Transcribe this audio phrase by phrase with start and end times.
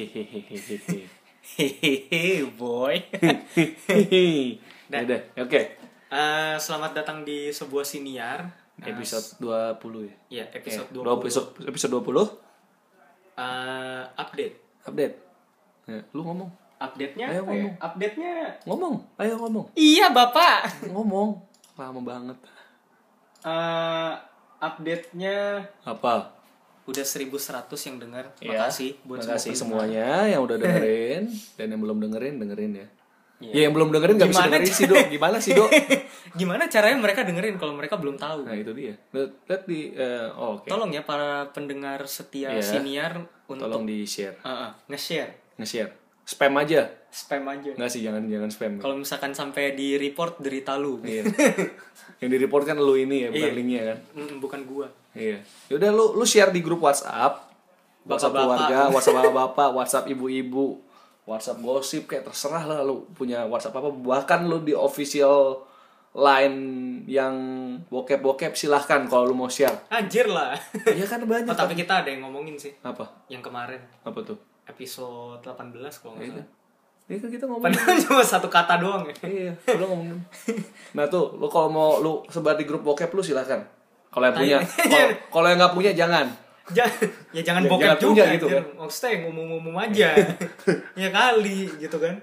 [0.00, 1.04] Hehehehehe.
[1.50, 2.96] Hehehe, boy.
[4.88, 5.60] Ya udah, oke.
[6.10, 8.48] Eh, selamat datang di sebuah siniar.
[8.80, 9.36] Episode
[9.76, 10.14] 20 ya.
[10.40, 11.20] ya, episode Eh, 20.
[11.20, 12.32] Episode episode 20
[13.36, 14.56] Eh, update.
[14.82, 15.16] update.
[15.84, 16.48] Ya, lu ngomong.
[16.80, 17.40] Update-nya Ayo ya?
[17.44, 17.74] ngomong.
[17.76, 18.32] Update-nya
[18.64, 18.94] Ngomong.
[19.20, 19.66] Ayo ngomong.
[19.76, 20.88] Iya, Bapak.
[20.88, 21.36] Ngomong.
[21.76, 22.38] Lama banget.
[24.58, 26.39] Update-nya Apa?
[26.90, 28.24] Udah 1100 yang dengar.
[28.42, 31.22] Ya, Makasih buat Makasih semua semuanya yang udah dengerin
[31.58, 32.88] dan yang belum dengerin dengerin ya.
[33.40, 33.52] Iya.
[33.56, 35.04] Ya yang belum dengerin gak bisa Gimana dengerin sih, Dok.
[35.08, 35.70] Gimana sih, Dok?
[36.40, 38.44] Gimana caranya mereka dengerin kalau mereka belum tahu?
[38.44, 38.92] Nah, itu dia.
[39.16, 40.68] Lihat di eh, oh, oke.
[40.68, 42.60] Tolong ya para pendengar setia Iya.
[42.60, 43.16] siniar
[43.48, 44.36] untuk Tolong di-share.
[44.44, 45.90] Eh, eh, nge-share, Nge-share.
[46.30, 46.86] Spam aja.
[47.10, 47.74] spam aja.
[47.74, 48.72] Enggak sih, jangan jangan spam.
[48.78, 51.02] Kalau misalkan sampai di report derita lu.
[51.02, 51.26] Iya.
[52.22, 53.56] yang di-report kan lu ini ya, bukan Iya.
[53.58, 53.98] linknya kan.
[54.14, 54.86] Mm, bukan gua.
[55.10, 55.42] Iya.
[55.66, 57.50] Yaudah lu lu share di grup WhatsApp.
[58.06, 60.78] WhatsApp keluarga, WhatsApp bapak-bapak, WhatsApp ibu-ibu,
[61.26, 63.90] WhatsApp gosip kayak terserah lah lu punya WhatsApp apa.
[63.90, 65.66] Bahkan lu di official
[66.10, 66.58] line
[67.06, 67.34] yang
[67.86, 69.86] bokep-bokep silahkan kalau lu mau share.
[69.90, 70.54] Anjir lah.
[70.86, 71.50] Iya kan banyak.
[71.50, 72.70] Oh, tapi kita ada yang ngomongin sih.
[72.82, 73.26] Apa?
[73.26, 74.38] Yang kemarin Apa tuh?
[74.70, 76.38] Episode 18 kalau nggak Iya salah.
[76.38, 76.46] kan?
[77.04, 77.64] Iya kan kita ngomong.
[77.64, 79.14] Padahal cuma satu kata doang ya.
[79.20, 80.18] Iya, lu ngomongin.
[80.92, 83.58] Nah tuh, lu kalau mau lu sebar di grup bokep lu silahkan.
[84.08, 84.58] Kalau yang punya,
[85.28, 86.26] kalau- yang nggak punya jangan.
[86.70, 88.64] Jangan, ya jangan Ya, bokep jangan juga punya gitu kan.
[88.76, 90.08] Maksudnya yang umum-umum aja.
[91.02, 92.14] ya kali gitu kan.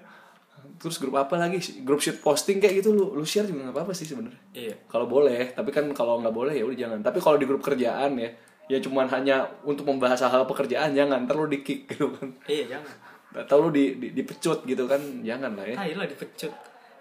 [0.78, 1.58] Terus grup apa lagi?
[1.82, 4.40] Grup shit posting kayak gitu lu lu share juga nggak apa-apa sih sebenarnya.
[4.54, 4.76] Iya.
[4.88, 7.00] Kalau boleh, tapi kan kalau nggak boleh ya udah jangan.
[7.02, 8.30] Tapi kalau di grup kerjaan ya,
[8.68, 11.24] ya cuman hanya untuk membahas hal-hal pekerjaan jangan.
[11.24, 12.30] Ntar lu di kick gitu kan.
[12.46, 12.94] Iya, jangan.
[13.36, 15.76] Atau lu di, di dipecut gitu kan, jangan lah ya.
[15.76, 16.52] Ah, lah dipecut.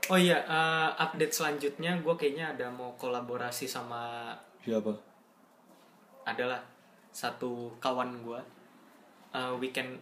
[0.07, 4.31] Oh iya, eh, update selanjutnya gue kayaknya ada mau kolaborasi sama
[4.63, 4.95] Siapa?
[6.25, 6.63] adalah
[7.11, 8.41] satu kawan gue
[9.37, 9.99] Eh, weekend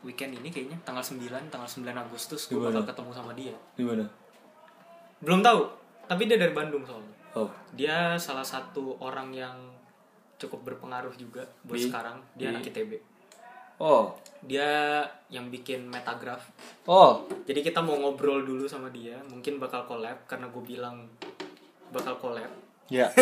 [0.00, 1.20] weekend ini kayaknya tanggal 9
[1.52, 4.06] tanggal 9 Agustus gue bakal ketemu sama dia Di mana?
[5.20, 5.68] belum tahu
[6.08, 7.46] tapi dia dari Bandung soalnya Oh,
[7.76, 9.54] dia salah satu orang yang
[10.40, 11.84] cukup berpengaruh juga buat Di?
[11.86, 12.50] sekarang dia Di?
[12.50, 12.90] anak ITB
[13.78, 14.68] oh, dia
[15.28, 16.48] yang bikin metagraph
[16.84, 21.04] oh, jadi kita mau ngobrol dulu sama dia mungkin bakal collab karena gue bilang
[21.88, 22.48] bakal collab
[22.88, 23.12] ya.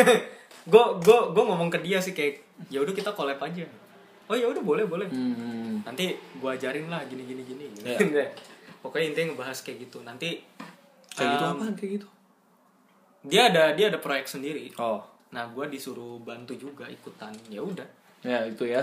[0.65, 3.67] gue gue gue ngomong ke dia sih kayak ya udah kita collab aja
[4.27, 5.81] oh ya udah boleh boleh Hmm.
[5.85, 7.99] nanti gue ajarin lah gini gini gini Iya.
[8.83, 10.43] pokoknya intinya ngebahas kayak gitu nanti
[11.11, 12.09] Kayak gitu um, apaan kayak gitu?
[13.25, 17.85] dia ada dia ada proyek sendiri Oh, nah gue disuruh bantu juga ikutan ya udah
[18.21, 18.83] ya itu ya.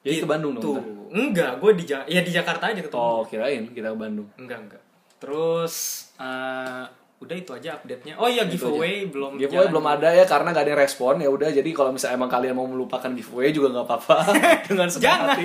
[0.00, 0.68] Jadi ke Bandung Gitu.
[0.68, 0.76] dong.
[0.76, 0.86] ntar?
[1.16, 4.28] enggak gue di Ja- ya di Jakarta aja ketemu Oh, kirain kita ke Bandung.
[4.34, 4.82] enggak enggak
[5.16, 5.74] terus
[6.16, 6.84] eh,
[7.16, 9.72] udah itu aja update nya oh iya Itu giveaway belum Giveaway jalan.
[9.72, 12.52] belum ada ya karena gak ada yang respon ya udah jadi kalau misalnya emang kalian
[12.52, 14.16] mau melupakan giveaway juga nggak apa-apa
[14.66, 15.28] dengan senang Jangan.
[15.32, 15.44] hati.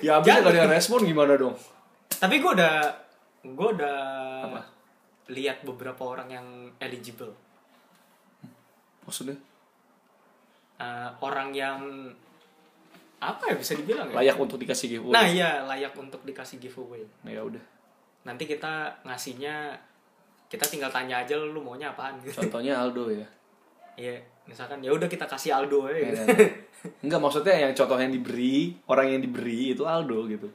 [0.00, 1.54] Ya abis gak ada yang respon gimana dong?
[2.08, 2.74] tapi gue udah
[3.44, 3.98] gue udah
[4.44, 4.60] Apa?
[5.28, 6.46] lihat beberapa orang yang
[6.78, 7.34] eligible
[9.02, 9.34] Maksudnya
[10.78, 11.78] Eh, orang yang
[13.18, 15.10] apa ya bisa dibilang ya layak untuk dikasih giveaway.
[15.10, 17.58] nah iya layak untuk dikasih giveaway Nah, ya udah.
[18.22, 19.74] nanti kita ngasihnya
[20.46, 23.26] kita tinggal tanya aja lu maunya apaan gitu Contohnya Aldo ya.
[23.98, 25.98] Iya, misalkan ya udah kita kasih Aldo aja.
[25.98, 26.22] Gitu.
[27.02, 30.46] Enggak maksudnya yang contoh yang diberi, orang yang diberi itu Aldo gitu.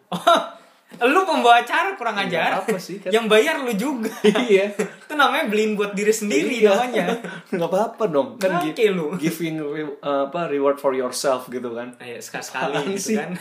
[0.95, 2.49] Lu pembawa acara kurang Nggak ajar.
[2.59, 3.09] apa sih, kan.
[3.15, 4.13] Yang bayar lu juga.
[4.43, 4.69] iya.
[5.03, 6.69] Itu namanya beliin buat diri sendiri Iya.
[6.71, 7.05] namanya.
[7.51, 8.29] Nggak apa-apa dong.
[8.37, 9.15] Kan gi- lu.
[9.15, 11.97] giving re- apa reward for yourself gitu kan.
[11.97, 13.15] Ayo sekali-sekali Apaan gitu sih?
[13.15, 13.31] kan.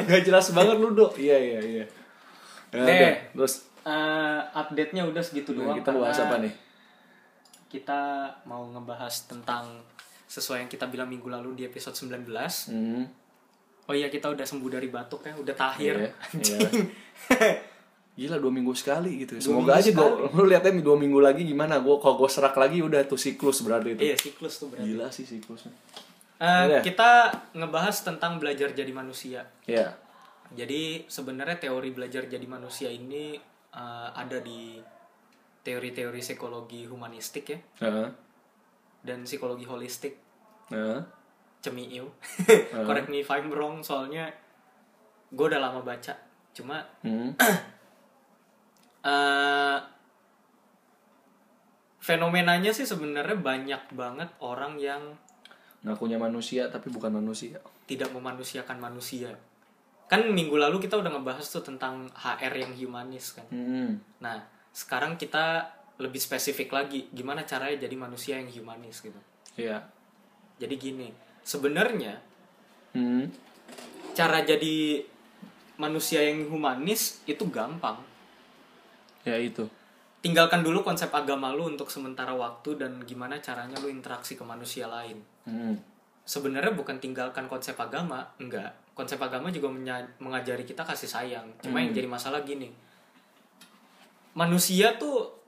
[0.00, 1.14] Nggak jelas banget lu, Dok.
[1.16, 1.84] Iya, iya, iya.
[2.70, 2.82] Ya, Deh.
[2.82, 3.14] udah.
[3.36, 3.54] Terus
[3.84, 5.76] Eh, update-nya udah segitu nah, doang.
[5.76, 6.48] kita bahas apa nih?
[7.68, 8.00] Kita
[8.44, 9.84] mau ngebahas tentang
[10.24, 12.24] sesuai yang kita bilang minggu lalu di episode 19.
[12.72, 13.04] Hmm.
[13.84, 15.94] Oh iya kita udah sembuh dari batuk ya, udah tahir.
[15.98, 16.88] Iya, Anjing.
[18.18, 19.36] Gila dua minggu sekali gitu.
[19.36, 21.82] Dua Semoga aja dua, lu lihatnya dua minggu lagi gimana.
[21.82, 24.02] Gua kalau gue serak lagi udah tuh siklus berarti itu.
[24.06, 24.86] Iya, siklus tuh berarti.
[24.86, 25.74] Gila sih siklusnya.
[26.38, 26.80] Eh, Iya.
[26.80, 27.10] kita
[27.58, 29.44] ngebahas tentang belajar jadi manusia.
[29.66, 29.98] Ya.
[30.54, 33.34] Jadi sebenarnya teori belajar jadi manusia ini
[33.74, 34.78] eh, ada di
[35.64, 38.08] teori-teori psikologi humanistik ya Heeh.
[39.00, 40.20] dan psikologi holistik
[40.68, 41.00] Heeh.
[41.64, 42.12] Cemiu.
[42.86, 44.28] Correct me if I'm wrong soalnya
[45.32, 46.12] gue udah lama baca.
[46.52, 47.32] Cuma Hmm.
[49.04, 49.78] eh
[51.98, 55.16] fenomenanya sih sebenarnya banyak banget orang yang
[55.84, 57.60] Ngakunya manusia tapi bukan manusia.
[57.84, 59.36] tidak memanusiakan manusia.
[60.08, 63.44] Kan minggu lalu kita udah ngebahas tuh tentang HR yang humanis kan.
[63.52, 64.00] Hmm.
[64.20, 64.40] Nah,
[64.72, 65.68] sekarang kita
[66.00, 69.20] lebih spesifik lagi gimana caranya jadi manusia yang humanis gitu.
[69.60, 69.84] Iya.
[70.56, 71.08] Jadi gini,
[71.44, 72.18] sebenarnya
[72.94, 73.26] Hmm.
[74.14, 75.02] cara jadi
[75.82, 77.98] manusia yang humanis itu gampang.
[79.26, 79.66] Ya itu.
[80.22, 84.86] Tinggalkan dulu konsep agama lu untuk sementara waktu dan gimana caranya lu interaksi ke manusia
[84.88, 85.20] lain.
[85.44, 85.76] Hmm.
[86.24, 88.72] sebenarnya bukan tinggalkan konsep agama enggak.
[88.96, 89.68] Konsep agama juga
[90.16, 91.44] mengajari kita kasih sayang.
[91.60, 92.72] Cuma yang jadi masalah gini.
[94.32, 95.43] Manusia tuh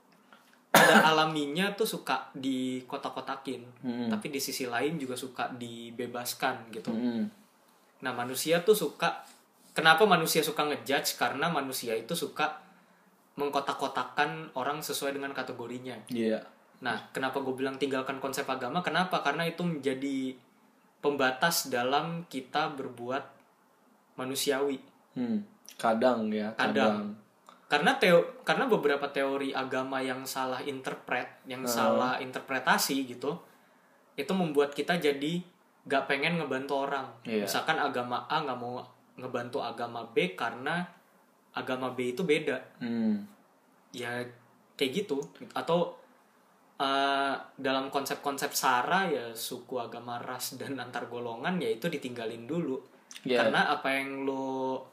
[0.67, 4.07] pada alaminya tuh suka di kotak-kotakin Hmm.
[4.09, 7.25] tapi di sisi lain juga suka dibebaskan gitu Hmm.
[7.99, 9.23] nah manusia tuh suka
[9.71, 12.61] kenapa manusia suka ngejudge karena manusia itu suka
[13.35, 16.41] mengkotak-kotakan orang sesuai dengan kategorinya Iya.
[16.77, 18.85] Nah, kenapa gue bilang tinggalkan konsep agama?
[18.85, 19.25] Kenapa?
[19.25, 20.37] Karena itu menjadi
[21.01, 23.25] pembatas dalam kita berbuat
[24.13, 24.77] manusiawi.
[25.17, 25.41] Hmm.
[25.77, 27.17] Kadang ya, kadang.
[27.17, 27.26] Kadang.
[27.67, 33.35] Karena teo karena beberapa teori agama yang salah interpret, yang salah interpretasi gitu,
[34.15, 35.43] itu membuat kita jadi
[35.83, 37.11] gak pengen ngebantu orang.
[37.23, 37.43] Iya.
[37.43, 38.79] Misalkan agama A nggak mau
[39.15, 40.87] ngebantu agama B karena
[41.51, 43.25] agama B itu beda Hmm.
[43.89, 44.21] ya
[44.77, 45.17] kayak gitu
[45.51, 45.97] atau
[46.77, 52.77] eh, dalam konsep-konsep sara ya suku agama ras dan antar golongan ya itu ditinggalin dulu
[53.25, 53.41] Ya.
[53.41, 54.85] karena apa yang lo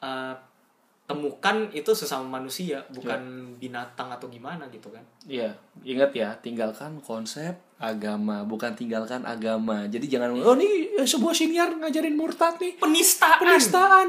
[0.00, 0.34] eh,
[1.06, 7.54] temukan itu sesama manusia bukan binatang atau gimana gitu kan Iya, ingat ya, tinggalkan konsep
[7.78, 9.86] agama, bukan tinggalkan agama.
[9.86, 14.08] Jadi jangan, oh nih eh, sebuah siniar ngajarin murtad nih, penistaan penistaan.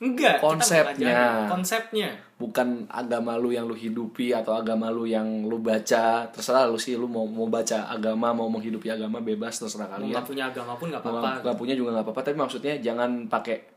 [0.00, 1.48] enggak Konsepnya.
[1.48, 6.28] konsepnya Bukan agama lu yang lu hidupi atau agama lu yang lu baca.
[6.28, 10.12] Terserah lu sih, lu mau mau baca agama, mau menghidupi agama bebas terserah kalian.
[10.12, 12.20] nggak punya agama pun nggak apa-apa nggak punya juga nggak apa-apa.
[12.26, 13.73] Tapi maksudnya jangan pakai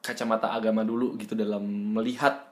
[0.00, 1.62] kacamata agama dulu gitu dalam
[1.92, 2.46] melihat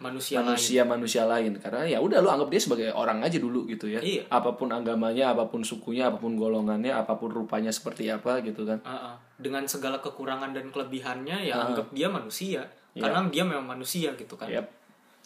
[0.00, 3.68] manusia, lain manusia manusia lain karena ya udah lu anggap dia sebagai orang aja dulu
[3.68, 4.24] gitu ya Iya.
[4.32, 8.64] apa pun agamanya apa pun sukunya apa pun golongannya apa pun rupanya seperti apa gitu
[8.64, 9.12] kan Uh-uh.
[9.36, 11.66] dengan segala kekurangan dan kelebihannya ya Uh-uh.
[11.68, 13.02] anggap dia manusia Iya.
[13.06, 14.72] karena dia memang manusia gitu kan Yap.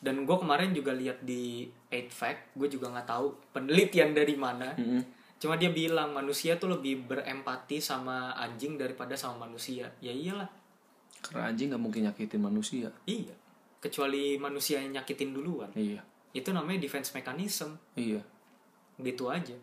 [0.02, 4.74] dan gue kemarin juga lihat di 8 fact gue juga nggak tahu penelitian dari mana
[4.74, 5.00] Mm-mm.
[5.38, 10.50] cuma dia bilang manusia tuh lebih berempati sama anjing daripada sama manusia ya iyalah
[11.24, 12.92] karena anjing nggak mungkin nyakitin manusia.
[13.08, 13.32] Iya.
[13.80, 15.72] Kecuali manusia yang nyakitin duluan.
[15.72, 16.04] Iya.
[16.36, 17.80] Itu namanya defense mechanism.
[17.96, 18.20] Iya.
[19.00, 19.56] Gitu aja.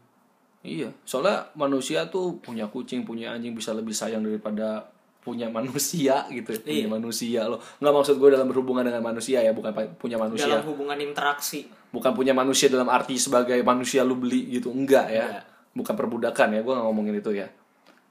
[0.66, 0.90] Iya.
[1.06, 4.90] Soalnya manusia tuh punya kucing punya anjing bisa lebih sayang daripada
[5.22, 6.90] punya manusia gitu punya Iya.
[6.90, 7.62] manusia loh.
[7.78, 9.70] Nggak maksud gue dalam berhubungan dengan manusia ya bukan
[10.02, 10.50] punya manusia.
[10.50, 11.70] Dalam hubungan interaksi.
[11.94, 14.74] Bukan punya manusia dalam arti sebagai manusia lu beli gitu.
[14.74, 15.28] Enggak ya.
[15.30, 15.46] Enggak.
[15.72, 17.48] bukan perbudakan ya gue nggak ngomongin itu ya.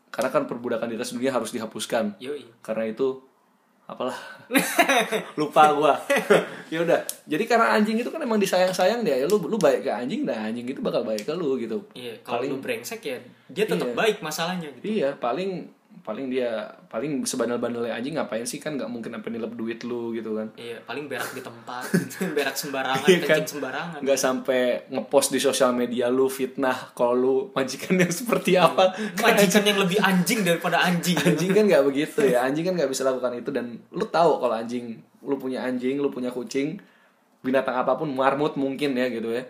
[0.09, 2.17] Karena kan perbudakan di atas dunia harus dihapuskan.
[2.17, 2.49] Yoi.
[2.65, 3.21] Karena itu
[3.91, 4.19] apalah.
[5.39, 5.95] Lupa gua.
[6.71, 9.83] Ya udah jadi karena anjing itu kan emang disayang sayang dia ya lu lu baik
[9.83, 11.83] ke anjing nah anjing itu bakal baik ke lu gitu.
[11.93, 13.97] Iya kalau Paling- lu brengsek ya dia tetap Iya.
[13.97, 14.85] baik masalahnya gitu.
[14.89, 15.67] Iya paling
[16.01, 16.49] paling dia
[16.87, 20.81] paling sebandel-bandelnya anjing ngapain sih kan nggak mungkin sampai nilep duit lu gitu kan Iya,
[20.81, 21.85] paling berak di tempat,
[22.37, 23.29] berak sembarangan, Iya kan?
[23.39, 23.99] kencing sembarangan.
[24.01, 29.63] nggak sampai ngepost di sosial media lu fitnah kalau lu majikan yang seperti apa Majikan
[29.63, 31.17] yang lebih anjing daripada anjing.
[31.17, 34.55] anjing kan nggak begitu ya anjing kan nggak bisa lakukan itu dan lu tahu kalau
[34.55, 36.81] anjing lu punya anjing lu punya kucing
[37.41, 39.45] binatang apa pun marmut mungkin ya gitu ya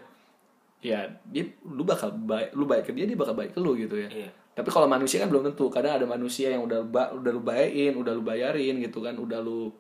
[0.81, 3.95] ya dia lu bakal baik lu baik ke dia dia bakal baik ke lu gitu
[3.95, 4.31] ya Iya.
[4.61, 7.93] Tapi kalau manusia kan belum tentu kadang ada manusia yang udah ba- udah lu bayain
[7.93, 9.73] udah lu bayarin gitu kan udah lu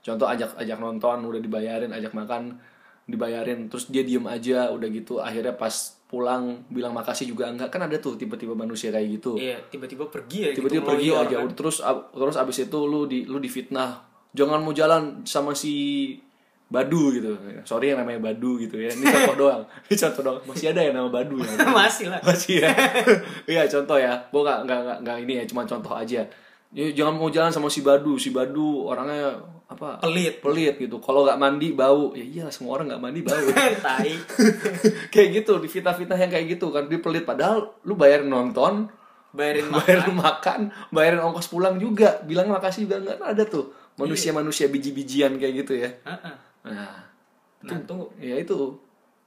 [0.00, 2.58] contoh ajak ajak nonton udah dibayarin ajak makan
[3.04, 5.72] dibayarin terus dia diem aja udah gitu akhirnya pas
[6.04, 10.38] pulang bilang makasih juga enggak kan ada tuh tiba-tiba manusia kayak gitu Iya, tiba-tiba pergi
[10.40, 11.54] ya tiba-tiba gitu, pergi aja kan.
[11.54, 15.74] terus ab- terus abis itu lu di lu difitnah jangan mau jalan sama si
[16.70, 17.34] Badu gitu.
[17.66, 18.86] Sorry yang namanya Badu gitu ya.
[18.88, 19.62] Ini contoh doang.
[19.90, 20.38] Ini contoh doang.
[20.46, 21.50] Masih ada yang nama Badu ya?
[21.82, 22.22] Masih lah.
[22.22, 22.70] masih ya?
[23.52, 24.14] Iya contoh ya.
[24.30, 26.22] Gua nggak nggak nggak- nggak ini ya cuma contoh aja.
[26.70, 28.14] Ya, jangan mau jalan sama si Badu.
[28.14, 29.34] Si Badu orangnya
[29.66, 29.98] apa?
[29.98, 30.38] Pelit.
[30.38, 31.02] pelit gitu.
[31.02, 32.14] Kalau nggak mandi bau.
[32.14, 33.42] Ya iyalah semua orang nggak mandi bau.
[33.82, 34.14] Tai.
[35.10, 36.86] kayak gitu di fitnah-fitnah yang kayak gitu kan.
[36.86, 37.26] Dia pelit.
[37.26, 38.86] Padahal lu bayar nonton
[39.30, 39.78] Bayarin makan.
[39.86, 40.60] bayarin makan,
[40.90, 42.98] bayarin ongkos pulang juga, bilang makasih juga.
[42.98, 43.70] Nggak ada tuh.
[43.94, 45.90] Manusia-manusia biji-bijian kayak gitu ya.
[46.02, 46.34] Heeh.
[46.64, 47.06] Nah,
[47.60, 48.08] Nah, tunggu.
[48.16, 48.56] ya itu,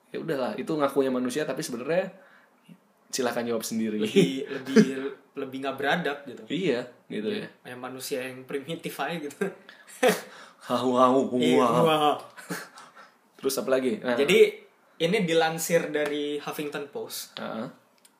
[0.10, 2.10] ya udahlah, itu ngakunya manusia tapi sebenarnya
[3.08, 4.02] silahkan jawab sendiri.
[4.02, 4.84] Lebih lebih
[5.34, 6.42] lebih nggak beradab gitu.
[6.50, 7.46] iya, gitu ya.
[7.62, 9.38] Kayak manusia yang primitif aja gitu.
[10.70, 11.84] Hau hau Iya, hau.
[11.86, 12.18] wah.
[13.36, 14.00] Terus apa lagi?
[14.00, 14.56] Nah, Jadi
[14.98, 17.36] ini dilansir dari Huffington Post.
[17.38, 17.68] Heeh.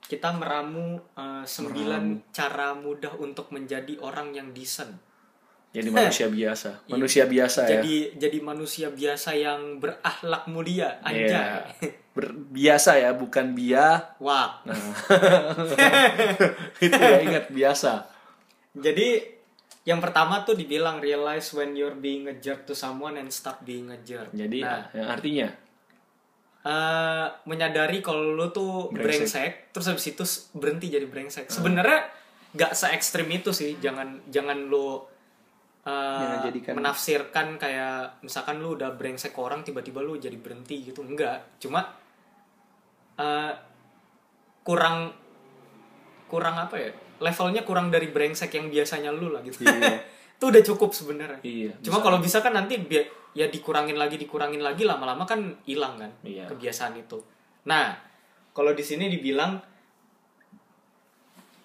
[0.03, 4.91] Kita meramu eh, sembilan cara mudah untuk menjadi orang yang decent.
[5.74, 7.70] Jadi manusia biasa, manusia biasa ya.
[7.82, 11.01] Jadi jadi manusia biasa yang berakhlak mulia, Iya.
[11.01, 11.89] anjay.
[12.13, 14.13] Ber- biasa ya, bukan bia.
[14.22, 14.62] Wah.
[14.70, 14.77] Nah.
[16.77, 18.06] itu ya ingat biasa.
[18.77, 19.34] Jadi
[19.84, 23.89] yang pertama tuh dibilang realize when you're being a jerk to someone and stop being
[23.89, 24.30] a jerk.
[24.30, 25.48] Jadi nah, yang artinya
[26.63, 29.27] eh, menyadari kalau lu tuh Brengsek.
[29.27, 31.50] brengsek, terus habis itu berhenti jadi brengsek.
[31.50, 32.08] Sebenarnya
[32.53, 33.75] nggak se ekstrim itu sih.
[33.82, 35.01] Jangan jangan lu
[36.41, 41.03] jadikan- menafsirkan kayak misalkan lu udah brengsek ke orang tiba-tiba lu jadi berhenti gitu.
[41.03, 41.59] Enggak.
[41.59, 41.83] Cuma
[43.13, 43.51] eh,
[44.61, 45.11] kurang
[46.25, 46.89] kurang apa ya?
[47.19, 49.61] Levelnya kurang dari brengsek yang biasanya lu lah gitu.
[49.61, 49.99] Iya.
[50.39, 51.39] itu udah cukup sebenarnya.
[51.39, 55.95] Iya, Cuma kalau bisa kan nanti bi- ya dikurangin lagi dikurangin lagi lama-lama kan hilang
[55.95, 56.47] kan Iya.
[56.47, 57.15] kebiasaan itu.
[57.63, 57.95] Nah,
[58.51, 59.55] kalau di sini dibilang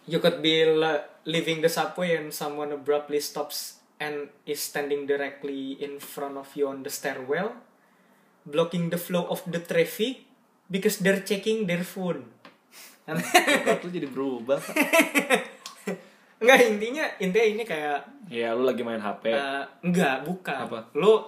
[0.04, 5.74] you could be li- leaving the subway and someone abruptly stops and is standing directly
[5.78, 7.54] in front of you on the stairwell
[8.42, 10.24] blocking the flow of the traffic
[10.66, 12.24] because they're checking their phone.
[13.08, 14.60] Kok lu jadi berubah?
[16.38, 17.98] Enggak intinya intinya ini kayak
[18.30, 20.70] ya lu lagi main HP Eh, enggak, bukan.
[20.70, 20.78] Apa?
[20.94, 21.18] Lu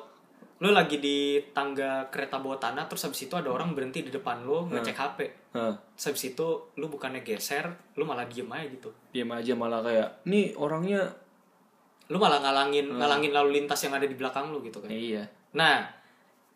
[0.61, 4.45] lu lagi di tangga kereta bawah tanah terus habis itu ada orang berhenti di depan
[4.45, 5.19] lu ngecek HP.
[5.57, 6.47] Hah, Terus habis itu
[6.79, 8.93] lu bukannya geser, lu malah diem aja gitu.
[9.11, 11.11] diam aja malah kayak nih orangnya
[12.11, 14.91] Lu malah ngalangin ngalangin lalu lintas yang ada di belakang lu gitu kan.
[14.91, 15.83] Iya Nah,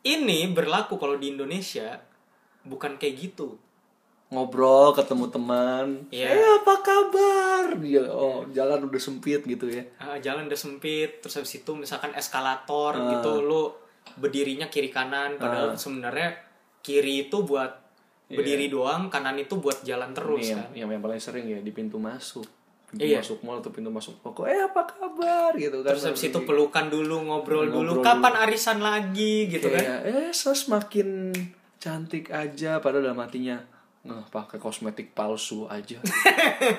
[0.02, 1.98] ini berlaku kalau di Indonesia
[2.62, 3.58] bukan kayak gitu.
[4.26, 6.26] ngobrol ketemu teman Iya.
[6.28, 11.38] eh apa kabar dia oh jalan udah sempit gitu ya Ah, jalan udah sempit, terus
[11.38, 13.14] habis itu misalkan eskalator Ah.
[13.14, 13.70] gitu, lu
[14.16, 16.34] berdirinya kiri kanan, padahal sebenarnya
[16.80, 17.78] kiri itu buat
[18.26, 20.70] berdiri doang, kanan itu buat jalan terus Ini yang, kan.
[20.74, 22.48] yang, yang paling sering ya di pintu masuk
[22.98, 23.18] Iya.
[23.22, 24.46] masuk mall atau pintu masuk toko.
[24.46, 25.50] Eh apa kabar?
[25.56, 25.94] Gitu kan.
[25.94, 29.50] Terus habis itu pelukan dulu, ngobrol, dulu, Ngobrol kapan arisan lagi?
[29.50, 29.82] Gitu kan.
[29.82, 31.34] kayak eh sos makin
[31.82, 32.78] cantik aja.
[32.78, 33.58] Padahal dalam hatinya
[34.04, 35.96] nggak pakai kosmetik palsu aja.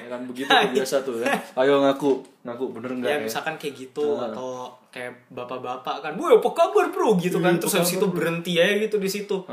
[0.05, 1.33] Ya kan begitu tuh biasa tuh kan
[1.65, 2.21] ayo ngaku.
[2.45, 6.87] Ngaku bener nggak Ya ya, misalkan kayak gitu atau kayak bapak-bapak kan, "Woi, apa kabar,
[6.87, 7.51] Bro?" gitu kan.
[7.51, 9.43] Iya, Terus habis itu berhenti aja gitu di situ.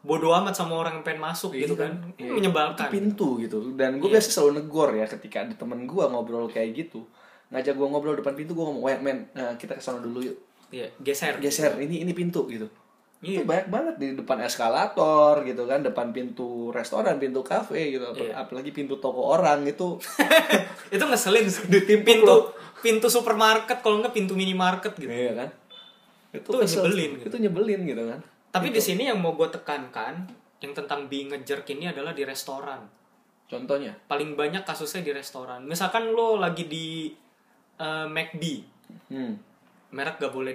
[0.00, 1.92] Bodoh amat sama orang yang pengen masuk gitu Iya kan.
[1.94, 2.18] kan?
[2.18, 2.34] Ini Iya.
[2.34, 2.82] menyebalkan.
[2.82, 6.74] Itu pintu gitu dan gue biasa selalu negor ya ketika ada temen gue ngobrol kayak
[6.76, 7.06] gitu
[7.48, 10.36] ngajak gue ngobrol depan pintu gue ngomong wait men nah, kita ke sana dulu yuk
[10.68, 11.38] Iya, geser.
[11.38, 12.66] geser ini ini pintu gitu
[13.18, 13.42] Iya.
[13.42, 18.06] itu banyak banget di depan eskalator gitu kan depan pintu restoran pintu kafe gitu.
[18.14, 18.46] Iya.
[18.46, 19.98] apalagi pintu toko orang itu.
[20.94, 21.66] Itu ngeselin sih.
[21.72, 22.34] Ditimpuk pintu
[22.78, 25.10] pintu supermarket kalau nggak pintu minimarket gitu.
[25.10, 25.48] Iya kan?
[26.30, 27.26] Itu, Itu kesel nyebelin gitu.
[27.26, 28.20] itu nyebelin gitu kan.
[28.54, 30.14] Tapi di sini yang mau gue tekankan
[30.62, 32.86] yang tentang being a jerk ini adalah di restoran.
[33.50, 33.98] Contohnya?
[34.06, 35.66] Paling banyak kasusnya di restoran.
[35.66, 37.10] Misalkan lo lagi di
[37.82, 38.44] eh, McD.
[39.12, 39.36] Hmm.
[39.88, 40.52] merek gak boleh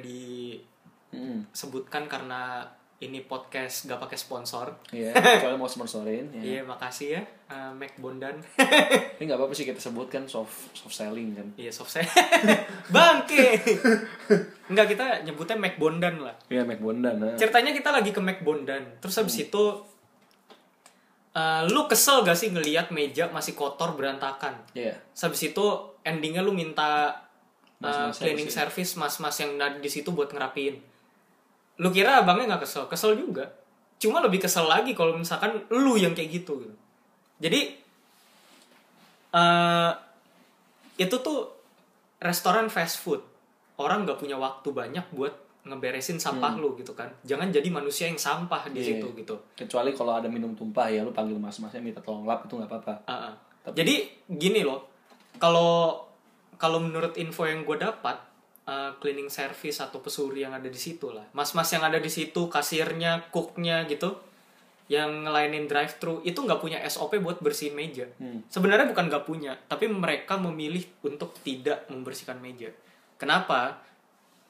[1.14, 1.46] Hmm.
[1.48, 2.66] disebutkan karena
[3.00, 6.42] ini podcast gak pakai sponsor Iya, kecuali mau sponsorin ya.
[6.42, 8.40] iya makasih ya eh, Mac Bondan
[9.20, 11.48] Ini nggak apa-apa sih kita sebutkan soft soft selling kan.
[11.54, 12.08] iya soft saya
[12.90, 13.60] bangke
[14.66, 17.16] Enggak kita nyebutnya Mac Bondan lah Iya, Mac Bondan.
[17.16, 17.36] Nah.
[17.36, 19.64] ceritanya kita lagi ke Mac Bondan terus habis itu
[21.34, 24.96] eh, lu kesel gak sih ngelihat meja masih kotor berantakan Iya.
[25.12, 25.66] Terus habis itu
[26.02, 27.20] endingnya lu minta
[27.80, 28.60] uh, Mas-mas cleaning apa sih?
[28.60, 30.93] service mas-mas yang ada di situ buat ngerapiin.
[31.78, 32.86] Lu kira abangnya nggak kesel?
[32.86, 33.50] Kesel juga.
[33.98, 36.60] Cuma lebih kesel lagi kalau misalkan lu yang kayak gitu.
[36.60, 36.76] gitu.
[37.40, 37.60] Jadi
[39.34, 39.92] eh
[40.96, 41.50] itu tuh
[42.20, 43.22] restoran fast food.
[43.76, 47.10] Orang nggak punya waktu banyak buat ngeberesin sampah lu gitu kan.
[47.24, 48.78] Jangan jadi manusia yang sampah di Hmm.
[48.78, 48.88] Iya.
[49.00, 49.36] situ gitu.
[49.56, 52.94] Kecuali kalau ada minum tumpah ya lu panggil mas-masnya minta tolong lap itu nggak apa-apa.
[53.08, 53.34] Ah, ah.
[53.72, 54.92] Jadi gini loh,
[55.40, 56.04] kalau
[56.60, 58.20] kalau menurut info yang gue dapat,
[58.66, 62.48] uh, cleaning service atau pesuri yang ada di situ lah, mas-mas yang ada di situ,
[62.48, 64.16] kasirnya, cooknya gitu,
[64.92, 68.08] yang ngelainin drive thru itu nggak punya SOP buat bersihin meja.
[68.20, 68.44] Hmm.
[68.52, 72.68] Sebenarnya bukan nggak punya, tapi mereka memilih untuk tidak membersihkan meja.
[73.16, 73.80] Kenapa?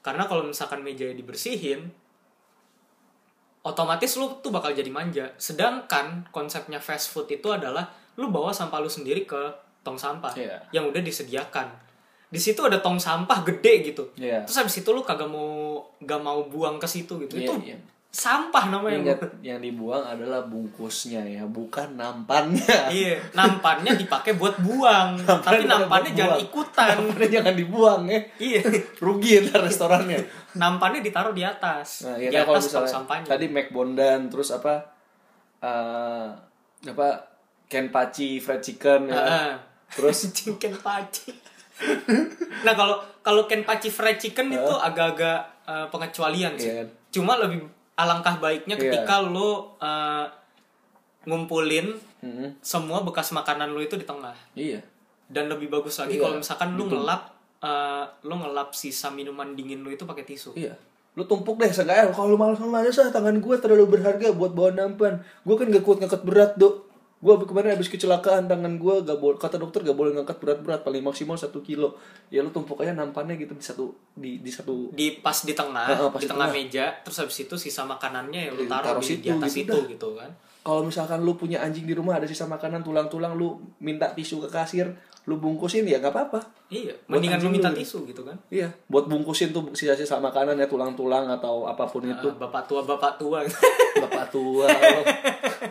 [0.04, 1.88] Karena kalau misalkan meja dibersihin,
[3.64, 5.32] otomatis lu tuh bakal jadi manja.
[5.40, 7.88] Sedangkan konsepnya fast food itu adalah
[8.20, 9.42] lu bawa sampah lu sendiri ke
[9.82, 10.58] tong sampah Iya.
[10.76, 11.72] yang udah disediakan.
[12.34, 14.10] Di situ ada tong sampah gede gitu.
[14.18, 14.42] Iya.
[14.42, 17.38] Terus habis itu lu kagak mau gak mau buang ke situ gitu.
[17.38, 17.78] Iya, itu iya.
[18.10, 19.14] sampah namanya.
[19.14, 22.90] Ingat yang dibuang adalah bungkusnya ya, bukan nampannya.
[22.90, 25.22] iya, nampannya dipakai buat buang.
[25.46, 26.46] tapi dipakai nampannya jangan buang.
[26.50, 26.96] ikutan.
[26.98, 28.20] Nampannya jangan dibuang ya.
[28.42, 28.62] iya.
[28.98, 30.18] Rugi ntar restorannya.
[30.58, 32.10] Nampannya ditaruh di atas.
[32.10, 33.28] Nah, di ya kalau atas tong misalnya sampahnya.
[33.30, 34.90] tadi Mac Bondan terus apa
[35.62, 36.28] eh
[36.90, 37.08] apa
[37.74, 39.18] Kenpachi fried chicken ya.
[39.18, 39.50] Heeh.
[39.94, 41.43] Terus chicken paci.
[42.66, 46.72] nah kalau kalau kenpachi fried chicken itu agak-agak eh, pengecualian sih.
[46.72, 46.84] Iya.
[47.10, 47.64] Cuma lebih
[47.94, 48.84] alangkah baiknya Iya.
[48.90, 50.26] ketika lo eh,
[51.24, 52.60] ngumpulin Mm-mm.
[52.60, 54.36] semua bekas makanan lo itu di tengah.
[54.54, 54.80] iya.
[55.24, 59.82] Dan lebih bagus lagi Iya, kalau misalkan lu ngelap eh, lo ngelap sisa minuman dingin
[59.82, 60.76] lo itu pakai tisu Iya.
[61.14, 65.22] Lu tumpuk deh seenggaknya kalau lu malas-malas ah tangan gue terlalu berharga buat bawa nampan.
[65.42, 66.83] Gue kan gak kuat ngangkat berat, Dok.
[67.24, 71.00] Gue kemarin habis kecelakaan tangan gue gak boleh kata dokter gak boleh ngangkat berat-berat paling
[71.00, 71.96] maksimal satu kilo.
[72.28, 75.88] Ya lu tumpuk aja nampannya gitu di satu di di satu di pas di tengah
[75.88, 76.60] Heeh, pas di di tengah tengah.
[76.60, 79.50] meja terus habis itu sisa makanannya ya lo Iya, taruh, taruh di, di situ, atas
[79.50, 79.84] gitu itu dah.
[79.88, 84.08] gitu kan kalau misalkan lu punya anjing di rumah ada sisa makanan tulang-tulang lu minta
[84.10, 86.40] tisu ke kasir, lu bungkusin ya nggak apa-apa.
[86.68, 87.80] iya mendingan anjing minta lu.
[87.80, 92.28] tisu gitu kan Iya, buat bungkusin tuh sisa-sisa makanan ya tulang-tulang atau apa pun itu.
[92.28, 93.40] Ah, bapak tua bapak tua
[94.04, 94.68] Bapak tua.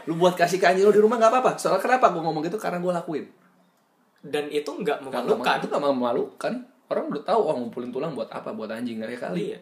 [0.04, 1.50] Lu buat kasih ke anjing lu di rumah nggak apa-apa.
[1.56, 3.26] Soalnya kenapa gue ngomong gitu karena gue lakuin.
[4.22, 6.52] dan itu nggak memalukan Itu nggak memalukan.
[6.86, 9.38] Orang udah tahu oh ngumpulin tulang buat apa buat anjing nggak ya kali.
[9.48, 9.58] iya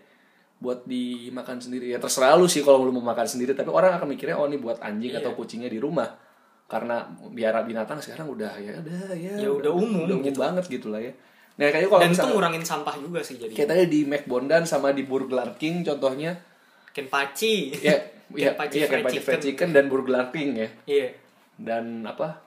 [0.61, 3.57] Buat dimakan sendiri ya terserah lu sih kalau lu mau makan sendiri.
[3.57, 5.19] Tapi orang akan mikirnya oh ini buat anjing Iya.
[5.19, 6.07] atau kucingnya di rumah.
[6.71, 9.35] Karena biara binatang sekarang udah ya udah ya.
[9.37, 10.39] Ya udah umum udah umum gitu.
[10.39, 11.11] banget gitu lah ya.
[11.59, 14.95] Nah kayaknya kalau dan itu ngurangin sampah juga sih jadi kayak tadi di McBondan sama
[14.95, 16.33] di Burger King contohnya
[16.91, 17.93] kenpachi ya
[18.33, 19.69] ya Kenpachi iya fried kayak fried chicken.
[19.71, 20.69] dan Burger King ya.
[20.87, 21.09] iya
[21.59, 22.41] dan apa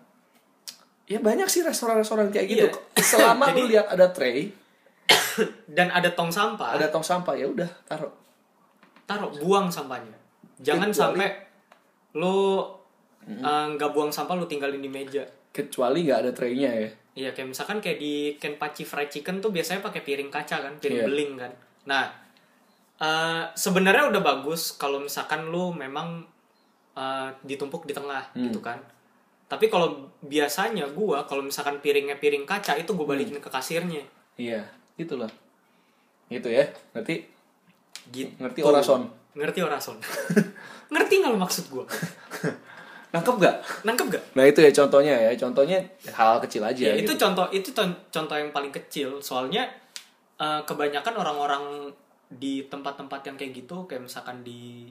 [1.05, 3.03] ya banyak sih restoran-restoran kayak gitu Iya.
[3.13, 4.49] selama Jadi- lu lihat ada tray
[5.77, 8.09] dan ada tong sampah ada tong sampah ya udah taruh
[9.03, 10.15] taruh buang sampahnya
[10.57, 11.29] jangan Kecuali- sampai
[12.15, 12.37] lo
[13.25, 17.45] eh, nggak buang sampah lo tinggalin di meja kecuali nggak ada traynya ya Iya kayak
[17.47, 21.05] misalkan kayak di Kenpachi Fried Chicken tuh biasanya pakai piring kaca kan, piring Iya.
[21.05, 21.51] beling kan.
[21.85, 22.09] Nah,
[22.97, 26.25] eh, sebenarnya udah bagus kalau misalkan lu memang
[26.93, 28.45] eh, ditumpuk di tengah Hmm.
[28.45, 28.81] gitu kan.
[29.45, 33.41] Tapi kalau biasanya gua kalau misalkan piringnya piring kaca itu gue balikin Hmm.
[33.41, 34.01] ke kasirnya.
[34.33, 35.29] iya gitu loh
[36.27, 37.21] gitu ya ngerti
[38.09, 38.33] Gitu.
[38.37, 39.97] ngerti orason Ngerti orason.
[40.93, 41.85] Ngerti nggak lo maksud gua?
[43.13, 44.23] nangkep gak Nangkep gak?
[44.33, 45.77] nah itu ya contohnya ya contohnya
[46.09, 47.13] hal kecil aja Ya, gitu.
[47.13, 47.69] itu contoh itu
[48.09, 49.21] contoh yang paling kecil.
[49.21, 49.69] Soalnya
[50.35, 51.63] eh, kebanyakan orang-orang
[52.27, 54.89] di tempat-tempat yang kayak gitu, kayak misalkan di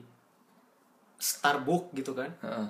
[1.19, 2.67] Starbucks gitu kan, Heeh.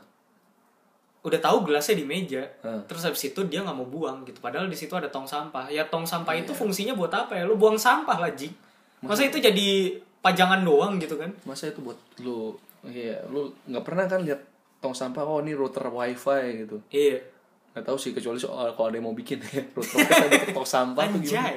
[1.24, 2.82] udah tahu gelasnya di meja, Heeh.
[2.86, 4.38] terus habis itu dia nggak mau buang gitu.
[4.38, 5.70] Padahal di situ ada tong sampah.
[5.70, 6.46] Ya tong sampah Iya.
[6.46, 7.44] itu fungsinya buat apa ya?
[7.46, 8.54] Lu buang sampah lah, Jing.
[9.02, 11.28] Masa itu jadi pajangan doang gitu kan?
[11.44, 12.56] masa itu buat lu
[12.88, 14.40] iya lu nggak pernah kan lihat
[14.84, 17.24] tong sampah oh ini router wifi gitu Iya.
[17.72, 21.08] nggak tahu sih kecuali soal kalau ada yang mau bikin ya router wifi tong sampah
[21.08, 21.56] tuh gimana.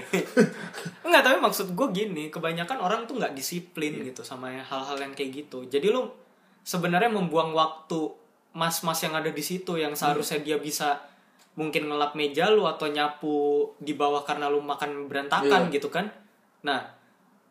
[1.02, 4.08] Enggak, tapi maksud gue gini, kebanyakan orang tuh nggak disiplin Iya.
[4.08, 5.66] gitu sama hal-hal yang kayak gitu.
[5.66, 6.06] Jadi lu
[6.62, 8.14] sebenarnya membuang waktu
[8.52, 11.04] mas-mas yang ada di situ yang seharusnya dia bisa
[11.52, 13.36] mungkin ngelap meja lu atau nyapu
[13.76, 15.74] di bawah karena lu makan berantakan Iya.
[15.74, 16.08] gitu kan.
[16.64, 16.95] Nah,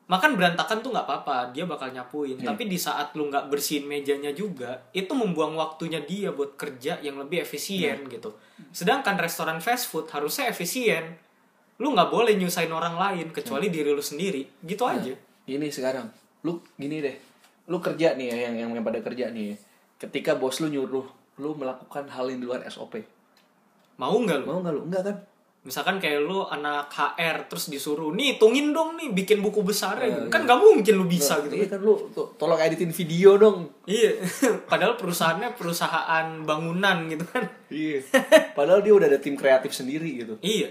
[0.06, 2.38] makan berantakan tuh nggak apa-apa, dia bakal nyapuin.
[2.38, 2.54] Iya.
[2.54, 7.18] Tapi di saat lu nggak bersihin mejanya juga, itu membuang waktunya dia buat kerja yang
[7.18, 8.12] lebih efisien Iya.
[8.14, 8.38] gitu.
[8.70, 11.18] Sedangkan restoran fast food harusnya efisien.
[11.82, 14.46] Lu nggak boleh nyusahin orang lain kecuali diri lu sendiri.
[14.62, 14.94] Gitu Iya.
[14.96, 15.14] aja.
[15.46, 16.10] ini sekarang
[16.42, 17.14] lu gini deh
[17.66, 19.56] lu kerja nih ya yang yang, yang pada kerja nih ya.
[20.00, 21.06] ketika bos lu nyuruh
[21.38, 23.02] lu melakukan hal yang di luar SOP
[23.98, 24.46] Mau nggak lu?
[24.50, 25.18] mau nggak lu enggak kan
[25.66, 30.14] Misalkan kayak lu anak HR terus disuruh, nih hitungin dong nih bikin buku besar Iya,
[30.16, 30.30] gitu.
[30.30, 31.56] Kan nggak mungkin lu bisa Nggak, gitu.
[31.56, 34.14] iya kan lu to- tolong editin video dong Iya.
[34.70, 37.44] Padahal perusahaannya perusahaan bangunan gitu kan.
[37.68, 37.98] iya
[38.52, 40.70] padahal dia udah ada tim kreatif sendiri gitu Iya.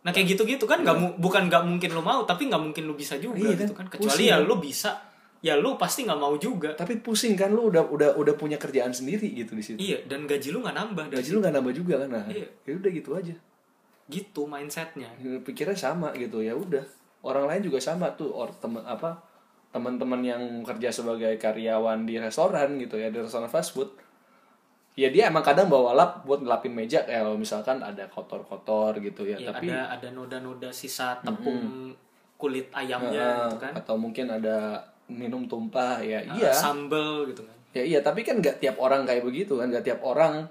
[0.00, 2.94] Nah kayak gitu-gitu kan nggak mu- bukan nggak mungkin lu mau tapi nggak mungkin lu
[2.94, 3.86] bisa juga Iya gitu kan?
[3.86, 3.94] kan.
[3.94, 4.42] Kecuali Pusing ya kan?
[4.42, 4.90] lu bisa,
[5.38, 6.74] ya lu pasti nggak mau juga.
[6.74, 10.24] tapi pusing kan lu udah udah udah punya kerjaan sendiri gitu di situ Iya dan
[10.24, 12.48] gaji lu nggak nambah gaji lu nggak nambah juga kan nah Iya.
[12.60, 13.34] ya udah gitu aja
[14.10, 15.08] gitu mindsetnya.
[15.40, 16.82] pikirnya sama gitu ya udah
[17.20, 19.16] orang lain juga sama tuh or temen apa
[19.70, 23.86] teman-teman yang kerja sebagai karyawan di restoran gitu ya di restoran fast food
[24.92, 29.22] ya dia emang kadang bawa lap buat ngelapin meja kayak kalau misalkan ada kotor-kotor gitu
[29.24, 31.94] ya, Iya, tapi ada ada noda-noda sisa tepung
[32.36, 33.72] kulit ayamnya eh, gitu kan.
[33.74, 37.56] atau mungkin ada minum tumpah ya Eh, iya Sambel gitu kan.
[37.70, 40.42] ya iya tapi kan nggak tiap orang kayak begitu kan nggak tiap orang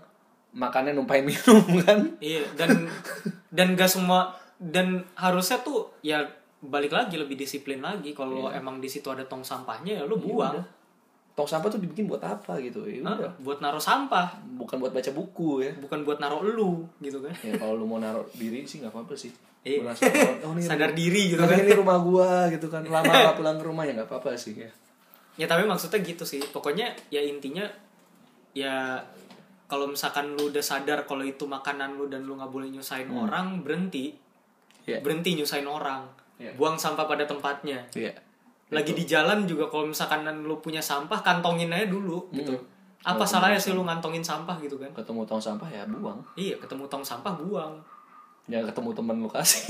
[0.51, 2.87] makannya numpahin minum kan Iya dan
[3.49, 6.25] dan gak semua dan harusnya tuh ya
[6.59, 10.53] balik lagi lebih disiplin lagi kalau emang di situ ada tong sampahnya ya lu buang.
[10.53, 10.61] Iya.
[10.61, 10.65] udah.
[11.39, 15.07] tong sampah tuh dibikin buat apa gitu ya udah buat naruh sampah, bukan buat baca
[15.15, 17.31] buku ya bukan buat naruh elu gitu kan.
[17.39, 19.31] ya kalau lu mau naruh diri sih nggak apa-apa sih.
[19.59, 20.07] Merasa,
[20.43, 21.55] oh, ini Sadar diri gitu kan.
[21.55, 24.71] ini rumah gua gitu kan lama nggak pulang ke rumah ya nggak apa-apa sih ya
[25.39, 26.43] Ya tapi maksudnya gitu sih.
[26.43, 27.63] Pokoknya ya intinya
[28.51, 28.99] ya
[29.69, 33.61] kalau misalkan lu udah sadar kalau itu makanan lu dan lu nggak boleh nyusahin orang,
[33.61, 34.17] berhenti.
[34.89, 35.05] Iya.
[35.05, 36.09] Berhenti nyusahin orang.
[36.41, 36.57] Iya.
[36.57, 37.85] Buang sampah pada tempatnya.
[37.93, 38.09] iya
[38.73, 42.53] Lagi di jalan juga kalau misalkan lu punya sampah kantongin aja dulu gitu.
[42.53, 43.05] Mm.
[43.05, 44.89] Apa salahnya sih lu ngantongin sampah gitu kan?
[44.91, 47.77] ketemu tong sampah ya buang Iya, ketemu tong sampah buang.
[48.49, 49.61] ya ketemu temen lu kasih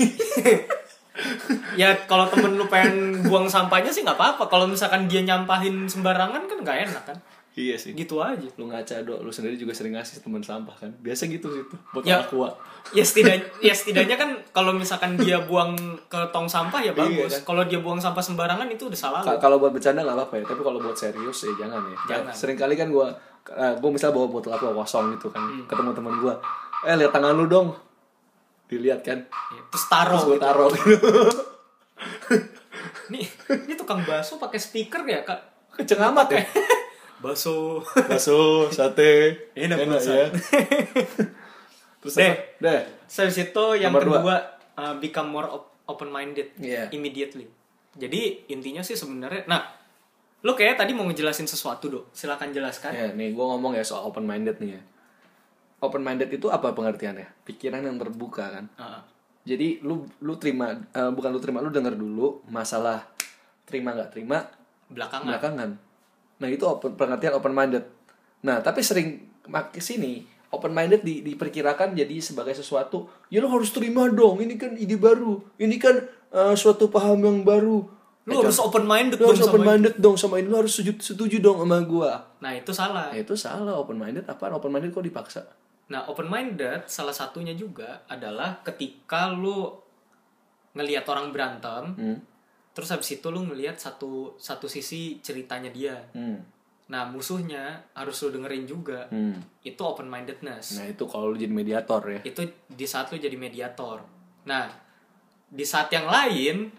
[1.80, 6.48] ya kalau temen lu pengen buang sampahnya sih nggak apa-apa kalau misalkan dia nyampahin sembarangan
[6.48, 7.18] kan nggak enak kan
[7.52, 7.90] iya sih.
[7.92, 8.46] Gitu aja.
[8.54, 10.90] Lu ngaca do lu sendiri juga sering ngasih teman sampah kan.
[10.96, 12.22] Biasa gitu gitu buat Ya.
[12.24, 12.50] gua.
[12.90, 15.74] Ya setidaknya ya setidaknya kan kalau misalkan dia buang
[16.06, 17.26] ke tong sampah ya bagus.
[17.26, 17.42] Iya, kan?
[17.46, 20.44] kalau dia buang sampah sembarangan itu udah salah Ka- kalau buat bercanda nggak apa-apa ya
[20.46, 21.96] tapi kalau buat serius ya jangan ya.
[22.08, 22.32] Jangan.
[22.32, 23.10] sering kali kan gua
[23.46, 25.66] eh, gua misal bawa botol aqua kosong gitu kan Hmm.
[25.66, 26.34] ketemu teman gua
[26.82, 27.74] eh lihat tangan lu dong.
[28.66, 29.18] Dilihat kan.
[29.50, 30.46] Ya, terus taruh terus gua gitu.
[30.46, 30.70] taruh.
[33.10, 33.26] Nih
[33.66, 35.40] ini tukang bakso pakai speaker ya kak?
[35.72, 36.42] Kenceng amat ya
[37.20, 38.38] bakso bakso
[38.72, 40.26] sate Enak enak ya
[42.00, 42.26] terus Deh.
[42.26, 42.34] apa?
[42.58, 44.16] deh Habis itu yang Nomor dua.
[44.16, 44.36] kedua
[44.76, 45.48] uh, become more
[45.84, 46.86] open minded Iya.
[46.90, 47.44] immediately.
[47.92, 49.66] Jadi intinya sih sebenarnya nah
[50.40, 52.06] lu kayak tadi mau ngejelasin sesuatu dong.
[52.10, 52.90] Silakan jelaskan.
[52.90, 54.82] ya nih gua ngomong ya soal open minded nih ya
[55.80, 59.02] open minded itu apa pengertiannya pikiran yang terbuka kan Ah,
[59.42, 63.04] jadi lu lu terima eh, bukan lu terima lu denger dulu masalah
[63.64, 64.46] terima nggak terima
[64.86, 65.26] belakangan.
[65.26, 65.70] belakangan
[66.40, 67.84] nah itu open, pengertian open minded
[68.40, 73.70] nah tapi sering makin sini open minded di, diperkirakan jadi sebagai sesuatu ya lu harus
[73.70, 76.00] terima dong ini kan ide baru ini kan
[76.30, 77.86] eh, suatu paham yang baru.
[78.28, 81.36] Lu harus open minded lu harus open minded dong sama ini lu harus setuju, setuju
[81.42, 82.30] dong sama gua.
[82.38, 83.10] Nah, itu salah.
[83.10, 83.74] nah, itu salah.
[83.80, 85.42] Open minded apa open minded kok dipaksa?
[85.90, 89.74] Nah, open minded salah satunya juga adalah ketika lu
[90.78, 92.18] ngelihat orang berantem, hmm.
[92.70, 95.96] Terus habis itu lu ngelihat satu satu sisi ceritanya dia.
[96.12, 96.38] Hmm.
[96.90, 99.06] Nah, musuhnya harus lu dengerin juga.
[99.10, 99.38] Hmm.
[99.62, 100.74] Itu open mindedness.
[100.74, 104.02] nah itu kalau lu jadi mediator ya itu di saat lu jadi mediator.
[104.46, 104.66] Nah,
[105.46, 106.70] di saat yang lain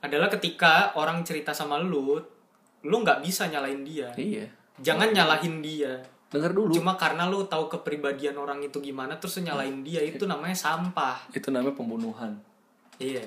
[0.00, 2.16] adalah ketika orang cerita sama lu,
[2.82, 4.08] lu nggak bisa nyalain dia.
[4.16, 4.48] iya
[4.80, 6.00] Jangan nyalahin dia.
[6.30, 10.54] denger dulu Cuma karena lu tahu kepribadian orang itu gimana terus nyalain dia itu namanya
[10.54, 11.26] sampah.
[11.34, 12.38] itu namanya pembunuhan
[12.96, 13.26] Iya.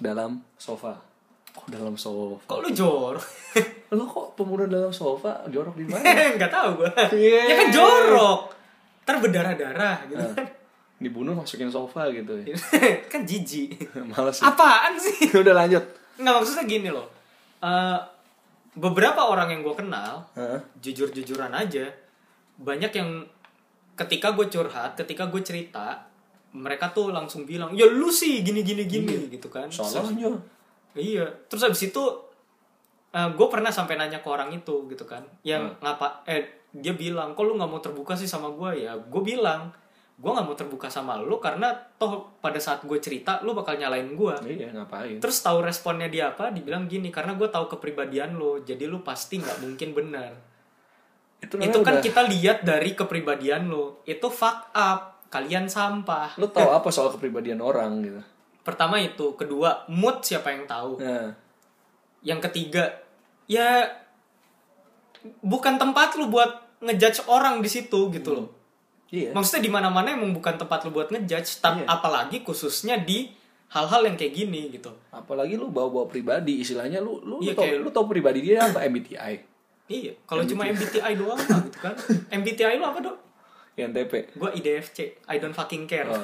[0.00, 0.96] Dalam sofa
[1.46, 3.14] kok dalam sofa Kok lu jor?
[3.90, 6.90] lo kok pembunuhan dalam sofa jorok di mana Nggak tahu gua.
[7.10, 7.42] Iya.
[7.44, 8.40] Ya kan jorok.
[9.02, 10.46] Ntar berdarah-darah gitu Nah, kan.
[10.96, 12.52] dibunuh masukin sofa gitu ya
[13.12, 13.80] kan jijik.
[14.06, 15.32] males sih Apaan sih?
[15.32, 15.82] udah lanjut
[16.16, 17.08] Nggak maksudnya gini loh.
[17.58, 17.98] Eh,
[18.72, 20.60] beberapa orang yang gue kenal, Hah?
[20.76, 21.88] jujur-jujuran aja,
[22.56, 23.24] banyak yang
[23.94, 26.04] ketika gue curhat, ketika gue cerita,
[26.50, 29.70] mereka tuh langsung bilang, ya lu sih gini gini gini gitu kan.
[29.70, 30.34] salahnya
[30.92, 31.26] Iya.
[31.46, 32.02] Terus habis itu
[33.10, 36.22] gue pernah sampai nanya ke orang itu gitu kan, yang ngapa?
[36.26, 38.94] Eh dia bilang, kok lu nggak mau terbuka sih sama gue ya?
[38.94, 39.74] Gue bilang,
[40.14, 44.14] gue nggak mau terbuka sama lu karena toh pada saat gue cerita, lu bakal nyalain
[44.14, 44.34] gue.
[44.46, 46.54] iya ngapain Terus tahu responnya dia apa?
[46.54, 50.32] Dibilang gini, karena gue tahu kepribadian lo, jadi lu pasti nggak mungkin benar.
[51.40, 54.04] itu, Itu kan udah- kita lihat dari kepribadian lo.
[54.04, 55.19] Itu fuck up.
[55.30, 56.34] Kalian sampah.
[56.34, 58.20] lo tahu apa soal kepribadian orang gitu
[58.60, 60.98] Pertama itu, kedua mood siapa yang tahu.
[60.98, 61.32] nah
[62.20, 62.84] Yang ketiga,
[63.46, 63.88] ya
[65.40, 68.46] bukan tempat lu buat ngejudge orang di situ gitu loh.
[69.08, 71.88] iya Maksudnya di mana-mana emang bukan tempat lu buat ngejudge, tapi Iya.
[71.90, 73.32] apalagi khususnya di
[73.68, 74.90] hal-hal yang kayak gini gitu.
[75.10, 78.60] apalagi lu bawa-bawa pribadi istilahnya lu lu Iya, lu tau, kayak- lu tau pribadi dia
[78.60, 79.34] apa MBTI
[79.88, 81.94] Iya, kalau cuma MBTI doang gitu kan.
[82.38, 83.16] MBTI lu apa, Dok?
[83.80, 86.04] INTP Gua IDFC, I don't fucking care.
[86.04, 86.20] oh.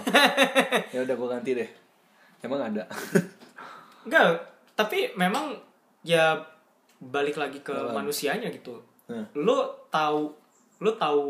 [0.95, 1.71] ya udah gua ganti deh
[2.41, 2.85] emang ada
[4.07, 4.39] Enggak,
[4.79, 5.59] tapi memang
[6.01, 6.39] ya
[6.97, 8.79] balik lagi ke manusianya gitu.
[9.11, 9.27] Nah.
[9.35, 10.31] Lu tahu
[10.79, 11.27] lu tahu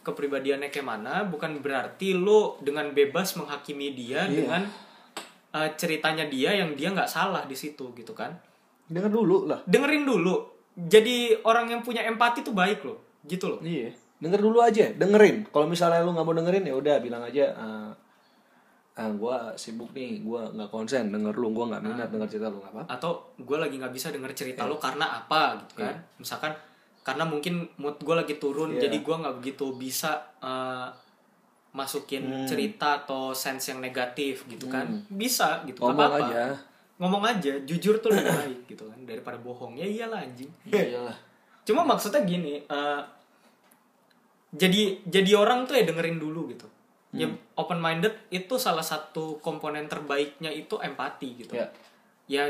[0.00, 4.30] kepribadiannya kayak mana, bukan berarti lu dengan bebas menghakimi dia Iya.
[4.30, 4.62] dengan
[5.50, 8.38] uh, ceritanya dia yang dia nggak salah di situ gitu kan.
[8.86, 10.46] dengar dulu lah Dengerin dulu.
[10.78, 13.58] Jadi orang yang punya empati tuh baik loh, gitu loh.
[13.58, 13.90] Iya.
[14.16, 15.44] Denger dulu aja, dengerin.
[15.46, 17.90] Kalau misalnya lu nggak mau dengerin ya udah bilang aja ah
[18.94, 22.60] ah gua sibuk nih, gua nggak konsen denger lu, gua nggak minat denger cerita lu
[22.60, 22.80] apa.
[22.86, 24.70] atau gue lagi nggak bisa denger cerita Iya.
[24.70, 26.52] lo karena apa gitu kan misalkan
[27.02, 28.88] karena mungkin mood gue lagi turun Iya.
[28.88, 30.88] jadi gue nggak begitu bisa eh,
[31.70, 32.48] masukin Hmm.
[32.48, 36.26] cerita atau sense yang negatif gitu kan bisa gitu Ngomong apa-apa.
[36.26, 36.42] aja.
[36.96, 41.12] ngomong aja jujur tuh lebih baik gitu kan daripada bohong ya iyalah anjing Iyalah.
[41.62, 43.00] cuma maksudnya gini eh,
[44.54, 46.66] jadi jadi orang tuh ya dengerin dulu gitu.
[47.16, 47.38] Ya Hmm.
[47.56, 51.56] open minded itu salah satu komponen terbaiknya itu empati gitu.
[51.56, 51.72] Ya.
[52.28, 52.44] ya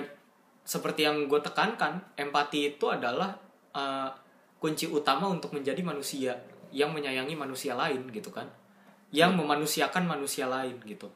[0.67, 3.39] seperti yang gue tekankan empati itu adalah
[3.77, 4.11] uh,
[4.59, 6.35] kunci utama untuk menjadi manusia
[6.75, 8.51] yang menyayangi manusia lain gitu kan.
[9.15, 11.07] Yang memanusiakan manusia lain gitu.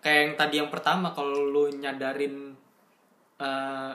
[0.00, 2.56] Kayak yang tadi yang pertama kalau lu nyadarin
[3.36, 3.92] uh,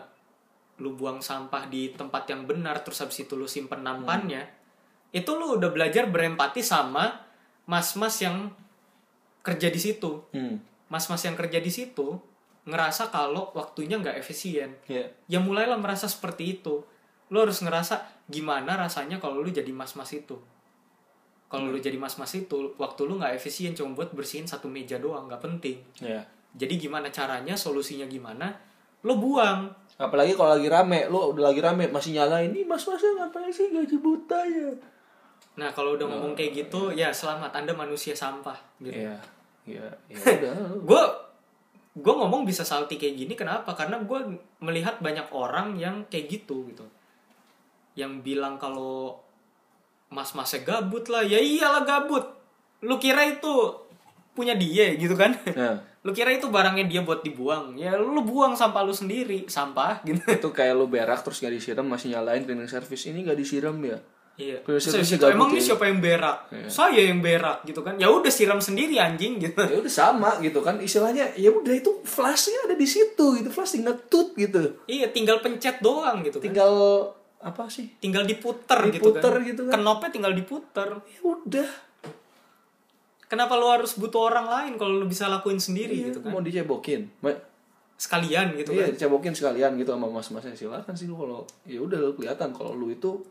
[0.83, 4.43] lu buang sampah di tempat yang benar terus habis itu lu simpen nampannya
[5.15, 7.23] itu lu udah belajar berempati sama
[7.65, 8.51] mas-mas yang
[9.41, 10.59] kerja di situ Hmm.
[10.85, 12.19] mas-mas yang kerja di situ
[12.65, 15.07] ngerasa kalau waktunya nggak efisien Iya.
[15.27, 16.83] ya mulailah merasa seperti itu
[17.25, 17.95] lo harus ngerasa
[18.27, 20.35] gimana rasanya kalau lu jadi mas-mas itu
[21.45, 25.25] kalau lu jadi mas-mas itu waktu lu nggak efisien cuma buat bersihin satu meja doang
[25.25, 26.25] nggak penting Iya.
[26.51, 28.51] jadi gimana caranya solusinya gimana
[29.01, 33.47] lo buang Apalagi kalau lagi rame, lu udah lagi rame masih nyalain ini mas-masnya ngapain
[33.47, 34.75] sih gaji buta ya?
[35.55, 38.95] Nah kalau udah ngomong kayak gitu ya selamat anda manusia sampah gitu.
[38.95, 39.17] Iya.
[39.65, 41.03] Iya, ya gue
[41.95, 43.73] gue ngomong bisa salty kayak gini kenapa?
[43.73, 46.85] Karena gue melihat banyak orang yang kayak gitu gitu.
[47.97, 49.23] Yang bilang kalau
[50.13, 51.25] mas-masnya gabut lah.
[51.25, 52.29] Ya iyalah gabut.
[52.83, 53.73] Lu kira itu
[54.35, 55.33] punya dia gitu kan?
[55.55, 57.79] Nah, lu kira itu barangnya dia buat dibuang.
[57.79, 60.21] Ya lu buang sampah lu sendiri sampah gitu.
[60.29, 63.07] Itu kayak lu berak terus gak disiram masih nyalain cleaning service.
[63.07, 63.97] Ini gak disiram ya?
[64.35, 64.57] Iya.
[64.61, 66.51] Terus Terus itu emang ini siapa yang berak?
[66.67, 67.95] Saya yang berak gitu kan?
[67.95, 69.59] Ya udah siram sendiri anjing gitu.
[69.63, 70.79] Ya udah sama gitu kan.
[70.79, 73.49] Istilahnya ya udah itu flashnya ada di situ gitu.
[73.49, 74.79] Flash tinggal tut gitu.
[74.85, 76.51] Iya tinggal pencet doang gitu kan.
[76.51, 76.73] Tinggal
[77.39, 77.87] apa sih?
[78.01, 79.77] Tinggal diputer, Diputer gitu gitu kan.
[79.77, 79.79] kan.
[79.81, 80.89] Knopnya tinggal diputer.
[80.99, 81.69] ya udah.
[83.25, 86.29] Kenapa lu harus butuh orang lain kalau lu bisa lakuin sendiri Iya, gitu kan?
[86.29, 87.09] mau dicebokin.
[87.95, 88.93] Sekalian gitu iya kan.
[88.93, 92.91] dicebokin sekalian gitu sama mas-masnya silakan sih lu kalau ya udah lu kelihatan kalau lu
[92.91, 93.23] itu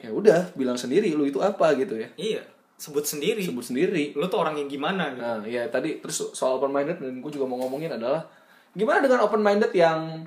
[0.00, 2.42] ya udah bilang sendiri lu itu apa gitu ya Iya,
[2.74, 3.44] sebut sendiri.
[3.44, 5.20] sebut sendiri Lu tuh orang yang gimana gitu.
[5.20, 8.24] Nah, ya tadi terus soal open minded dan gue juga mau ngomongin adalah
[8.72, 10.24] gimana dengan open minded yang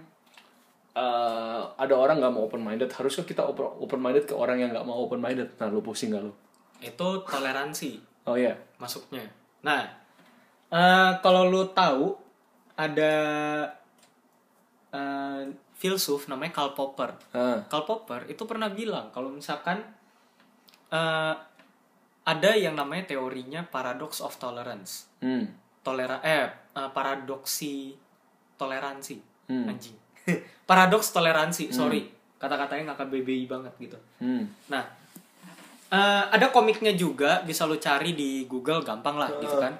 [0.93, 4.85] eh, ada orang nggak mau open minded, haruskah kita open minded ke orang yang nggak
[4.85, 5.49] mau open minded?
[5.57, 6.33] Nah, lu pusing gak lu?
[6.77, 8.53] Itu toleransi Oh iya.
[8.77, 9.25] masuknya.
[9.65, 9.89] Nah,
[10.69, 12.13] eh, kalau lu tahu
[12.75, 13.13] ada
[14.93, 15.41] eh,
[15.83, 17.11] filsuf namanya Karl Popper.
[17.35, 19.83] Ah, Karl Popper itu pernah bilang kalau misalkan
[20.87, 21.35] eh,
[22.23, 25.11] ada yang namanya teorinya paradox of tolerance.
[25.19, 25.43] hmm,
[25.83, 27.91] Tolera eh eh, paradoksi
[28.55, 29.67] toleransi Hmm.
[29.67, 29.91] anjing.
[30.69, 32.07] paradoks toleransi, sorry.
[32.39, 33.99] Kata-katanya nggak KBBI banget gitu.
[34.23, 34.87] hmm, Nah,
[35.91, 39.75] eh, ada komiknya juga bisa lu cari di Google gampang lah gitu kan.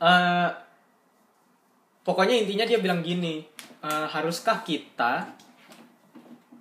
[0.00, 0.48] Eh,
[2.04, 3.40] pokoknya intinya dia bilang gini,
[3.80, 5.26] eh, haruskah kita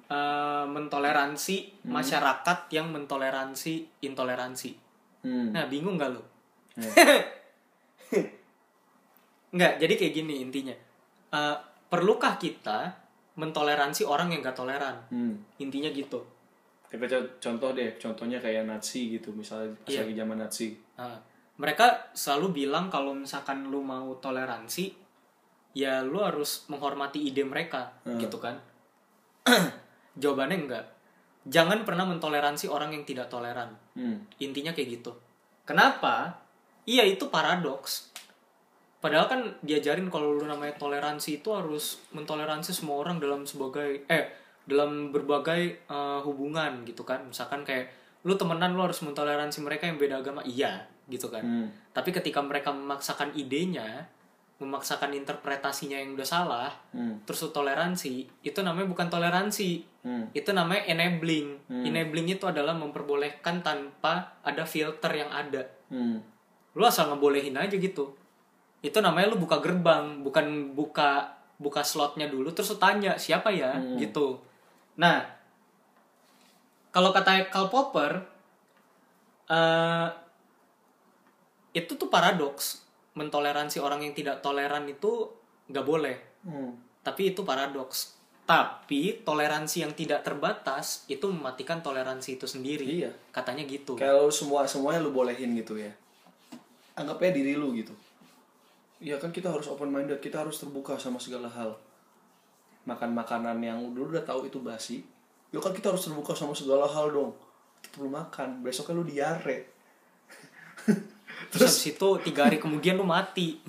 [0.08, 4.72] eh, mentoleransi masyarakat yang mentoleransi intoleransi?
[5.22, 5.52] hmm.
[5.52, 6.22] Nah, bingung gak lu?
[6.76, 6.90] Ya.
[9.54, 10.76] Nggak, jadi kayak gini intinya.
[11.30, 11.56] Eh,
[11.88, 12.90] perlukah kita
[13.38, 14.98] mentoleransi orang yang gak toleran?
[15.10, 15.62] hmm.
[15.62, 16.22] Intinya gitu.
[16.94, 20.06] Co- contoh deh, contohnya kayak Nazi gitu, misalnya pas Iya.
[20.06, 20.68] lagi zaman Nazi.
[20.94, 21.18] Nah,
[21.58, 25.03] mereka selalu bilang kalau misalkan lu mau toleransi,
[25.74, 28.62] ya lu harus menghormati ide mereka, gitu kan?
[30.22, 30.86] Jawabannya enggak.
[31.44, 33.76] Jangan pernah mentoleransi orang yang tidak toleran.
[33.98, 34.24] Hmm.
[34.40, 35.12] Intinya kayak gitu.
[35.68, 36.40] Kenapa?
[36.88, 38.14] Iya itu paradoks.
[39.04, 44.32] Padahal kan diajarin kalau lu namanya toleransi itu harus mentoleransi semua orang dalam sebagai eh
[44.64, 47.28] dalam berbagai eh, hubungan gitu kan.
[47.28, 47.92] Misalkan kayak
[48.24, 50.40] lu temenan lu harus mentoleransi mereka yang beda agama.
[50.48, 51.44] Iya, gitu kan.
[51.44, 51.68] Hmm.
[51.92, 54.08] Tapi ketika mereka memaksakan idenya,
[54.64, 57.20] memaksakan interpretasinya yang udah salah, Hmm.
[57.28, 59.84] terus toleransi, itu namanya bukan toleransi.
[60.04, 60.32] Hmm.
[60.32, 61.68] Itu namanya enabling.
[61.68, 65.68] Enabling itu adalah memperbolehkan tanpa ada filter yang ada.
[65.92, 66.24] Hmm.
[66.76, 68.16] Lu asal ngebolehin aja gitu.
[68.84, 73.80] Itu namanya lu buka gerbang, bukan buka buka slotnya dulu terus lu tanya siapa ya
[73.96, 74.42] gitu.
[75.00, 75.24] Nah,
[76.92, 78.12] kalau kata Karl Popper
[79.48, 80.08] eh
[81.74, 82.83] itu tuh paradoks.
[83.14, 85.30] Mentoleransi orang yang tidak toleran itu
[85.70, 86.16] nggak boleh.
[86.44, 86.74] Hmm.
[87.06, 88.18] Tapi itu paradoks.
[88.44, 92.84] Tapi toleransi yang tidak terbatas itu mematikan toleransi itu sendiri.
[92.84, 93.12] Iya.
[93.32, 93.96] Katanya gitu.
[93.96, 95.92] Kalau semua semuanya lu bolehin gitu ya.
[97.00, 97.96] Anggapnya diri lu gitu.
[99.04, 101.76] Ya kan kita harus open minded, kita harus terbuka sama segala hal.
[102.88, 105.04] Makan makanan yang dulu udah tahu itu basi.
[105.52, 107.32] Ya kan kita harus terbuka sama segala hal dong.
[107.84, 109.58] Tetep lu makan, besoknya lu diare.
[111.54, 113.62] Terus habis itu tiga hari kemudian lu mati.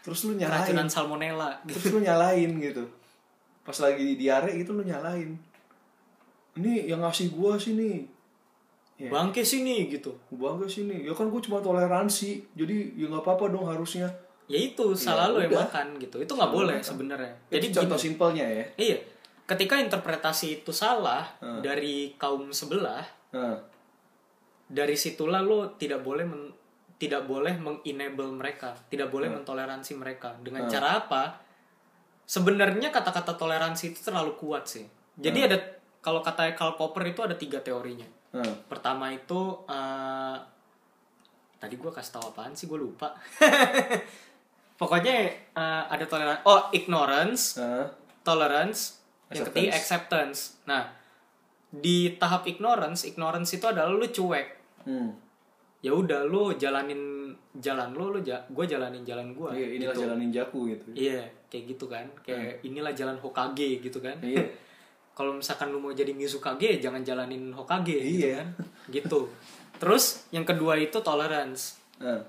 [0.00, 0.64] Terus lu nyalain.
[0.64, 1.50] Keracunan salmonella.
[1.68, 2.88] Terus lu nyalain gitu.
[3.60, 5.36] Pas lagi diare gitu lu nyalain.
[6.56, 8.00] Ini yang ngasih gua sih nih.
[8.96, 9.12] Ya.
[9.12, 10.16] Bangke sini gitu.
[10.32, 11.04] Bangga sini.
[11.04, 12.40] Ya kan gua cuma toleransi.
[12.56, 14.08] Jadi ya nggak apa-apa dong harusnya.
[14.48, 15.68] Ya itu salah lu yang udah.
[15.68, 16.16] makan gitu.
[16.22, 17.34] Itu nggak boleh sebenarnya.
[17.52, 18.64] Jadi contoh gini, simpelnya ya.
[18.80, 18.98] iya.
[19.44, 21.60] Ketika interpretasi itu salah Hmm.
[21.60, 23.58] dari kaum sebelah, Nah,
[24.66, 26.55] dari situlah lu tidak boleh men-
[26.96, 29.40] tidak boleh mengenable mereka, tidak boleh Hmm.
[29.40, 30.32] mentoleransi mereka.
[30.38, 31.22] Dengan cara apa?
[32.24, 34.86] Sebenarnya kata-kata toleransi itu terlalu kuat sih.
[35.14, 35.48] Jadi Hmm.
[35.48, 35.58] ada
[36.00, 38.06] kalau kata Karl Popper itu ada tiga teorinya.
[38.32, 40.36] nah, Pertama itu eh,
[41.56, 43.16] tadi gue kasih tahu apaan sih gue lupa.
[44.76, 45.14] pokoknya
[45.52, 47.88] eh, ada toleransi oh ignorance Nah,
[48.20, 49.00] tolerance
[49.32, 49.80] yang ketiga Acceptance.
[49.80, 50.84] acceptance nah
[51.66, 54.46] di tahap ignorance ignorance itu adalah lu cuek
[54.84, 55.10] hmm.
[55.78, 60.02] Ya udah lu jalanin jalan lu lu ja gue jalanin jalan gue Iya, inilah gitu.
[60.02, 60.84] jalan ninjaku gitu.
[60.92, 64.44] iya kayak gitu kan kayak inilah jalan Hokage gitu kan Iya.
[65.16, 68.40] kalau misalkan lu mau jadi Mizukage jangan jalanin Hokage gitu Iya.
[68.40, 68.48] kan
[68.88, 69.20] gitu
[69.76, 72.20] terus yang kedua itu tolerance Nah,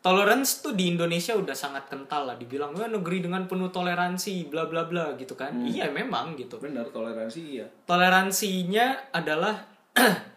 [0.00, 4.66] tolerance tuh di Indonesia udah sangat kental lah dibilang "Wah, negeri dengan penuh toleransi bla
[4.66, 5.64] bla bla gitu kan Hmm.
[5.64, 7.66] iya memang gitu benar toleransi iya.
[7.84, 9.54] toleransinya adalah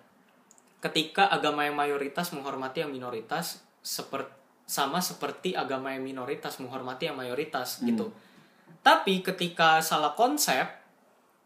[0.87, 4.31] ketika agama yang mayoritas menghormati yang minoritas seperti
[4.63, 8.11] sama seperti agama yang minoritas menghormati yang mayoritas gitu.
[8.81, 10.63] Tapi ketika salah konsep,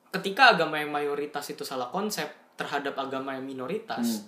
[0.10, 4.26] ketika agama yang mayoritas itu salah konsep terhadap agama yang minoritas,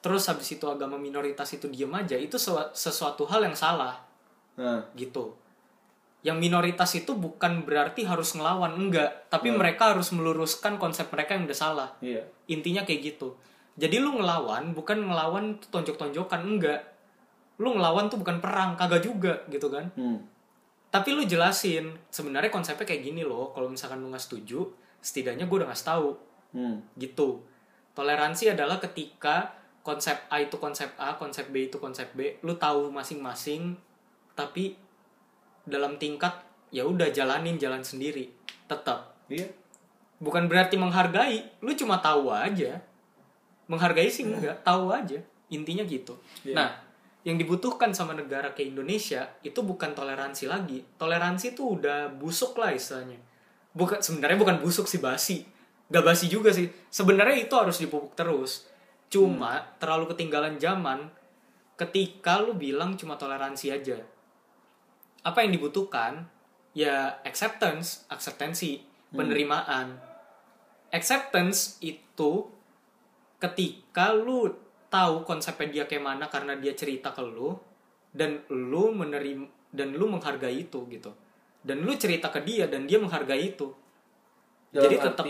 [0.00, 4.04] terus habis itu agama minoritas itu diem aja, itu sua- sesuatu hal yang salah
[4.54, 5.34] Nah, gitu.
[6.22, 9.26] Yang minoritas itu bukan berarti harus ngelawan, enggak.
[9.28, 11.88] Tapi mereka harus meluruskan konsep mereka yang udah salah.
[11.98, 12.22] iya.
[12.46, 13.34] Intinya kayak gitu.
[13.74, 16.80] Jadi lu ngelawan, bukan ngelawan tuh tonjok-tonjokan, enggak.
[17.58, 19.90] Lu ngelawan tuh bukan perang, kagak juga gitu kan.
[19.98, 20.22] Hmm.
[20.94, 23.50] Tapi lu jelasin, sebenarnya konsepnya kayak gini loh.
[23.50, 24.70] Kalau misalkan lu nggak setuju,
[25.02, 26.08] setidaknya gue udah ngasih tahu
[26.54, 26.78] Hmm.
[26.94, 27.42] gitu.
[27.98, 32.94] Toleransi adalah ketika konsep A itu konsep A, konsep B itu konsep B, lu tahu
[32.94, 33.74] masing-masing,
[34.38, 34.78] tapi
[35.66, 36.30] dalam tingkat
[36.70, 38.30] ya udah jalanin jalan sendiri,
[38.70, 39.18] tetap.
[39.26, 39.50] Iya.
[40.22, 42.78] Bukan berarti menghargai, lu cuma tahu aja.
[43.70, 45.20] Menghargai sih enggak, tahu aja.
[45.48, 46.16] Intinya gitu.
[46.44, 46.54] Iya.
[46.56, 46.68] Nah,
[47.24, 50.84] yang dibutuhkan sama negara kayak Indonesia itu bukan toleransi lagi.
[51.00, 53.16] Toleransi tuh udah busuk lah istilahnya.
[53.72, 55.48] Bukan sebenarnya bukan busuk sih basi.
[55.88, 56.68] Gak basi juga sih.
[56.92, 58.68] Sebenarnya itu harus dipupuk terus.
[59.08, 61.08] Cuma terlalu ketinggalan zaman
[61.80, 63.98] ketika lu bilang cuma toleransi aja.
[65.24, 66.28] Apa yang dibutuhkan?
[66.76, 68.82] Ya acceptance, aksepensi,
[69.14, 69.96] penerimaan.
[70.90, 72.50] Acceptance itu
[73.44, 74.48] ketika lu
[74.88, 77.52] tahu konsepnya dia kayak mana karena dia cerita ke lu
[78.14, 81.10] dan lu menerima dan lu menghargai itu gitu.
[81.64, 83.68] Dan lu cerita ke dia dan dia menghargai itu.
[84.70, 85.26] Dalam jadi tetap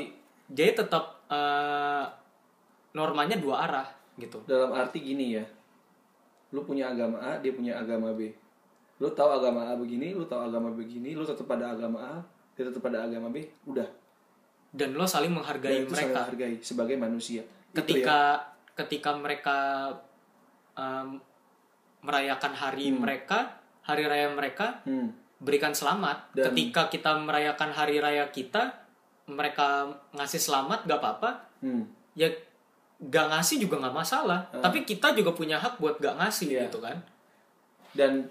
[0.52, 2.04] jadi tetap eh,
[2.94, 3.88] normanya dua arah
[4.20, 4.38] gitu.
[4.46, 5.44] dalam arti gini ya.
[6.54, 8.30] Lu punya agama A, dia punya agama B.
[9.02, 12.16] Lu tahu agama A begini, lu tahu agama begini, lu tetap pada agama A,
[12.54, 13.90] dia tetap pada agama B, udah.
[14.70, 16.26] Dan lo saling menghargai Dan itu saling mereka.
[16.30, 17.42] hargai sebagai manusia.
[17.74, 17.82] Itu ya.
[17.82, 18.18] ketika
[18.74, 19.58] ketika mereka
[20.72, 21.18] em,
[22.00, 25.10] merayakan hari mereka hari raya mereka Hmm.
[25.36, 28.86] berikan selamat Dan- ketika kita merayakan hari raya kita
[29.26, 31.84] mereka ngasih selamat gak apa-apa Hmm.
[32.14, 32.30] ya
[33.00, 36.60] gak ngasih juga nggak masalah tapi kita juga punya hak buat gak ngasih Iya.
[36.64, 36.96] gitu kan
[37.92, 38.30] dan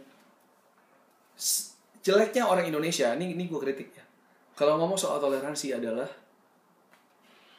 [1.99, 4.05] jeleknya orang Indonesia ini ini gue kritik ya
[4.53, 6.07] kalau ngomong soal toleransi adalah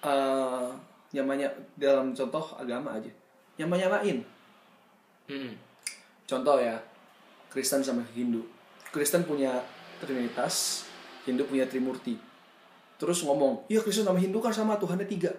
[0.02, 0.68] eh
[1.14, 1.46] nyamanya
[1.78, 3.10] dalam contoh agama aja.
[3.54, 4.18] Nyama nyamain
[5.24, 5.56] Hmm.
[6.28, 6.76] contoh ya
[7.48, 8.44] Kristen sama Hindu.
[8.90, 9.62] Kristen punya
[10.02, 10.84] Trinitas
[11.24, 12.18] Hindu punya Trimurti.
[13.00, 15.32] Terus ngomong iya Kristen sama Hindu kan sama Tuhannya tiga.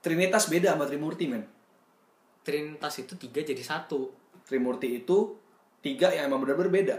[0.00, 1.44] Trinitas beda sama Trimurti men.
[2.42, 4.10] Trinitas itu tiga jadi satu.
[4.48, 5.36] Trimurti itu
[5.78, 6.96] tiga yang emang benar-benar beda.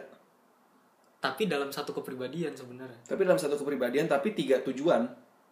[1.22, 2.98] Tapi dalam satu kepribadian sebenarnya.
[3.06, 5.06] Tapi dalam satu kepribadian tapi tiga tujuan.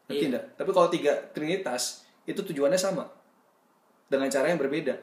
[0.09, 0.41] Ngerti Iya.
[0.57, 3.05] tapi kalau tiga trinitas itu tujuannya sama
[4.07, 4.95] dengan cara yang berbeda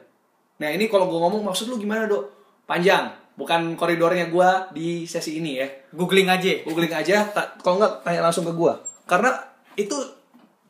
[0.57, 2.25] nah ini kalau gue ngomong maksud lu gimana dok
[2.65, 7.29] panjang bukan koridornya gue di sesi ini ya googling aja googling aja
[7.63, 8.73] kalau nggak tanya langsung ke gue
[9.05, 9.29] karena
[9.75, 9.93] itu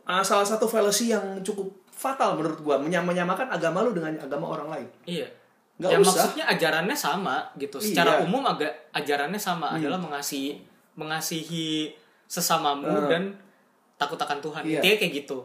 [0.04, 4.70] uh, salah satu fallacy yang cukup fatal menurut gue menyamakan agama lu dengan agama orang
[4.70, 5.28] lain Iya.
[5.78, 6.10] Nggak ya usah.
[6.10, 7.78] maksudnya ajarannya sama gitu.
[7.78, 8.26] Secara Iya.
[8.26, 10.58] umum agak ajarannya sama adalah mengasihi
[10.98, 11.94] mengasihi
[12.26, 13.10] sesamamu Hmm.
[13.10, 13.24] dan
[13.96, 14.62] takut akan Tuhan.
[14.66, 14.82] Iya.
[14.82, 15.38] Intinya kayak gitu.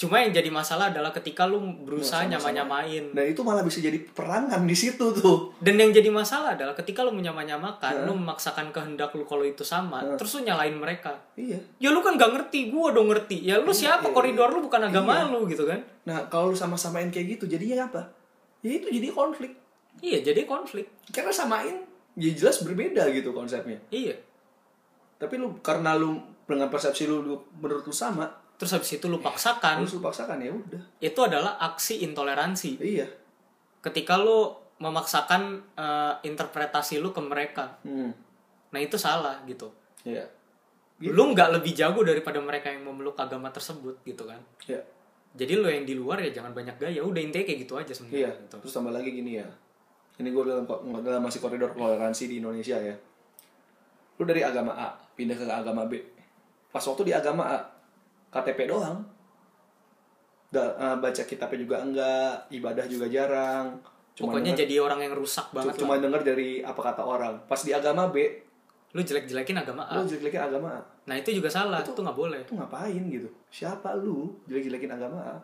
[0.00, 3.14] Cuma yang jadi masalah adalah ketika lu berusaha nyama-nyamain.
[3.14, 7.06] dan itu malah bisa jadi perangan di situ tuh Dan yang jadi masalah adalah ketika
[7.06, 11.22] lu menyama-nyamakan, lu memaksakan kehendak lu kalau itu sama, terus lu nyalain mereka.
[11.38, 13.46] iya Ya lu kan gak ngerti, gua dong ngerti.
[13.46, 14.10] Ya lu siapa?
[14.10, 15.78] iya, Koridor lu bukan agama lu gitu kan.
[16.02, 18.10] Nah, kalau lu sama-samain kayak gitu, jadinya apa?
[18.66, 19.54] Ya itu jadi konflik.
[20.02, 20.90] Iya, jadi konflik.
[21.14, 21.78] Karena samain,
[22.18, 23.78] ya jelas berbeda gitu konsepnya.
[23.94, 24.18] Iya.
[25.22, 28.26] Tapi lu karena lu dengan persepsi lu, lu menurut lu sama,
[28.62, 30.82] Terus habis itu lu paksakan, lu paksakan ya udah.
[31.00, 32.78] itu adalah aksi intoleransi.
[32.78, 33.06] Iya.
[33.82, 35.42] ketika lu memaksakan
[35.74, 38.14] eh, interpretasi lu ke mereka Hmm.
[38.70, 39.66] nah itu salah gitu
[40.02, 40.22] Iya.
[41.02, 44.78] lu nggak lebih jago daripada mereka yang memeluk agama tersebut gitu kan Iya.
[45.34, 47.96] jadi lu yang di luar ya jangan banyak gaya udah intinya kayak gitu aja Iya.
[47.96, 48.56] sebenarnya gitu.
[48.62, 49.48] Terus tambah lagi gini ya.
[50.14, 50.62] ini gue dalam
[51.00, 52.94] dalam masih koridor toleransi di Indonesia ya
[54.14, 55.98] lu dari agama A pindah ke agama B
[56.68, 57.58] pas waktu di agama A
[58.32, 59.04] KTP doang
[60.48, 63.80] Da- eh, baca kitabnya juga enggak ibadah juga jarang
[64.12, 66.00] cuma Pokoknya denger, jadi orang yang rusak banget cuma lah.
[66.02, 68.16] denger dari apa kata orang pas di agama B
[68.92, 69.96] Lu jelek-jelekin agama A.
[69.96, 72.40] lu jelek-jelekin agama A Nah itu juga salah, itu nggak boleh.
[72.42, 75.36] itu ngapain gitu siapa lu jelek-jelekin agama A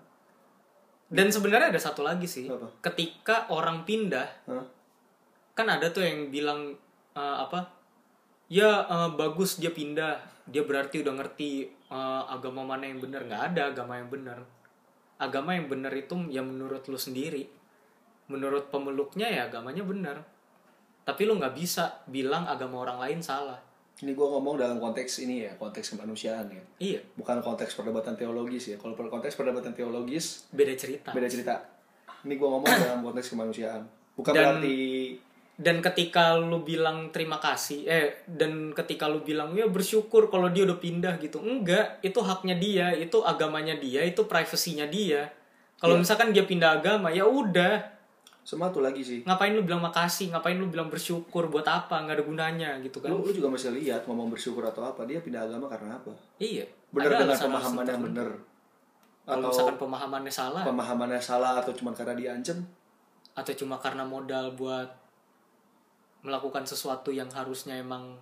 [1.08, 2.44] Dan sebenarnya ada satu lagi sih.
[2.44, 2.68] Apa?
[2.84, 4.60] Ketika orang pindah, Hah?
[5.54, 6.76] kan ada tuh yang bilang
[7.10, 7.77] eh, apa?
[8.48, 13.22] Ya eh, bagus dia pindah, dia berarti udah ngerti eh, agama mana yang benar.
[13.22, 14.38] Nggak ada agama yang benar.
[15.18, 17.44] Agama yang benar itu yang menurut lu sendiri.
[18.26, 20.16] Menurut pemeluknya ya agamanya benar.
[21.02, 23.58] Tapi lu nggak bisa bilang agama orang lain salah.
[23.98, 28.70] ini gue ngomong dalam konteks ini ya konteks kemanusiaan ya Iya, bukan konteks perdebatan teologis
[28.70, 31.10] ya kalau per konteks perdebatan teologis beda cerita.
[31.10, 31.58] beda cerita
[32.22, 33.82] ini gue ngomong dalam konteks kemanusiaan
[34.14, 34.78] bukan Dan- berarti
[35.58, 40.62] dan ketika lu bilang terima kasih eh dan ketika lu bilang ya bersyukur kalau dia
[40.62, 41.42] udah pindah gitu.
[41.42, 45.26] Enggak itu haknya dia itu agamanya dia itu privasinya dia.
[45.78, 46.02] Kalau Iya.
[46.06, 47.98] misalkan dia pindah agama ya udah.
[48.46, 49.20] Sama tuh lagi sih.
[49.26, 50.32] Ngapain lu bilang makasih?
[50.32, 52.00] Ngapain lu bilang bersyukur buat apa?
[52.00, 53.10] Nggak ada gunanya gitu kan?
[53.12, 56.14] Lu, lu juga masih lihat ngomong bersyukur atau apa dia pindah agama karena apa?
[56.40, 56.64] Iya.
[56.88, 58.28] Bener Ada dengan pemahaman yang bener
[59.28, 60.62] kalau atau misalkan pemahamannya salah.
[60.64, 62.64] pemahamannya salah atau cuma karena diancam
[63.36, 64.88] atau cuma karena modal buat
[66.26, 68.18] melakukan sesuatu yang harusnya emang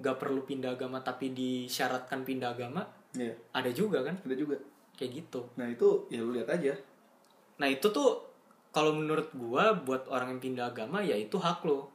[0.00, 2.84] gak perlu pindah agama tapi disyaratkan pindah agama
[3.16, 4.60] Iya ada juga kan ada juga
[4.96, 6.76] kayak gitu nah itu ya lu lihat aja
[7.56, 8.20] Nah itu tuh
[8.72, 11.92] kalau menurut gua buat orang yang pindah agama ya itu hak lo.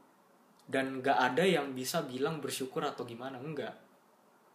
[0.71, 3.75] Dan gak ada yang bisa bilang bersyukur atau gimana enggak.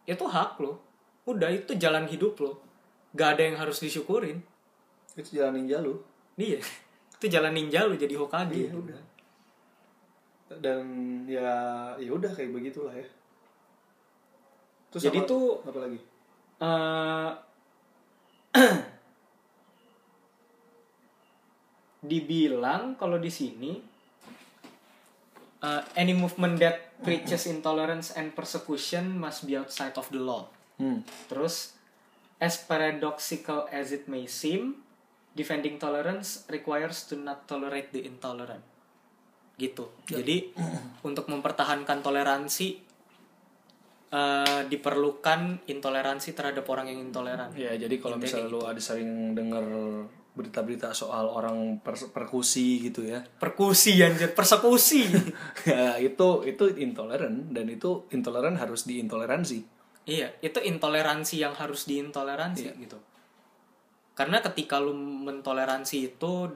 [0.07, 0.81] Itu hak lo.
[1.29, 2.59] Udah itu jalan hidup lo.
[3.15, 4.43] Gak ada yang harus disyukurin.
[5.17, 5.97] itu jalan ninja lu
[6.37, 6.61] Iya.
[7.17, 8.53] Itu jalan ninja lo jadi Hokage.
[8.53, 9.01] Iya, udah.
[10.47, 10.83] Dan
[11.27, 11.51] ya
[11.99, 13.07] ya udah kayak begitulah ya
[14.87, 15.99] Terus Jadi apa- tuh apa lagi
[16.57, 17.31] eh
[22.07, 23.75] dibilang kalau di sini
[25.61, 30.49] eh, any movement that preaches intolerance and persecution must be outside of the law.
[30.81, 31.03] hmm.
[31.29, 31.77] Terus
[32.37, 34.81] as paradoxical as it may seem,
[35.33, 38.61] defending tolerance requires to not tolerate the intolerant.
[39.57, 39.89] Gitu.
[40.05, 40.53] Jadi
[41.01, 42.67] untuk mempertahankan toleransi
[44.13, 47.49] eh, diperlukan intoleransi terhadap orang yang intoleran.
[47.57, 49.65] Ya, jadi kalau misalnya lu ada sering denger
[50.37, 53.25] berita-berita soal orang pers- perkusi gitu ya.
[53.25, 55.09] Perkusi anjir, persekusi.
[55.65, 59.75] ya, itu itu intoleran dan itu intoleran harus diintoleransi.
[60.07, 62.95] iya, itu intoleransi yang harus diintoleransi gitu.
[64.15, 66.47] Karena ketika lu mentoleransi itu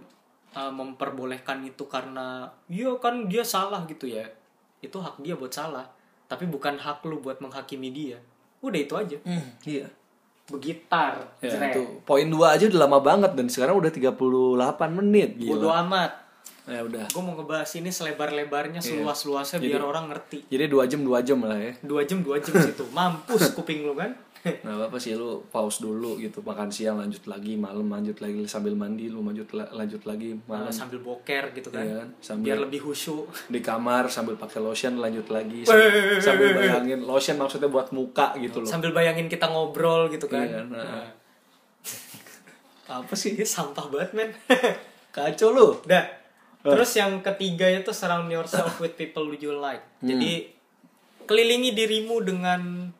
[0.56, 4.26] uh, memperbolehkan itu karena iya kan dia salah gitu ya.
[4.82, 5.86] Itu hak dia buat salah,
[6.26, 8.18] tapi bukan hak lu buat menghakimi dia.
[8.62, 9.18] Udah itu aja.
[9.66, 9.88] Iya.
[10.49, 11.38] Begitar.
[11.39, 14.18] Ya, itu poin dua aja udah lama banget dan sekarang udah 38
[14.99, 15.86] menit Bodo gila.
[15.88, 16.12] amat.
[16.64, 17.05] Ya udah.
[17.07, 20.45] Gue mau ngebahas ini selebar-lebarnya, seluas-luasnya biar orang ngerti.
[20.45, 21.74] Jadi dua jam dua jam lah ya.
[21.82, 22.86] Dua jam dua jam situ.
[22.93, 24.14] Mampus kuping lu kan.
[24.41, 28.74] Nah, apa sih lu pause dulu gitu, makan siang lanjut lagi, malam lanjut lagi sambil
[28.74, 31.78] mandi lu lanjut la- lanjut lagi malam Uh, sambil boker gitu kan.
[31.80, 32.09] Iya kan?
[32.20, 33.30] Sambil- Biar lebih khusyuk.
[33.47, 38.57] di kamar sambil pakai lotion lanjut lagi sambil, sambil bayangin lotion maksudnya buat muka gitu
[38.57, 38.66] loh.
[38.66, 40.41] Sambil bayangin kita ngobrol gitu kan.
[40.41, 41.05] Iya, nah.
[41.05, 41.09] Nah.
[42.97, 43.38] Apa sih?
[43.38, 44.30] Sampah banget men.
[45.12, 45.78] Kacau lu.
[45.86, 46.01] Dah.
[46.62, 49.82] Terus yang ketiga itu surround yourself with people you like.
[50.01, 50.53] Jadi
[51.26, 52.91] kelilingi dirimu dengan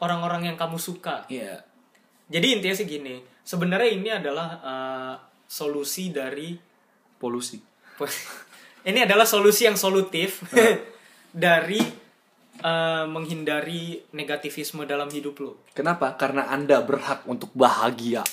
[0.00, 1.28] orang-orang yang kamu suka.
[1.28, 1.60] Iya.
[2.28, 6.56] Jadi intinya sih gini, sebenarnya ini adalah uh, solusi dari
[7.20, 7.60] Polusi.
[8.90, 10.44] ini adalah solusi yang solutif
[11.46, 11.80] dari
[12.64, 15.52] uh, menghindari negativisme dalam hidup lo.
[15.72, 16.16] Kenapa?
[16.16, 18.24] Karena Anda berhak untuk bahagia.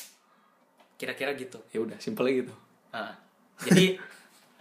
[0.95, 1.59] Kira-kira gitu.
[1.71, 2.53] Ya udah, simpel gitu.
[2.91, 3.15] Nah,
[3.63, 3.95] jadi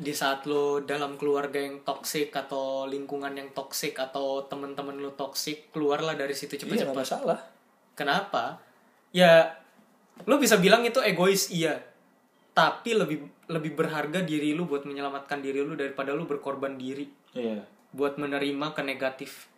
[0.00, 5.68] di saat lo dalam keluarga yang toksik atau lingkungan yang toksik atau teman-teman lo toksik,
[5.68, 7.36] keluarlah dari situ Iya, nggak masalah.
[7.92, 8.56] Kenapa?
[9.12, 9.60] Ya,
[10.24, 11.84] lo bisa bilang itu egois iya,
[12.56, 17.62] tapi lebih lebih berharga diri lu buat menyelamatkan diri lu daripada lu berkorban diri Iya.
[17.92, 19.50] buat menerima ke negatif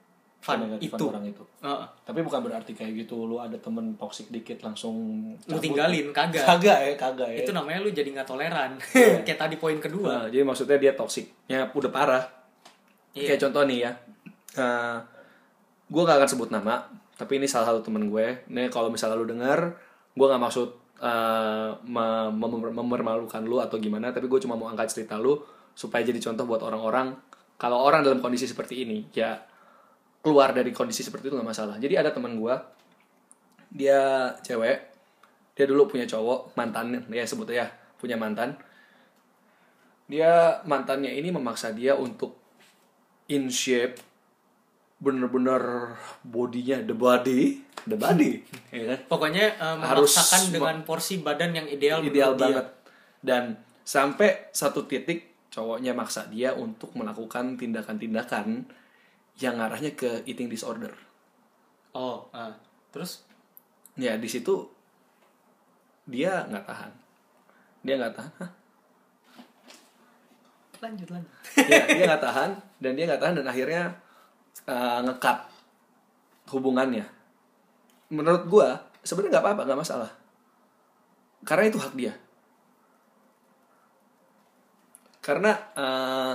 [0.42, 1.04] fun itu.
[1.06, 1.42] orang itu.
[1.62, 1.86] Heeh.
[2.02, 4.94] Tapi bukan berarti kayak gitu lu ada temen toksik dikit langsung
[5.46, 5.62] lu cabut.
[5.62, 6.42] tinggalin kagak.
[6.42, 7.46] Kagak ya, kagak ya.
[7.46, 8.74] Itu namanya lu jadi nggak toleran.
[9.26, 10.26] Kayak tadi poin kedua.
[10.26, 12.24] Nah, jadi maksudnya dia toksiknya udah parah.
[13.14, 13.32] Iya.
[13.32, 13.92] Kayak contoh nih ya.
[15.92, 16.88] gue gak akan sebut nama,
[17.20, 18.48] tapi ini salah satu temen gue.
[18.48, 19.76] Nih kalau misalnya lu denger,
[20.16, 20.68] gue gak maksud
[21.00, 25.36] eh, mem- mem- mempermalukan lu atau gimana, tapi gue cuma mau angkat cerita lu.
[25.72, 27.16] supaya jadi contoh buat orang-orang
[27.56, 29.40] kalau orang dalam kondisi seperti ini ya
[30.22, 32.54] keluar dari kondisi seperti itu nggak masalah jadi ada teman gue
[33.74, 34.78] dia cewek
[35.52, 37.68] dia dulu punya cowok mantan ya sebut ya
[37.98, 38.56] punya mantan
[40.06, 42.38] dia mantannya ini memaksa dia untuk
[43.28, 44.00] in shape
[45.02, 47.58] bener-bener bodinya the body
[47.90, 48.38] the body
[48.70, 48.98] ya kan?
[49.10, 50.14] Pokoknya eh, Harus
[50.54, 52.44] dengan porsi badan yang ideal ideal menurut dia.
[52.46, 52.66] banget
[53.22, 53.44] dan
[53.82, 58.64] sampai satu titik cowoknya maksa dia untuk melakukan tindakan-tindakan
[59.40, 60.92] yang arahnya ke eating disorder
[61.92, 62.56] Oh, ah.
[62.88, 63.28] terus
[64.00, 64.64] ya di situ
[66.08, 66.92] dia nggak tahan
[67.84, 68.50] dia nggak tahan Hah?
[70.82, 71.32] lanjut lanjut.
[71.68, 73.82] ya dia nggak tahan dan dia nggak tahan dan akhirnya
[74.66, 75.38] uh, ngekat
[76.50, 77.04] hubungannya
[78.08, 78.68] menurut gua
[79.04, 80.10] sebenarnya nggak apa-apa nggak masalah
[81.44, 82.12] karena itu hak dia
[85.22, 86.34] karena uh,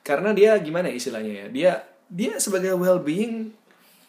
[0.00, 1.72] karena dia gimana ya istilahnya ya dia
[2.08, 3.52] dia sebagai well being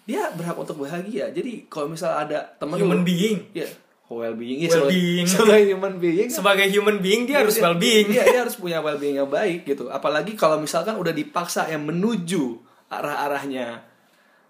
[0.03, 3.37] dia berhak untuk bahagia jadi kalau misal ada teman Human lu- being.
[3.53, 3.67] ya
[4.11, 5.23] well being ya Well-being.
[5.23, 8.11] sebagai, sebagai human being Sebagai human being dia harus well being.
[8.11, 9.87] Iya, dia harus punya well being yang baik gitu.
[9.87, 12.59] Apalagi kalau misalkan udah dipaksa yang menuju
[12.91, 13.87] arah-arahnya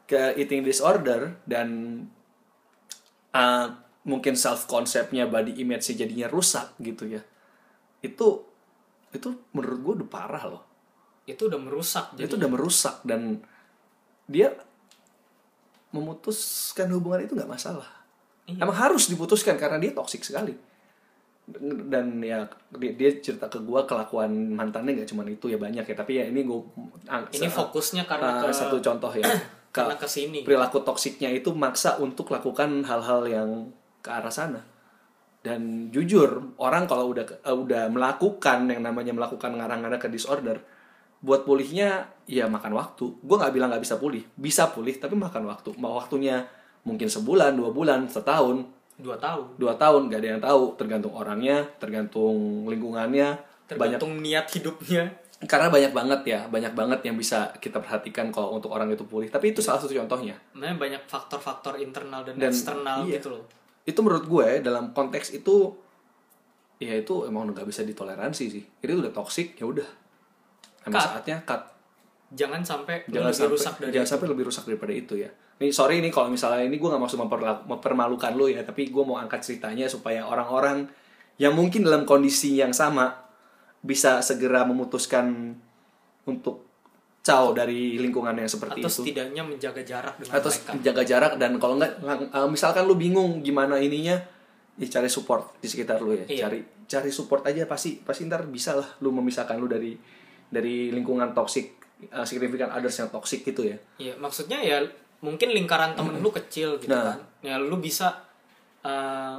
[0.10, 1.68] ke eating disorder dan
[3.32, 3.66] uh,
[4.02, 7.22] mungkin self konsepnya body image jadinya rusak gitu ya.
[8.02, 8.50] Itu
[9.14, 10.64] itu menurut gue udah parah loh.
[11.26, 12.26] Itu udah merusak jadi.
[12.28, 13.42] Itu udah merusak dan
[14.26, 14.54] dia
[15.92, 17.88] memutuskan hubungan itu nggak masalah.
[18.48, 18.64] Iya.
[18.64, 20.56] Emang harus diputuskan karena dia toksik sekali.
[21.92, 22.48] Dan ya
[22.80, 26.24] dia, dia cerita ke gua kelakuan mantannya nggak cuma itu ya banyak ya tapi ya
[26.32, 26.64] ini gua
[27.34, 29.26] Ini fokusnya karena uh, ke satu contoh ya
[29.72, 30.44] Ke- karena ke sini.
[30.48, 33.50] perilaku toksiknya itu maksa untuk lakukan hal-hal yang
[34.00, 34.64] ke arah sana
[35.42, 40.62] dan jujur orang kalau udah uh, udah melakukan yang namanya melakukan ngarang-ngarang ke disorder
[41.22, 43.06] buat pulihnya ya makan waktu.
[43.22, 44.26] Gue nggak bilang nggak bisa pulih.
[44.34, 45.70] Bisa pulih tapi makan waktu.
[45.78, 46.44] Mau waktunya
[46.82, 48.66] mungkin sebulan dua bulan setahun.
[49.02, 49.58] Dua tahun.
[49.58, 50.64] dua tahun gak ada yang tahu.
[50.78, 53.38] Tergantung orangnya tergantung lingkungannya.
[53.38, 55.04] Banyak Tergantung niat hidupnya.
[55.42, 59.26] karena banyak banget ya banyak banget yang bisa kita perhatikan kalau untuk orang itu pulih.
[59.30, 60.38] Tapi itu salah satu contohnya.
[60.54, 63.18] Memang banyak faktor-faktor internal dan, Dan, eksternal iya.
[63.18, 63.46] gitu loh.
[63.82, 65.74] itu menurut gue dalam konteks itu
[66.78, 68.62] ya itu emang nggak bisa ditoleransi sih.
[68.86, 69.90] Itu udah toksik ya udah
[70.84, 71.06] emang Cut.
[71.08, 71.64] saatnya cut
[72.32, 74.14] Jangan sampai jangan lebih sampai rusak dari jangan itu.
[74.16, 77.20] sampai lebih rusak daripada itu ya ini sorry ini kalau misalnya ini gue nggak maksud
[77.68, 80.88] mempermalukan lo ya tapi gue mau angkat ceritanya supaya orang-orang
[81.36, 83.20] yang mungkin dalam kondisi yang sama
[83.80, 85.58] bisa segera memutuskan
[86.24, 86.64] untuk
[87.20, 90.72] caw dari lingkungan yang seperti atau itu setidaknya menjaga jarak dengan atau mereka.
[90.82, 91.92] jaga jarak dan kalau nggak
[92.32, 94.18] eh, misalkan lu bingung gimana ininya
[94.74, 96.48] ya cari support di sekitar lu ya Iya.
[96.48, 99.94] cari cari support aja pasti pasti ntar bisa lah lu memisahkan lu dari
[100.52, 104.84] dari lingkungan toxic uh, significant others yang toxic gitu ya Iya, maksudnya ya
[105.20, 107.14] mungkin lingkaran temen lu kecil gitu Nah.
[107.14, 107.20] kan.
[107.42, 108.28] Ya lu bisa
[108.82, 109.38] eh,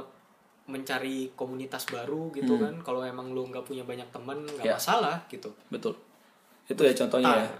[0.63, 2.71] mencari komunitas baru gitu kan.
[2.81, 4.71] Kalau emang lu nggak punya banyak temen nggak Hmm.
[4.71, 4.75] Ya.
[4.75, 5.51] masalah gitu.
[5.67, 5.93] betul
[6.63, 7.59] itu ya contohnya ya Ah.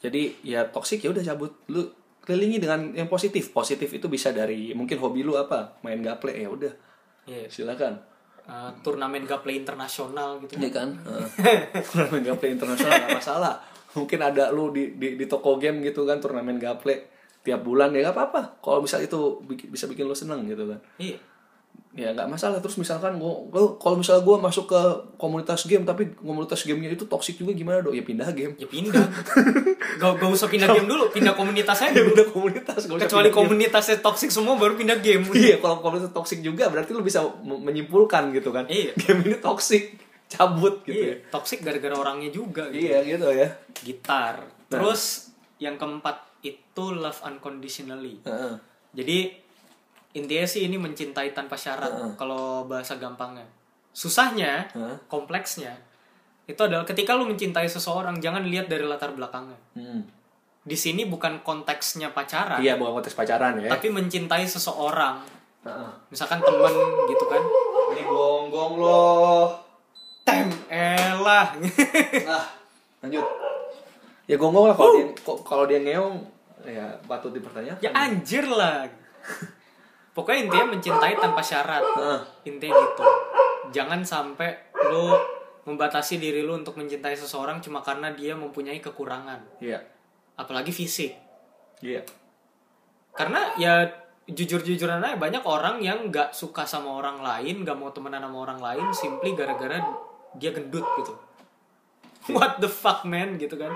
[0.00, 1.84] jadi ya toxic ya udah cabut lu
[2.18, 6.48] kelilingi dengan yang positif positif itu bisa dari mungkin hobi lu apa main gaple ya
[6.48, 6.72] udah
[7.22, 7.44] Iya.
[7.46, 8.00] silakan
[8.42, 10.58] Eh, turnamen gaple internasional gitu.
[10.58, 10.88] Iya kan?
[10.98, 11.26] Heeh.
[11.86, 13.54] turnamen gaple internasional nggak masalah.
[13.94, 17.06] Mungkin ada lu di, di di toko game gitu kan turnamen gaple
[17.46, 18.58] tiap bulan ya nggak apa-apa.
[18.58, 20.82] Kalau misal itu bisa bikin lu seneng gitu kan.
[20.98, 21.18] Iya.
[21.92, 22.56] Ya nggak masalah.
[22.56, 24.80] Terus misalkan gua, gua kalau misalnya gua masuk ke
[25.20, 27.92] komunitas game tapi komunitas gamenya itu toxic juga gimana dong?
[27.92, 28.56] Ya pindah game.
[28.56, 29.04] Ya pindah.
[30.00, 32.16] gak, gak usah pindah game dulu, pindah komunitas aja Ya dulu.
[32.16, 32.88] pindah komunitas.
[32.88, 35.20] usah Kecuali pindah komunitasnya toxic semua baru pindah game.
[35.36, 38.64] Iya, kalau komunitas toxic juga berarti lu bisa menyimpulkan gitu kan.
[38.72, 38.96] Iya.
[39.04, 39.92] Game ini toxic,
[40.32, 41.28] cabut gitu Iya, ya.
[41.28, 42.88] toxic gara-gara orangnya juga gitu.
[42.88, 43.48] Iya gitu ya.
[43.84, 44.48] Gitar.
[44.72, 45.28] Terus
[45.60, 48.24] yang keempat itu love unconditionally.
[48.24, 48.54] Heeh.
[48.96, 49.18] Jadi
[50.12, 53.44] intinya sih ini mencintai tanpa syarat kalau bahasa gampangnya.
[53.90, 54.96] Susahnya, Heeh.
[55.06, 55.76] kompleksnya
[56.42, 59.56] itu adalah ketika lu mencintai seseorang jangan lihat dari latar belakangnya.
[59.72, 60.02] Hmm.
[60.60, 63.68] Di sini bukan konteksnya pacaran, Iya, bukan konteks pacaran ya.
[63.68, 65.22] tapi mencintai seseorang.
[65.62, 65.90] Heeh.
[66.08, 66.74] Misalkan temen
[67.06, 67.42] gitu kan.
[67.90, 69.54] Ini gonggong loh.
[70.22, 71.54] Tem elah.
[72.26, 72.46] Nah,
[73.00, 73.26] lanjut.
[74.24, 76.16] Ya gonggong lah kalau dia kok- kalau dia ngeong
[76.64, 77.78] ya patut dipertanyakan.
[77.78, 78.86] ya anjir lah.
[80.12, 81.80] Pokoknya intinya mencintai tanpa syarat.
[81.80, 82.20] Heeh.
[82.52, 83.04] Intinya gitu.
[83.72, 84.52] Jangan sampai
[84.92, 85.16] lu
[85.64, 89.78] membatasi diri lu untuk mencintai seseorang cuma karena dia mempunyai kekurangan, Iya.
[90.34, 91.14] apalagi fisik.
[91.78, 92.02] Iya.
[93.14, 93.86] Karena ya
[94.26, 98.58] jujur-jujuran aja banyak orang yang nggak suka sama orang lain, nggak mau temenan sama orang
[98.58, 99.78] lain, simply gara-gara
[100.34, 101.14] dia gendut gitu.
[102.30, 103.74] what the fuck man gitu kan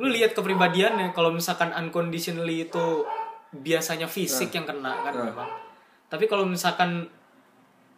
[0.00, 3.04] lu lihat kepribadiannya kalau misalkan unconditionally itu
[3.52, 5.26] biasanya fisik yang kena kan Nah.
[5.26, 5.50] memang
[6.06, 7.06] tapi kalau misalkan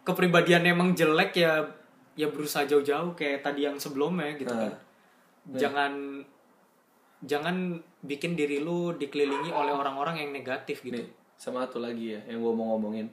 [0.01, 1.61] kepribadiannya emang jelek ya
[2.13, 4.69] ya berusaha jauh-jauh kayak tadi yang sebelumnya gitu Nah.
[4.69, 4.73] kan
[5.53, 5.91] jangan
[7.23, 7.55] jangan
[8.03, 11.07] bikin diri lu dikelilingi oleh orang-orang yang negatif gitu Nih,
[11.39, 13.07] sama satu lagi ya yang gue mau ngomongin.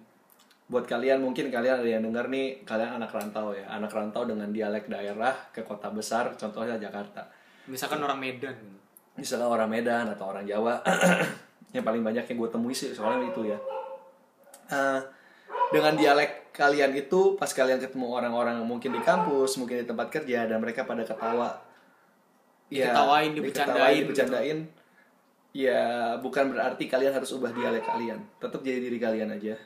[0.70, 3.66] Buat kalian mungkin kalian ada yang denger nih, kalian anak rantau ya.
[3.66, 7.26] Anak rantau dengan dialek daerah ke kota besar, contohnya Jakarta.
[7.66, 8.54] misalkan orang Medan
[9.18, 10.78] Misalnya orang Medan atau orang Jawa.
[11.70, 13.58] yang paling banyak yang gue temui sih soalnya itu ya.
[14.70, 15.00] Eh,
[15.70, 20.50] dengan dialek kalian itu pas kalian ketemu orang-orang mungkin di kampus, mungkin di tempat kerja
[20.50, 21.62] dan mereka pada ketawa.
[22.70, 24.78] Ya, Diketawain, dibercandain gitu.
[25.50, 28.22] Ya, bukan berarti kalian harus ubah dialek kalian.
[28.38, 29.58] Tetap jadi diri kalian aja.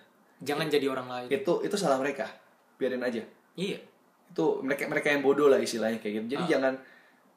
[0.44, 2.28] jangan jadi orang lain Itu itu salah mereka.
[2.76, 3.20] Biarin aja.
[3.57, 3.80] iya
[4.32, 6.36] Itu mereka mereka yang bodoh lah istilahnya kayak gitu.
[6.36, 6.76] Jadi jangan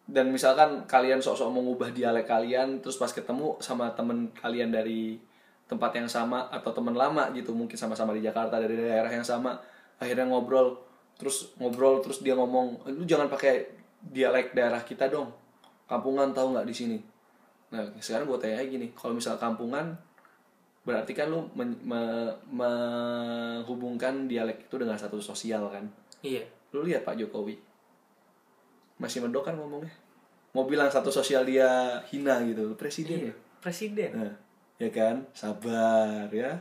[0.07, 5.19] dan misalkan kalian sok-sok mengubah dialek kalian terus pas ketemu sama temen kalian dari
[5.67, 9.59] tempat yang sama atau temen lama gitu mungkin sama-sama di Jakarta dari daerah yang sama
[9.99, 10.79] akhirnya ngobrol.
[11.19, 13.67] Terus ngobrol terus dia ngomong lu jangan pakai
[13.99, 15.27] dialek daerah kita dong.
[15.91, 16.97] Kampungan tahu nggak di sini?
[17.75, 19.91] Nah sekarang gue tanya gini kalau misal kampungan
[20.87, 25.83] berarti kan lu men- me- menghubungkan dialek itu dengan satu sosial kan?
[26.23, 26.47] Iya.
[26.71, 27.66] Lu lihat Pak Jokowi
[28.97, 29.93] masih mendok kan ngomongnya?
[30.51, 31.67] Mau bilang satu sosial dia
[32.07, 33.33] hina gitu presiden ya?
[33.57, 34.09] presiden.
[34.15, 34.33] Nah,
[34.75, 35.21] ya kan?
[35.31, 36.57] Sabar ya.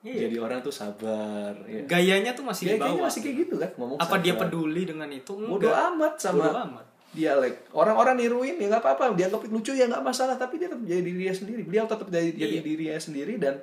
[0.00, 0.26] Iya.
[0.26, 1.84] jadi orang tuh sabar ya.
[1.84, 3.06] Gayanya tuh masih Dia di kayaknya bawah.
[3.06, 4.40] masih kayak gitu kan ngomong apa dia sabar.
[4.48, 5.32] peduli dengan itu?
[5.36, 6.86] Bodoh amat sama Bodo amat.
[7.10, 9.12] dialek orang-orang niruin ya nggak apa-apa.
[9.12, 10.34] Dianggap lucu ya nggak masalah.
[10.34, 11.60] Tapi dia tetap jadi dirinya sendiri.
[11.62, 12.62] Beliau tetap jadi, jadi Iya.
[12.64, 13.60] dirinya sendiri dan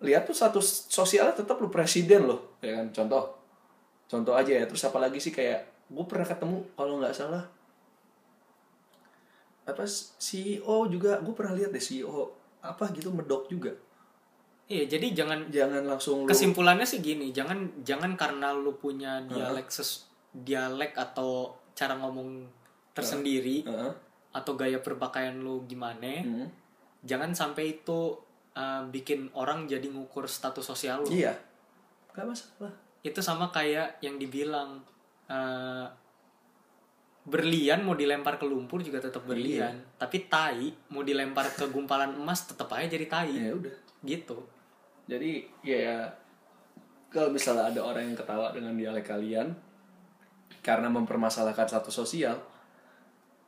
[0.00, 2.88] lihat tuh satu sosialnya tetap lu presiden loh ya kan?
[2.88, 3.36] Contoh.
[4.08, 4.64] Contoh aja ya.
[4.64, 7.44] Terus apalagi sih kayak gue pernah ketemu kalau nggak salah
[9.68, 9.84] apa
[10.16, 11.20] CEO juga.
[11.20, 12.32] Gue pernah lihat deh CEO
[12.64, 13.72] apa gitu medok juga.
[14.68, 19.72] Iya jadi jangan jangan langsung lu kesimpulannya sih gini jangan jangan karena lu punya dialek
[19.72, 22.44] ses, dialek atau cara ngomong
[22.92, 23.92] tersendiri Heeh.
[24.36, 26.52] atau gaya berpakaian lu gimana Hmm.
[27.00, 28.20] jangan sampai itu
[28.52, 31.16] uh, bikin orang jadi ngukur status sosial lu.
[31.16, 31.32] Iya.
[32.12, 32.72] Nggak masalah.
[33.00, 34.84] Itu sama kayak yang dibilang
[35.28, 35.86] uh,
[37.28, 39.28] berlian mau dilempar ke lumpur juga tetap Iya.
[39.28, 43.36] berlian tapi tai mau dilempar ke gumpalan emas tetap aja jadi tai.
[43.36, 43.74] Ya udah.
[44.00, 44.36] Gitu.
[45.08, 46.08] Jadi ya
[47.08, 49.52] kalau misalnya ada orang yang ketawa dengan dialek kalian
[50.60, 52.36] karena mempermasalahkan satu sosial,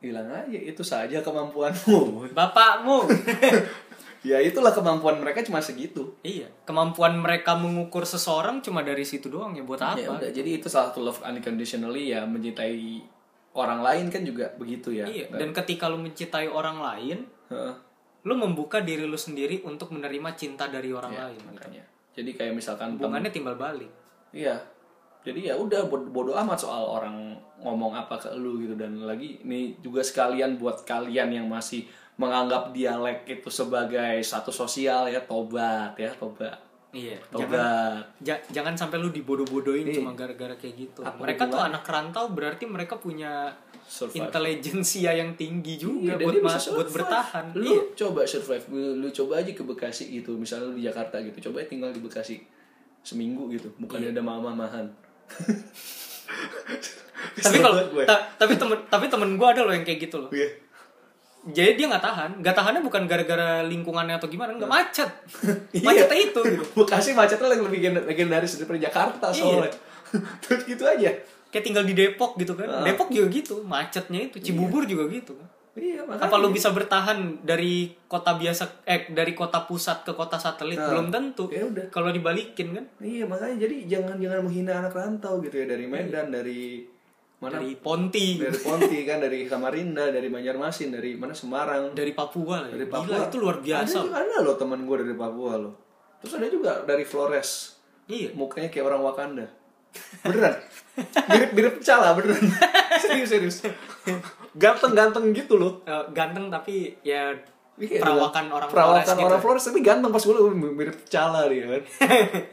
[0.01, 2.33] bilang aja itu saja kemampuanmu.
[2.33, 3.05] bapakmu
[4.21, 6.13] ya itulah kemampuan mereka cuma segitu.
[6.21, 10.49] iya kemampuan mereka mengukur seseorang cuma dari situ doang ya buat apa Ya udah, jadi
[10.55, 13.01] itu salah satu love unconditionally ya mencintai
[13.51, 15.03] orang lain kan juga begitu ya.
[15.05, 17.17] iya dan ketika lu mencintai orang lain
[17.47, 17.73] Heeh.
[18.21, 21.83] lu membuka diri lu sendiri untuk menerima cinta dari orang Ya, lain makanya.
[22.11, 23.89] Jadi kayak misalkan tem- hubungannya timbal balik
[24.29, 24.55] Iya.
[25.21, 29.37] Jadi ya udah bod- bodo amat soal orang ngomong apa ke lu gitu dan lagi
[29.39, 31.85] ini juga sekalian buat kalian yang masih
[32.21, 36.53] menganggap dialek itu sebagai satu sosial ya tobat ya tobat.
[36.91, 38.03] iya jangan Tobat.
[38.19, 42.95] ja- jangan sampai lu dibodoh-bodohin cuma gara-gara kayak gitu mereka tuh anak rantau berarti mereka
[42.97, 43.47] punya
[43.81, 44.21] Survive.
[44.21, 49.09] intelijensia yang tinggi juga Iya, buat ma- buat bertahan Lu iya coba survive, lu, lu
[49.09, 52.43] coba aja ke Bekasi gitu, misalnya lu di Jakarta gitu, coba tinggal di Bekasi
[53.01, 54.85] seminggu gitu, bukannya ada mama-mamahan.
[57.33, 60.49] tapi kalau ta- tapi temen tapi temen gue ada loh yang kayak gitu loh Iya.
[61.43, 62.31] Jadi dia nggak tahan.
[62.37, 65.09] Nggak tahannya bukan gara-gara lingkungannya atau gimana nggak macet.
[65.73, 65.81] Iya.
[65.81, 66.63] macetnya itu gitu.
[66.79, 69.39] Bekasi macetnya lebih legend- legendaris daripada Jakarta Iya.
[69.39, 69.71] soalnya.
[70.43, 71.11] Terus gitu aja.
[71.47, 72.63] kayak tinggal di Depok gitu kan.
[72.65, 72.79] Ah.
[72.81, 73.59] Depok juga gitu.
[73.61, 74.39] Macetnya itu.
[74.39, 75.35] Cibubur juga gitu.
[75.35, 76.27] Kan Iya, makanya.
[76.27, 80.75] apa lu bisa bertahan dari kota biasa eh dari kota pusat ke kota satelit?
[80.75, 81.47] Nah, belum tentu.
[81.47, 81.87] Ya udah.
[81.87, 82.85] kalau dibalikin kan.
[82.99, 83.55] Iya makanya.
[83.57, 85.65] Jadi jangan jangan menghina anak rantau gitu ya.
[85.65, 86.83] Dari Medan dari
[87.41, 87.57] mana?
[87.57, 88.37] Dari Ponti.
[88.37, 91.97] Dari Ponti kan dari Samarinda dari Banjarmasin dari mana Semarang.
[91.97, 92.77] Dari Papua lah ya.
[92.77, 93.27] dari Gila, Papua.
[93.27, 95.73] itu luar biasa ada, ada loh teman gue dari Papua loh.
[96.21, 97.81] Terus ada juga dari Flores.
[98.05, 98.37] Iya.
[98.37, 99.49] Mukanya kayak orang Wakanda.
[100.21, 100.55] Beneran.
[101.33, 102.45] Mirip mirip cala beneran.
[103.01, 103.57] Serius serius.
[104.53, 105.81] Ganteng ganteng gitu loh.
[105.89, 107.33] Eh, ganteng tapi ya
[107.81, 109.25] perawakan orang perawakan Flores gitu.
[109.25, 110.11] orang Flores tapi ganteng.
[110.13, 111.81] Pas gue mirip Cala dia kan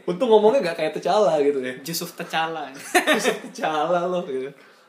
[0.08, 1.76] untung ngomongnya gak kayak Tecala gitu ya.
[1.84, 2.72] Yusuf Tecala
[3.12, 4.48] bisa Tecala loh gitu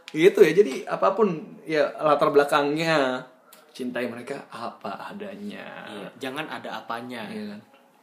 [0.09, 1.29] gitu ya jadi apa pun
[1.63, 3.21] ya latar belakangnya.
[3.69, 5.85] Cintai mereka apa adanya.
[5.87, 7.23] Iya, jangan ada apanya.
[7.29, 7.61] Iya kan?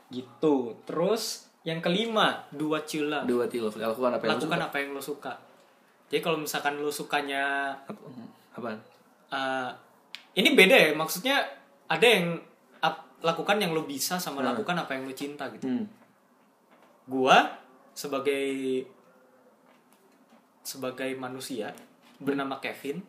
[0.09, 0.54] Gitu.
[0.86, 4.66] Terus yang kelima dua cila dua tilo lakukan apa yang lakukan suka.
[4.70, 5.32] apa yang lo suka.
[6.07, 7.74] Jadi kalau misalkan lo sukanya
[8.54, 8.78] Apaan?
[9.28, 9.70] Eh,
[10.38, 11.42] ini beda ya maksudnya
[11.90, 12.38] ada yang
[12.78, 14.54] ap- lakukan yang lo bisa sama Hmm.
[14.54, 15.66] lakukan apa yang lo cinta gitu.
[15.66, 15.84] Hmm.
[17.07, 17.50] gua
[17.92, 18.82] sebagai
[20.61, 21.70] sebagai manusia
[22.18, 23.00] bernama Kevin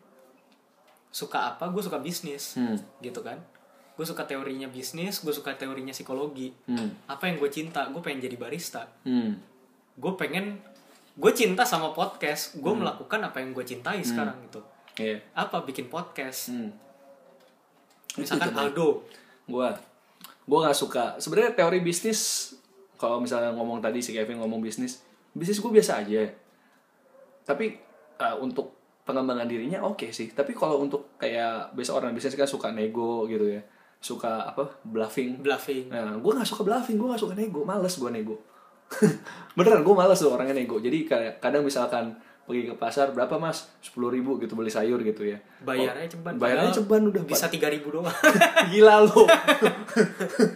[1.08, 2.76] suka apa gue suka bisnis Hmm.
[3.00, 3.40] gitu kan
[3.96, 6.92] gue suka teorinya bisnis gue suka teorinya psikologi Hmm.
[7.06, 9.40] apa yang gue cinta gue pengen jadi barista Hmm.
[9.96, 10.60] gue pengen
[11.18, 14.60] gue cinta sama podcast gue melakukan apa yang gue cintai sekarang gitu
[14.96, 15.18] Iya.
[15.32, 16.70] apa bikin podcast Hmm.
[18.14, 18.88] misalkan Itu, Aldo
[19.48, 19.72] Gua
[20.44, 21.04] gua nggak suka.
[21.16, 22.52] Sebenarnya teori bisnis
[22.96, 25.00] kalau misalnya ngomong tadi si Kevin ngomong bisnis,
[25.32, 26.28] bisnis gue biasa aja.
[27.44, 27.80] Tapi
[28.18, 28.76] uh, untuk
[29.08, 30.28] pengembangan dirinya oke sih.
[30.36, 33.64] Tapi kalau untuk kayak biasa orang bisnis kan suka nego gitu ya.
[33.98, 34.84] Suka apa?
[34.84, 35.40] bluffing.
[35.40, 38.36] bluffing Nah, gue gak suka bluffing, gue gak suka nego, males gue nego.
[39.56, 40.76] Beneran, gue males tuh orangnya nego.
[40.76, 42.12] Jadi kayak kadang misalkan
[42.48, 43.68] pergi ke pasar berapa mas?
[43.78, 45.36] 10.000 ribu gitu beli sayur gitu ya.
[45.60, 47.22] bayarnya ceban Bayarnya ceban udah.
[47.22, 48.08] bisa tiga ribu doang
[48.72, 49.28] Gila lu.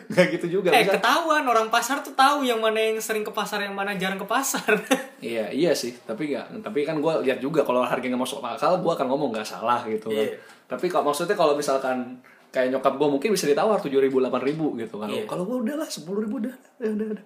[0.08, 0.68] Gak gitu juga.
[0.70, 3.92] eh Bisa- ketahuan orang pasar tuh tahu yang mana yang sering ke pasar yang mana
[3.94, 4.64] jarang ke pasar
[5.22, 5.94] Iya, iya sih.
[5.98, 6.58] Tapi nggak.
[6.60, 10.10] Tapi kan gue lihat juga kalau harganya masuk akal, gue akan ngomong nggak salah gitu
[10.10, 10.18] kan.
[10.18, 10.34] Iya.
[10.66, 12.18] Tapi kalau maksudnya kalau misalkan
[12.48, 15.06] kayak nyokap gue mungkin bisa ditawar tujuh ribu, delapan ribu gitu kan.
[15.06, 15.24] Iya.
[15.24, 17.24] Kalau gue udahlah sepuluh ribu udah, udah, udah, udah.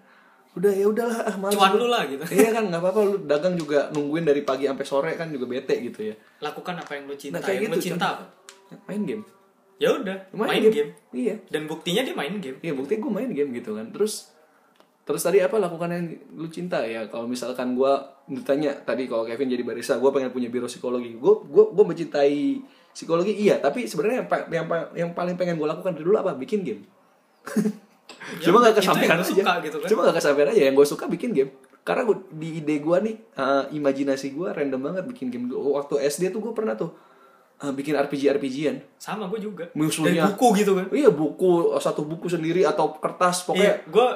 [0.56, 1.80] Udah ya udahlah, ah, males cuan gua.
[1.80, 5.12] lu lah gitu iya kan nggak apa-apa lu dagang juga nungguin dari pagi sampai sore
[5.12, 6.14] kan juga bete gitu ya.
[6.40, 8.26] lakukan apa yang lu cinta Nah, kayak yang lu gitu, cinta contoh.
[8.72, 9.22] apa Main game.
[9.76, 10.90] ya udah main, game.
[11.12, 11.36] Iya.
[11.52, 14.32] dan buktinya dia main game Iya buktinya gue main game gitu kan terus
[15.04, 17.92] terus tadi apa lakukan yang lu cinta ya kalau misalkan gue
[18.26, 22.58] ditanya tadi kalau Kevin jadi barista gue pengen punya biro psikologi gue gue gue mencintai
[22.90, 26.64] psikologi iya tapi sebenarnya yang, yang yang paling pengen gue lakukan dari dulu apa bikin
[26.64, 26.82] game
[28.26, 29.26] Ya cuma gak kesampaian aja.
[29.30, 29.88] suka gitu kan.
[29.88, 30.62] cuma gak kesampaian aja.
[30.66, 31.50] Yang gue suka bikin game.
[31.86, 36.34] Karena gua, di ide gue nih eh, imajinasi gue random banget bikin game waktu SD
[36.34, 36.90] tuh gue pernah tuh
[37.62, 39.70] eh, bikin RPG RPGan sama gue juga.
[39.78, 40.10] Musuhnya.
[40.10, 40.86] dari buku gitu kan.
[40.90, 43.62] Iya buku satu buku sendiri atau kertas pokoknya.
[43.62, 44.08] Iya gue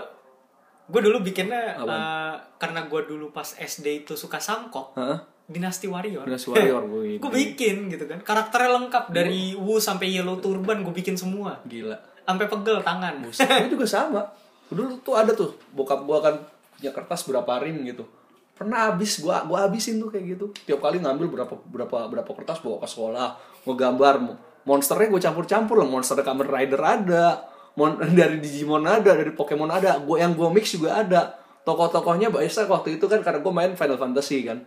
[0.91, 1.95] gue dulu bikinnya Apaan?
[1.95, 4.99] eh, karena gue dulu pas SD itu suka samkok.
[4.99, 5.19] Heeh.
[5.51, 6.27] Dinasti Warrior.
[6.27, 8.19] Dynasty Warrior, gue gue bikin gitu kan.
[8.23, 11.63] Karakternya lengkap dari Wu sampai Yellow Turban gue bikin semua.
[11.67, 12.10] Gila.
[12.25, 13.33] Sampai pegel tangan gue
[13.73, 14.23] juga sama.
[14.71, 16.35] Dulu tuh ada tuh bokap gua kan
[16.79, 18.07] punya kertas berapa ring gitu.
[18.55, 20.47] Pernah habis gua gua habisin tuh kayak gitu.
[20.71, 23.29] Tiap kali ngambil berapa berapa berapa kertas bawa ke sekolah,
[23.67, 25.89] mau gambar mo- monsternya gue campur-campur lah.
[25.91, 29.99] Monster Kamen Rider ada, mon dari Digimon ada, dari Pokemon ada.
[29.99, 31.35] Gua yang gua mix juga ada.
[31.67, 34.65] Tokoh-tokohnya biasa waktu itu kan karena gue main Final Fantasy kan.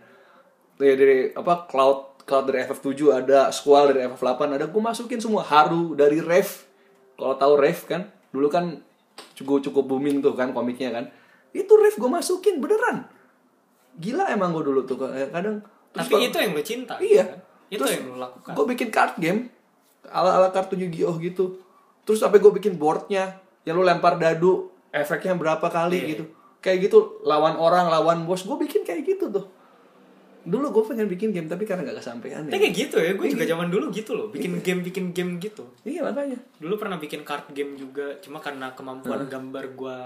[0.78, 5.42] Dari, dari apa Cloud Cloud dari FF7 ada, Squall dari FF8 ada, gue masukin semua.
[5.44, 6.46] Haru dari Rev.
[7.14, 8.82] Kalau tahu Rev kan, dulu kan
[9.34, 11.04] cukup cukup booming tuh kan komiknya kan.
[11.50, 13.06] Itu Rev gue masukin beneran.
[13.94, 14.98] Gila emang gue dulu tuh
[15.30, 15.62] kadang.
[15.94, 17.06] terus tapi kalau- itu yang lo cinta Iya.
[17.22, 17.40] gitu kan?
[17.64, 19.40] itu Terus yang lo lakukan Gue bikin card game
[20.04, 21.62] ala ala kartu Yu-Gi-Oh gitu.
[22.02, 26.08] Terus sampai gue bikin boardnya, yang lu lempar dadu, efeknya berapa kali Iya.
[26.10, 26.24] gitu.
[26.58, 29.46] Kayak gitu lawan orang, lawan bos, gue bikin kayak gitu tuh.
[30.44, 32.52] Dulu gue pengen bikin game tapi karena gak kesampaian ya.
[32.52, 35.64] kayak gitu ya, gue juga zaman dulu gitu loh, bikin game bikin game gitu.
[35.88, 36.36] Iya makanya.
[36.60, 39.98] Dulu pernah bikin card game juga, cuma karena kemampuan gambar gue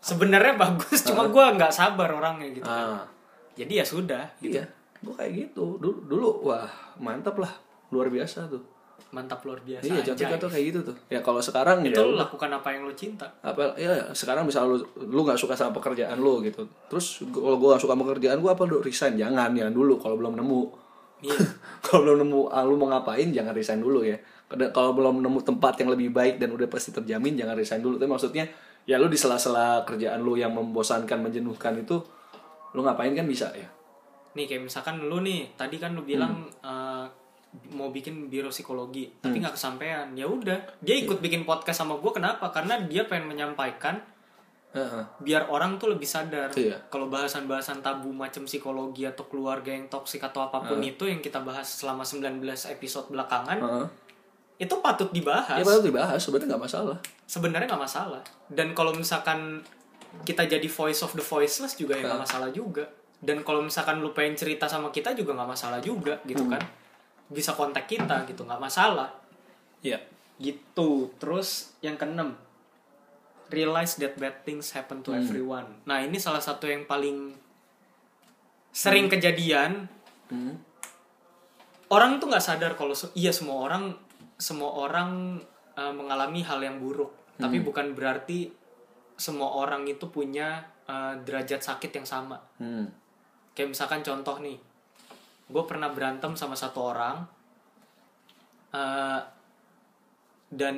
[0.00, 2.66] sebenarnya bagus, cuma gue nggak sabar orangnya gitu.
[2.66, 3.04] Ah,
[3.52, 4.56] Jadi ya sudah, gitu.
[4.56, 4.64] iya.
[5.04, 5.76] Gue kayak gitu.
[5.76, 7.52] Dulu, dulu wah mantap lah,
[7.92, 8.71] luar biasa tuh.
[9.12, 9.84] Mantap luar biasa.
[9.84, 10.96] iya, contohnya tuh kayak gitu tuh.
[11.06, 13.28] Ya kalau sekarang Itu ya lo lakukan apa yang lo cinta.
[13.40, 17.68] apa ya sekarang misal lu lu nggak suka sama pekerjaan lu gitu terus kalau gue
[17.68, 20.62] gak suka sama pekerjaan gue apa lu resign jangan jangan dulu kalau belum nemu
[21.22, 21.36] Iya.
[21.84, 24.16] kalau belum nemu ah, lu mau ngapain jangan resign dulu ya
[24.70, 28.08] kalau belum nemu tempat yang lebih baik dan udah pasti terjamin jangan resign dulu tapi
[28.08, 28.48] maksudnya
[28.82, 32.00] ya lu di sela-sela kerjaan lu yang membosankan menjenuhkan itu
[32.72, 33.68] lu ngapain kan bisa ya
[34.32, 36.64] Nih kayak misalkan lu nih, tadi kan lu bilang Hmm.
[36.64, 37.04] eh,
[37.72, 40.08] mau bikin biro psikologi, tapi nggak kesampaian.
[40.16, 42.48] Ya udah, dia ikut bikin podcast sama gue kenapa?
[42.48, 44.00] Karena dia pengen menyampaikan
[44.72, 45.04] Heeh.
[45.20, 46.48] biar orang tuh lebih sadar.
[46.56, 46.80] Iya.
[46.88, 51.44] kalau bahasan-bahasan tabu macam psikologi atau keluarga yang toksik atau apa pun itu yang kita
[51.44, 52.40] bahas selama 19
[52.72, 53.86] episode belakangan Heeh.
[54.64, 55.60] itu patut dibahas.
[55.60, 56.20] Ya padahal dibahas.
[56.24, 56.96] Sebenarnya nggak masalah.
[57.28, 58.22] Sebenarnya nggak masalah.
[58.48, 59.60] Dan kalau misalkan
[60.24, 62.88] kita jadi voice of the voiceless juga ya nggak masalah juga.
[63.20, 66.58] Dan kalau misalkan lu pengen cerita sama kita juga nggak masalah juga gitu kan
[67.32, 69.10] bisa kontak kita gitu nggak masalah.
[69.82, 69.98] Iya.
[70.38, 71.10] Gitu.
[71.18, 72.36] Terus yang keenam
[73.52, 75.84] realize that bad things happen to everyone.
[75.84, 77.36] Nah ini salah satu yang paling
[78.72, 79.88] sering kejadian.
[80.32, 80.56] Hmm.
[81.92, 83.92] orang tuh nggak sadar kalau se- iya semua orang
[84.40, 85.36] semua orang
[85.76, 87.12] uh, mengalami hal yang buruk.
[87.36, 88.48] Tapi bukan berarti
[89.20, 92.40] semua orang itu punya uh, derajat sakit yang sama.
[92.56, 92.88] Hmm.
[93.52, 94.56] kayak misalkan contoh nih
[95.52, 97.28] gue pernah berantem sama satu orang
[98.72, 99.20] Eh,
[100.48, 100.76] dan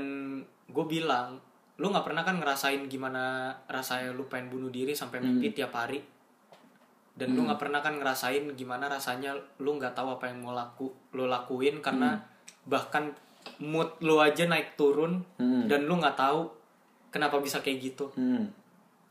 [0.67, 1.39] gue bilang
[1.75, 6.03] lu nggak pernah kan ngerasain gimana rasanya lu pengen bunuh diri sampai mimpi tiap hari?
[7.15, 10.91] Dan lu nggak pernah kan ngerasain gimana rasanya lu nggak tahu apa yang mau laku
[11.15, 12.19] lu lakuin karena
[12.67, 13.15] bahkan
[13.63, 15.71] mood lu aja naik turun Hmm.
[15.71, 16.51] dan lu nggak tahu
[17.15, 18.11] kenapa bisa kayak gitu.
[18.19, 18.51] Hmm.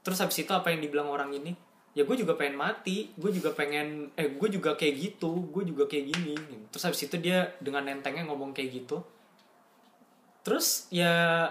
[0.03, 1.55] terus habis itu apa yang dibilang orang ini
[1.93, 5.85] ya gue juga pengen mati gue juga pengen eh gue juga kayak gitu gue juga
[5.85, 6.33] kayak gini
[6.67, 9.05] terus habis itu dia dengan entengnya ngomong kayak gitu.
[10.43, 11.45] Terus ya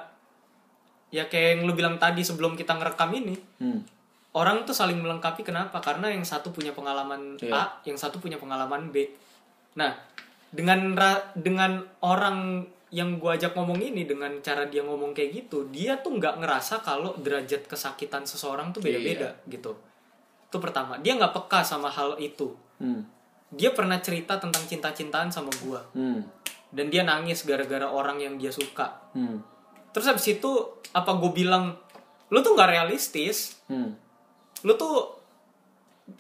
[1.09, 3.81] ya kayak yang lu bilang tadi sebelum kita ngerekam ini Hmm.
[4.35, 5.41] orang tuh saling melengkapi.
[5.41, 5.79] Kenapa?
[5.79, 7.53] Karena yang satu punya pengalaman Iya.
[7.53, 9.09] A yang satu punya pengalaman B.
[9.79, 9.95] Nah
[10.51, 15.65] dengan ra- dengan orang yang gua ajak ngomong ini dengan cara dia ngomong kayak gitu
[15.73, 19.73] dia tuh nggak ngerasa kalau derajat kesakitan seseorang tuh beda-beda gitu
[20.53, 23.09] itu pertama dia nggak peka sama hal itu Hmm.
[23.49, 26.21] dia pernah cerita tentang cinta-cintaan sama gua Hmm.
[26.69, 29.41] dan dia nangis gara-gara orang yang dia suka Hmm.
[29.91, 30.51] terus habis itu
[30.93, 31.81] apa gue bilang
[32.29, 33.97] lu tuh nggak realistis Hmm.
[34.61, 35.17] lu tuh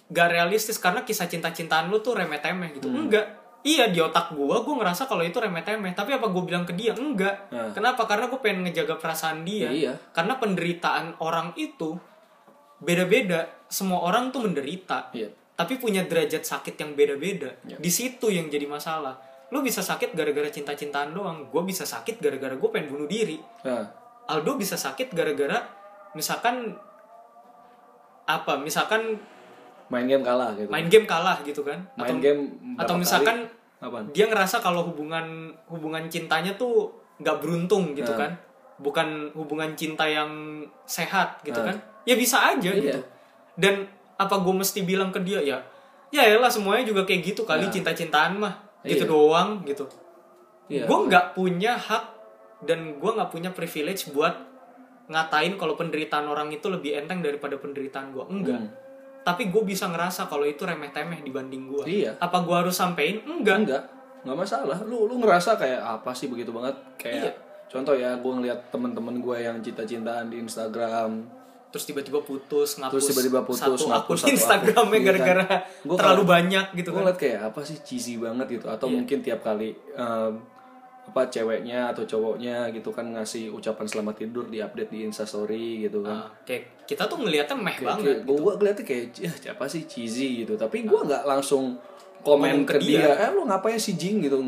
[0.08, 2.86] gak realistis karena kisah cinta-cintaan lu tuh remeh-temeh gitu.
[2.86, 3.26] Enggak.
[3.62, 6.94] Iya di otak gua gua ngerasa kalau itu remeh-temeh, tapi apa gue bilang ke dia?
[6.94, 7.50] Enggak.
[7.50, 7.70] Nah.
[7.70, 8.06] Kenapa?
[8.06, 9.70] Karena gue pengen ngejaga perasaan dia.
[9.70, 9.92] Iya.
[10.10, 11.98] Karena penderitaan orang itu
[12.78, 13.46] beda-beda.
[13.72, 15.08] Semua orang tuh menderita.
[15.16, 15.32] Iya.
[15.56, 17.48] Tapi punya derajat sakit yang beda-beda.
[17.64, 17.80] Iya.
[17.80, 19.16] Di situ yang jadi masalah.
[19.48, 21.48] Lu bisa sakit gara-gara cinta-cintaan doang.
[21.48, 23.40] Gue bisa sakit gara-gara gue pengen bunuh diri.
[23.64, 23.84] Nah.
[24.28, 25.56] Aldo bisa sakit gara-gara
[26.12, 26.76] misalkan
[28.24, 28.54] apa?
[28.60, 29.18] Misalkan
[29.92, 30.72] Main game kalah gitu.
[30.72, 32.42] main game kalah gitu kan Main atau game
[32.80, 33.44] atau misalkan
[33.76, 34.08] kali?
[34.16, 36.88] Dia ngerasa kalau hubungan hubungan cintanya tuh
[37.20, 38.24] nggak beruntung gitu Nah.
[38.24, 38.32] kan
[38.80, 40.32] bukan hubungan cinta yang
[40.88, 41.68] sehat gitu Nah.
[41.68, 41.76] kan
[42.08, 42.80] ya bisa aja Iya.
[42.88, 43.00] gitu
[43.54, 45.58] dan apa gue mesti bilang ke dia ya
[46.08, 47.72] ya lah semuanya juga kayak gitu kali Nah.
[47.72, 49.10] cinta-cintaan mah gitu Iya.
[49.10, 49.84] doang gitu
[50.68, 50.84] Iya.
[50.84, 52.04] gue nggak punya hak
[52.62, 54.36] dan gue nggak punya privilege buat
[55.06, 58.70] ngatain kalau penderitaan orang itu lebih enteng daripada penderitaan gue enggak Hmm.
[59.22, 62.12] tapi gue bisa ngerasa kalau itu remeh temeh dibanding gue Iya.
[62.18, 63.82] apa gue harus sampein enggak Enggak,
[64.22, 64.78] enggak masalah.
[64.82, 66.74] Lu lu ngerasa kayak apa sih begitu banget?
[66.96, 67.32] Kayak Iya.
[67.68, 71.26] contoh ya, gue ngeliat temen-temen gue yang cinta-cintaan di Instagram.
[71.72, 74.28] Terus tiba-tiba putus ngapus Terus tiba-tiba putus, satu ngapus akun.
[74.30, 75.60] Instagramnya Iya gara-gara kan?
[75.82, 78.66] Gua terlalu kalau- banyak gitu gue kan ngeliat kayak apa sih cheesy banget gitu.
[78.66, 78.94] Atau Iya.
[78.94, 80.32] mungkin tiap kali em,
[81.02, 86.00] apa ceweknya atau cowoknya gitu kan ngasih ucapan selamat tidur di update di instastory gitu
[86.00, 86.14] kan.
[86.14, 89.82] Ah, kayak kita tuh ngelihatnya meh Kayak- banget kayak gue ngeliatnya kayak ya siapa sih
[89.84, 90.54] cheesy gitu.
[90.54, 91.80] Tapi gue nggak langsung
[92.20, 93.02] komen ke ke dia.
[93.08, 93.12] dia.
[93.18, 94.38] Eh lu ngapain sih jing gitu.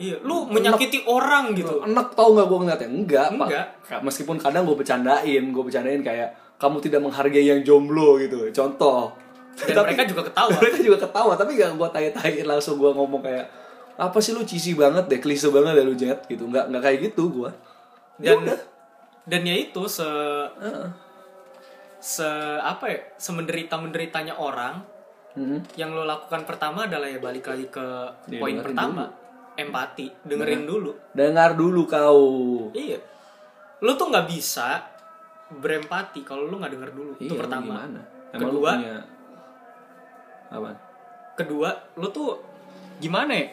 [0.00, 3.66] iya lu menyakiti orang gitu enak tau nggak gue ngeliatnya enggak, Enggak.
[3.84, 8.52] pak meskipun kadang gue bercandain gue bercandain kayak kamu tidak menghargai yang jomblo gitu.
[8.52, 9.16] Contoh.
[9.56, 10.52] Dan mereka juga ketawa.
[10.60, 11.32] mereka juga ketawa.
[11.34, 13.48] Tapi gak gue tai-taiin langsung gue ngomong kayak
[14.00, 16.20] apa sih lu cheesy banget deh klise banget deh lu jet?
[16.28, 16.44] Gitu.
[16.44, 17.50] Nggak nggak kayak gitu gue
[18.20, 18.38] dan
[19.24, 20.08] dan ya itu se
[22.00, 22.28] se
[22.60, 24.84] apa ya semenderita menderitanya orang
[25.76, 27.86] yang lo lakukan pertama adalah ya balik lagi ke
[28.28, 29.08] Ya, poin pertama
[29.56, 30.08] empati.
[30.24, 30.96] Dengerin dulu.
[31.12, 32.24] Dengar dulu kau.
[32.72, 32.96] Iya.
[33.84, 34.89] Lo tuh nggak bisa
[35.50, 37.74] berempati kalau lo nggak denger dulu itu Iya, lu pertama.
[37.74, 38.00] gimana?
[38.30, 38.96] Emang lu Kedua- punya
[40.50, 40.70] apa?
[41.34, 42.28] kedua lo tuh
[42.98, 43.46] gimana ya?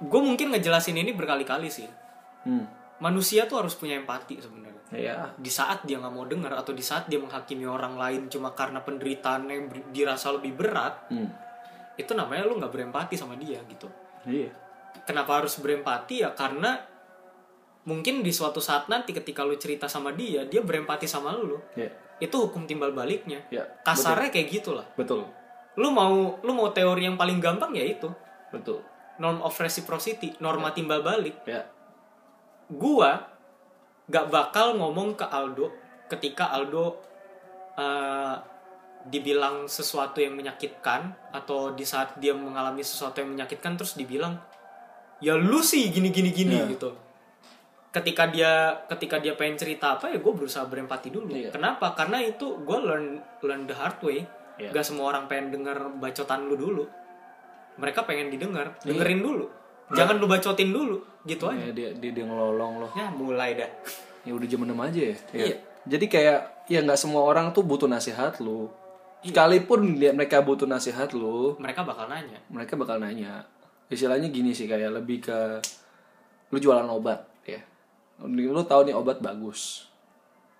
[0.00, 1.88] Gue mungkin ngejelasin ini berkali-kali sih.
[2.44, 2.68] Hmm.
[2.94, 4.80] manusia tuh harus punya empati sebenarnya.
[4.94, 8.52] Ya di saat dia nggak mau dengar atau di saat dia menghakimi orang lain cuma
[8.52, 11.28] karena penderitaannya yang dirasa lebih berat hmm.
[11.96, 13.88] itu namanya lu nggak berempati sama dia gitu.
[14.24, 14.52] Iya.
[15.02, 16.22] Kenapa harus berempati?
[16.22, 16.78] Ya karena
[17.84, 21.88] mungkin di suatu saat nanti ketika lu cerita sama dia dia berempati sama lu ya
[22.22, 23.42] itu hukum timbal baliknya.
[23.50, 24.86] Ya kasarnya kayak gitulah.
[24.94, 25.26] Betul.
[25.74, 28.06] Lu mau lu mau teori yang paling gampang ya itu.
[28.54, 28.80] Betul.
[29.18, 31.42] Norm of reciprocity norma timbal balik.
[31.44, 31.66] Ya
[32.70, 33.28] gua
[34.08, 35.68] gak bakal ngomong ke Aldo
[36.08, 36.96] ketika Aldo
[37.76, 38.34] eh,
[39.04, 44.40] dibilang sesuatu yang menyakitkan atau di saat dia mengalami sesuatu yang menyakitkan terus dibilang
[45.20, 46.64] ya lu sih gini gini gini Ya.
[46.64, 46.96] gitu
[47.94, 51.30] ketika dia ketika dia pengen cerita apa ya gue berusaha berempati dulu.
[51.30, 51.54] Iya.
[51.54, 51.94] kenapa?
[51.94, 54.26] Karena itu gue learn learn the hard way.
[54.54, 54.70] Iya.
[54.70, 56.84] gak semua orang pengen denger bacotan lu dulu.
[57.78, 58.94] Mereka pengen didengar Iya.
[58.94, 59.46] dengerin dulu.
[59.94, 61.58] Jangan lu bacotin dulu gitu aja.
[61.58, 62.90] Ya, dia, dia dia ngelolong loh.
[62.98, 63.70] Ya mulai dah.
[64.26, 65.44] Ya udah jam 6 aja ya, Ya.
[65.50, 65.56] Iya.
[65.84, 68.70] jadi kayak ya nggak semua orang tuh butuh nasihat lu.
[69.24, 69.32] Iya.
[69.32, 71.56] sekalipun dia mereka butuh nasihat lu.
[71.62, 72.38] Mereka bakal nanya.
[72.50, 73.46] Mereka bakal nanya.
[73.90, 75.38] Istilahnya gini sih kayak lebih ke
[76.52, 77.58] lu jualan obat ya
[78.22, 79.90] lu tahu nih obat bagus.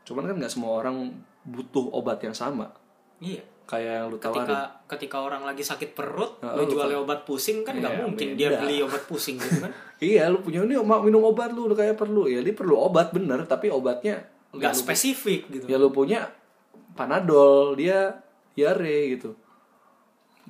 [0.03, 2.73] Cuman kan nggak semua orang butuh obat yang sama.
[3.19, 3.41] Iya.
[3.65, 4.45] Kayak yang lu tawarin.
[4.45, 8.29] ketika ketika orang lagi sakit perut Nah, lu jualnya obat pusing kan nggak Iya, mungkin
[8.29, 8.37] beda.
[8.37, 9.73] dia beli obat pusing gitu kan?
[10.05, 12.29] Iya lu punya ini mau minum obat lu lu kayak perlu.
[12.29, 14.21] Ya dia perlu obat bener tapi obatnya
[14.53, 15.65] nggak ya lu- spesifik gitu.
[15.65, 16.29] Ya lu punya
[16.93, 18.21] panadol dia
[18.53, 19.33] diare gitu.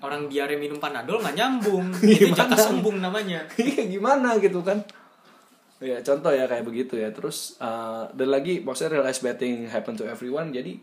[0.03, 1.95] Orang diare minum panadol nggak nyambung.
[2.03, 3.47] Itu jaka sembung namanya.
[3.63, 4.83] Iya gimana gitu kan
[5.83, 7.11] ya contoh ya kayak begitu ya.
[7.11, 10.55] Terus uh, dan lagi maksudnya realize bad thing happen to everyone.
[10.55, 10.79] Jadi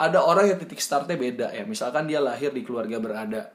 [0.00, 1.62] ada orang yang titik startnya beda ya.
[1.66, 3.54] Misalkan dia lahir di keluarga berada.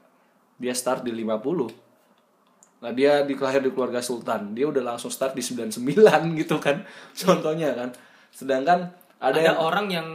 [0.60, 1.90] Dia start di 50
[2.80, 4.56] nah dia di lahir di keluarga sultan.
[4.56, 5.84] Dia udah langsung start di 99
[6.40, 6.80] gitu kan.
[7.12, 7.92] Contohnya kan.
[8.32, 8.88] Sedangkan
[9.20, 10.08] ada, ada, yang orang yang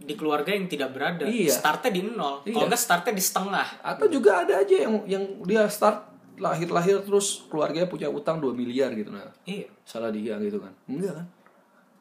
[0.00, 1.28] di keluarga yang tidak berada.
[1.28, 1.52] Iya.
[1.52, 2.40] startnya di nol.
[2.48, 2.56] Iya.
[2.56, 3.68] kalau nggak startnya di setengah.
[3.84, 8.92] Atau juga ada aja yang yang dia start lahir-lahir terus keluarganya punya utang 2 miliar
[8.92, 9.24] gitu nah.
[9.48, 9.68] Iya.
[9.82, 10.72] Salah dia gitu kan.
[10.88, 11.26] Enggak kan?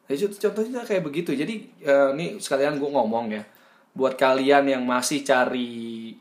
[0.06, 1.34] Ya, contohnya kayak begitu.
[1.34, 3.44] Jadi eh, ini sekalian gue ngomong ya.
[3.96, 6.14] Buat kalian yang masih cari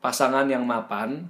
[0.00, 1.28] pasangan yang mapan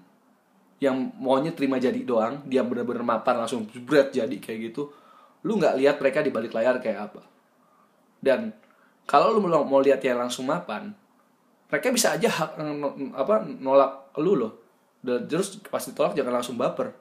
[0.81, 4.89] yang maunya terima jadi doang dia bener-bener mapan langsung jebret jadi kayak gitu
[5.45, 7.23] lu nggak lihat mereka di balik layar kayak apa.
[8.21, 8.53] Dan
[9.05, 10.93] kalau lu mau lihat yang langsung mapan
[11.71, 14.60] mereka bisa aja hak, no- apa nolak lu loh
[15.01, 16.93] dan terus pas ditolak jangan langsung baper.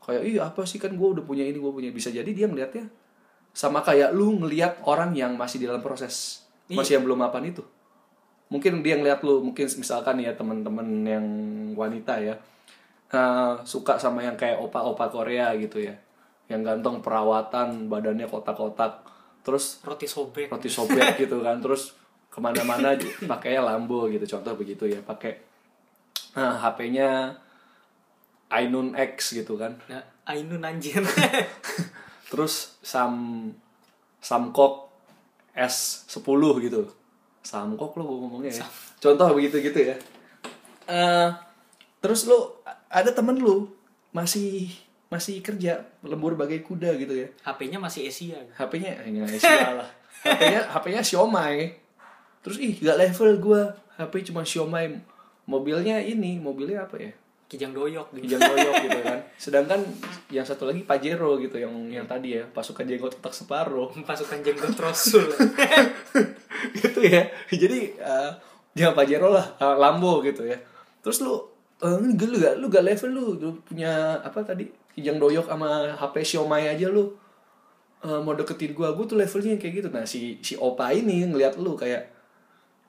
[0.00, 0.80] Kayak iya apa sih?
[0.80, 1.88] Kan gue udah punya ini gue punya.
[1.92, 2.88] Bisa jadi dia ngeliatnya
[3.54, 7.62] sama kayak lu ngelihat orang yang masih di dalam proses masih yang belum mapan itu.
[8.48, 11.26] Mungkin dia ngeliat lu mungkin misalkan ya teman-teman yang
[11.78, 12.34] wanita ya
[13.12, 15.94] eh, suka sama yang kayak opa-opa Korea gitu ya.
[16.50, 19.04] Yang ganteng perawatan badannya kotak-kotak.
[19.44, 20.48] Terus roti sobek.
[20.48, 21.60] roti sobek gitu kan.
[21.60, 21.92] Terus
[22.32, 22.96] ke mana-mana
[23.30, 24.24] pakainya Lambo gitu.
[24.36, 25.53] Contoh begitu ya pakai
[26.34, 27.38] nah, HP-nya
[28.50, 31.00] Ainun X gitu kan nah Ainun anjir
[32.30, 33.48] terus Sam
[34.20, 34.90] Samkok
[35.54, 36.82] S10 gitu
[37.44, 38.66] Samkok lo gue ngomongnya ya
[38.98, 39.96] contoh begitu gitu ya
[40.84, 41.28] Eh,
[42.04, 42.60] terus lo
[42.92, 43.72] ada temen lu
[44.12, 44.68] masih
[45.08, 49.88] masih kerja lembur bagai kuda gitu ya HP-nya masih Asia HP-nya eh, nggak Asia lah.
[50.20, 51.72] HP-nya HP-nya Xiaomi.
[52.44, 53.62] Terus ih gak level gua.
[53.96, 55.00] HP cuma Xiaomi.
[55.44, 57.12] Mobilnya ini, mobilnya apa ya?
[57.44, 59.18] Kijang doyok gitu Kijang doyok gitu kan.
[59.44, 59.80] Sedangkan
[60.32, 63.92] yang satu lagi Pajero gitu yang yang tadi ya, pasukan jenggot otak separuh.
[64.08, 65.28] pasukan jenggot rasul
[66.80, 67.28] gitu ya.
[67.52, 68.30] Jadi eh,
[68.72, 70.56] jangan Pajero lah, eh, Lambo gitu ya.
[71.04, 71.36] Terus lu
[71.84, 74.66] eh, lu gak lu gak level lu, lu punya apa tadi?
[74.96, 77.12] Kijang doyok sama HP Xiaomi aja lu.
[78.04, 79.88] Eh, mau deketin gua, gua tuh levelnya kayak gitu.
[79.88, 82.12] Nah, si si Opa ini ngeliat lu kayak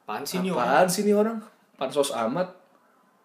[0.05, 1.37] apaan sih ini orang apaan sih nih orang?
[1.75, 2.51] Pansos amat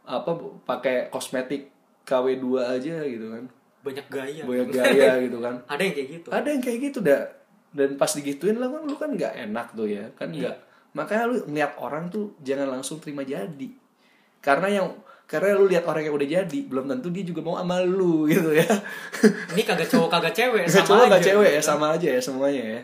[0.07, 0.31] apa
[0.67, 1.71] pakai kosmetik
[2.07, 3.45] KW2 aja gitu kan.
[3.81, 4.43] banyak gaya.
[4.45, 5.57] Banyak gaya gitu kan.
[5.65, 6.29] ada yang kayak gitu.
[6.29, 7.23] Ada yang kayak gitu dah
[7.71, 10.57] dan pas digituin lah kan lu kan nggak enak tuh ya kan nggak.
[10.93, 13.71] Makanya lu ngeliat orang tuh jangan langsung terima jadi.
[14.43, 14.89] Karena yang
[15.31, 18.51] karena lu lihat orang yang udah jadi belum tentu dia juga mau sama lu gitu
[18.51, 18.67] ya.
[19.55, 21.29] Ini kagak cowok kagak cewek sama cowok nggak aja.
[21.31, 22.81] cewek ya sama aja ya semuanya ya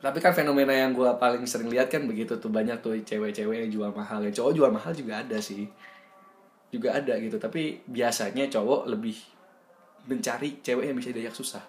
[0.00, 3.70] tapi kan fenomena yang gua paling sering lihat kan begitu tuh banyak tuh cewek-cewek yang
[3.70, 4.24] jual mahal.
[4.24, 5.68] Ya cowok jual mahal juga ada sih.
[6.72, 7.36] Juga ada gitu.
[7.36, 9.16] Tapi biasanya cowok lebih
[10.08, 11.60] mencari cewek yang bisa diajak susah.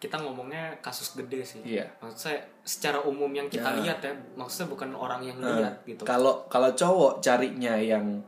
[0.00, 1.60] Kita ngomongnya kasus gede sih.
[1.62, 1.86] Iya.
[2.00, 3.78] maksud saya secara umum yang kita Ya.
[3.78, 6.02] lihat ya maksudnya bukan orang yang Nah, lihat gitu.
[6.02, 8.24] Kalau kalau cowok carinya yang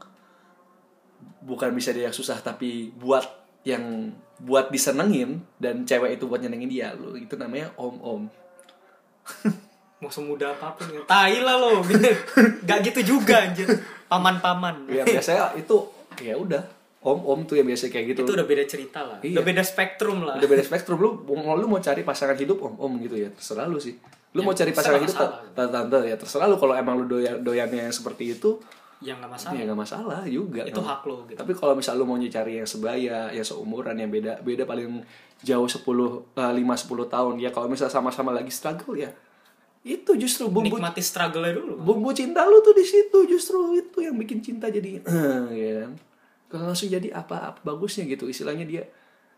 [1.40, 3.24] bukan bisa dia susah tapi buat
[3.64, 8.22] yang buat disenengin dan cewek itu buat nyenengin dia lu itu namanya om om
[9.98, 11.00] mau semudah apa pun ya.
[11.08, 11.80] Tai lah lo.
[12.68, 13.66] Gak gitu juga anjir.
[14.04, 14.84] Paman-paman.
[14.86, 15.76] Yang biasanya itu
[16.20, 16.62] ya udah.
[17.04, 18.20] Om om tuh yang biasa kayak gitu.
[18.24, 19.20] Itu udah beda cerita lah.
[19.20, 19.36] Iya.
[19.36, 20.40] udah beda spektrum lah.
[20.40, 20.96] Udah beda spektrum.
[21.00, 23.28] Lu lu mau cari pasangan hidup om om gitu ya.
[23.28, 23.96] Terserah lu sih.
[24.32, 25.40] Lu Ya, mau cari pasangan hidup masalah.
[25.52, 26.56] tante tante ya terserah lu.
[26.56, 28.56] Kalau emang lu doyan doyannya yang seperti itu
[29.04, 29.52] yang nggak masalah.
[29.52, 30.60] ya nggak masalah juga.
[30.64, 31.38] Itu Nggak hak lo gitu.
[31.44, 35.04] Tapi kalau misal lu mau cari yang sebaya, yang seumuran, yang beda beda paling
[35.41, 39.11] jauh 10 eh, 5 10 tahun ya kalau misal sama-sama lagi struggle ya
[39.82, 44.16] itu justru bumbu nikmati struggle dulu bumbu cinta lu tuh di situ justru itu yang
[44.16, 45.05] bikin cinta jadi
[45.53, 45.93] ya kan.
[46.49, 48.82] Kalau langsung jadi apa apa bagusnya gitu istilahnya dia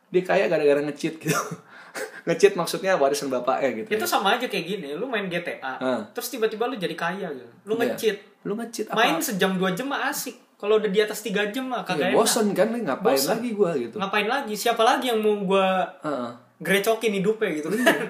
[0.06, 1.34] dia kaya gara-gara ngecit gitu.
[2.28, 3.88] ngecit maksudnya warisan bapaknya gitu.
[3.90, 4.10] itu ya.
[4.10, 6.02] sama aja kayak gini lu main GTA Ah.
[6.12, 7.82] terus tiba-tiba lu jadi kaya gitu lu Iya.
[7.90, 8.94] nge-cheat Lu ngecit apa?
[8.94, 12.16] main sejam dua jam asik kalau udah di atas tiga jam mah Ya, kagak enak
[12.16, 13.30] bosen kan ngapain Bosen.
[13.32, 13.96] lagi gua gitu.
[13.96, 16.30] ngapain lagi siapa lagi yang mau gua Heeh.
[16.58, 17.84] grecokin hidupnya gitu Iya.
[17.84, 18.08] kan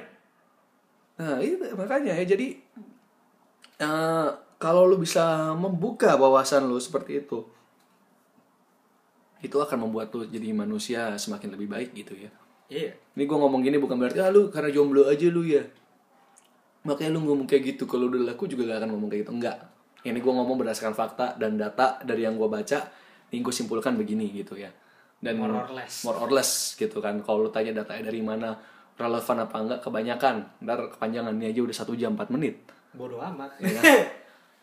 [1.17, 2.53] Nah, itu makanya ya jadi
[3.79, 7.41] eh, kalau lu bisa membuka wawasan lu seperti itu,
[9.39, 12.31] itu akan membuat lu jadi manusia semakin lebih baik gitu ya.
[12.69, 15.65] iya Ini gue ngomong gini bukan berarti ah lu karena jomblo aja lu ya.
[16.83, 19.33] Makanya lu ngomong kayak gitu kalau udah laku juga gak akan ngomong kayak gitu.
[19.33, 19.57] Enggak.
[20.09, 22.79] Ini gue ngomong berdasarkan fakta dan data dari yang gue baca
[23.29, 24.71] ini gue simpulkan begini gitu ya
[25.17, 26.03] dan More or less.
[26.03, 28.55] more or less gitu kan kalau lu tanya datanya dari mana
[28.95, 32.57] relevan apa enggak kebanyakan ntar kepanjangan ini aja udah satu jam 4 menit
[32.93, 33.53] Bodoh amat.
[33.61, 33.77] Ini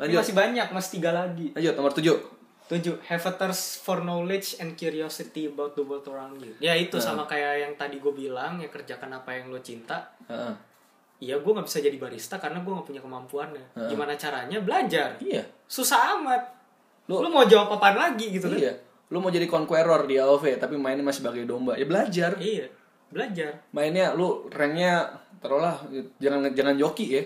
[0.01, 0.25] Lanjut.
[0.25, 1.53] masih banyak, masih tiga lagi.
[1.53, 2.09] lanjut nomor 7
[2.63, 6.55] Tujuh, have a thirst for knowledge and curiosity about the world around you.
[6.57, 7.03] Ya itu Nah.
[7.03, 10.15] sama kayak yang tadi gue bilang, ya kerjakan apa yang lo cinta.
[10.25, 10.55] Heeh.
[11.23, 13.63] Iya, gue nggak bisa jadi barista karena gue nggak punya kemampuannya.
[13.85, 14.59] Gimana caranya?
[14.59, 15.15] Belajar.
[15.19, 16.41] iya Susah amat.
[17.05, 18.55] Lu- Lu, mau jawab apaan lagi gitu kan?
[18.57, 18.73] iya
[19.05, 22.65] lu mau jadi conqueror di AOV tapi mainnya masih sebagai domba ya belajar Iya,
[23.07, 23.61] belajar.
[23.69, 25.05] mainnya lu ranknya
[25.37, 25.77] taruhlah
[26.17, 27.21] jangan jangan joki ya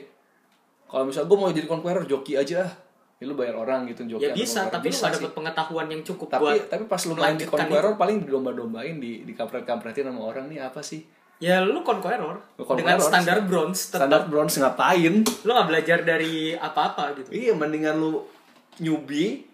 [0.84, 2.68] kalau misal gue mau jadi conqueror joki aja
[3.14, 5.16] ya lu bayar orang gitu joki Ya bisa, tapi lu Bisa sih.
[5.16, 9.24] dapet pengetahuan yang cukup tapi buat tapi pas lu main di conqueror paling didomba-dombain di
[9.24, 12.41] di kampret-kampretin sama orang nih apa sih Ya lu conqueror
[12.73, 17.29] dengan standar bronze tetap standar bronze ngapain lu nggak belajar dari apa-apa gitu.
[17.29, 18.25] iya mendingan lu
[18.77, 19.45] newbie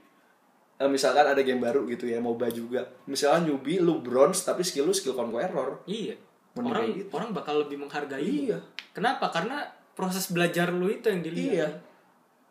[0.76, 4.86] eh, misalkan ada game baru gitu ya MOBA juga misalnya newbie lu bronze tapi skill
[4.86, 6.16] lu skill conqueror Iya.
[6.54, 7.10] Mending orang gitu.
[7.12, 8.22] orang bakal lebih menghargai.
[8.22, 8.48] lu.
[8.48, 8.58] Iya.
[8.94, 9.28] Kenapa?
[9.28, 11.52] Karena proses belajar lu itu yang dilihat.
[11.52, 11.68] iya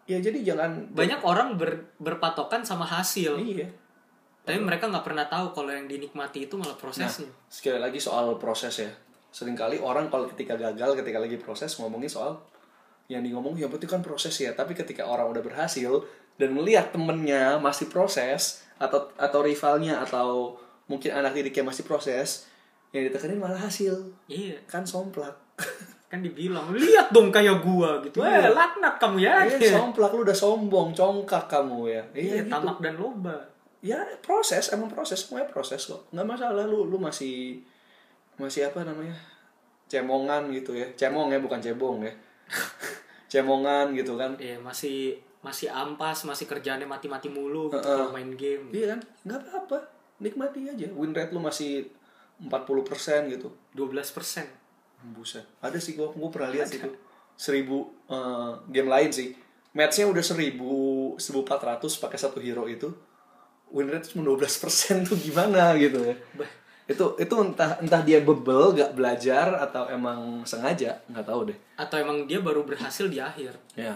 [0.03, 3.71] ya jadi jangan Banyak orang ber- berpatokan sama hasil, iya
[4.43, 7.31] tapi mereka nggak pernah tahu kalau yang dinikmati itu malah prosesnya.
[7.47, 8.91] sekali lagi soal proses ya
[9.33, 12.37] sering kali orang kalau ketika gagal ketika lagi proses ngomongin soal
[13.09, 16.05] yang di ngomong yang penting kan proses ya tapi ketika orang udah berhasil
[16.37, 22.47] dan melihat temennya masih proses atau atau rivalnya atau mungkin anak didiknya masih proses
[22.93, 25.33] yang ditekanin malah hasil Iya, kan somplak
[26.13, 28.21] kan dibilang lihat dong kayak gua gitu.
[28.21, 28.53] Iya.
[28.53, 29.49] Wah, laknat kamu ya.
[29.49, 32.53] Iya, somplak lu udah sombong congkak kamu ya Iya, iya gitu.
[32.53, 33.37] tamak dan loba.
[33.81, 37.59] ya proses emang proses semuanya proses kok nggak masalah lu lu masih
[38.43, 39.15] masih apa namanya?
[39.87, 40.87] Cemongan gitu ya.
[40.99, 42.13] Cemong ya bukan cebong ya.
[43.33, 44.35] Cemongan gitu kan.
[44.37, 47.99] Iya, masih masih ampas, masih kerjaannya mati-mati mulu gitu Heeh.
[47.99, 48.71] kalau main game.
[48.75, 49.01] iya kan?
[49.27, 49.79] Nggak apa-apa.
[50.23, 50.87] Nikmati aja.
[50.95, 51.91] Win rate lu masih
[52.43, 53.51] 40% gitu.
[53.75, 54.47] 12%.
[55.03, 55.43] buset.
[55.59, 56.87] Ada sih gua gua pernah lihat itu
[57.35, 59.35] seribu eh, game lain sih.
[59.75, 60.71] Matchnya udah seribu
[61.19, 62.87] seribu empat ratus pakai satu hero itu.
[63.75, 66.15] Win rate cuma 12% tuh gimana gitu ya?
[66.39, 66.47] Bah,
[66.83, 71.59] itu itu entah entah dia bebel gak belajar atau emang sengaja nggak tahu deh.
[71.79, 73.55] Atau emang dia baru berhasil di akhir.
[73.79, 73.95] ya.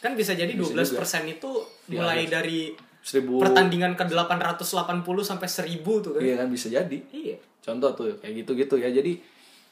[0.00, 1.50] Kan bisa jadi Bisa 12% itu
[1.90, 2.70] mulai dari
[3.02, 3.42] seribu.
[3.42, 6.20] pertandingan ke 880 sampai 1000 tuh kan.
[6.24, 6.98] iya kan bisa jadi.
[7.12, 7.36] Iya.
[7.58, 8.88] contoh tuh kayak gitu gitu ya.
[8.88, 9.20] Jadi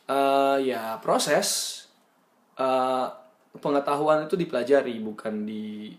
[0.06, 1.48] eh, ya proses
[2.60, 3.06] eh,
[3.56, 5.96] pengetahuan itu dipelajari bukan di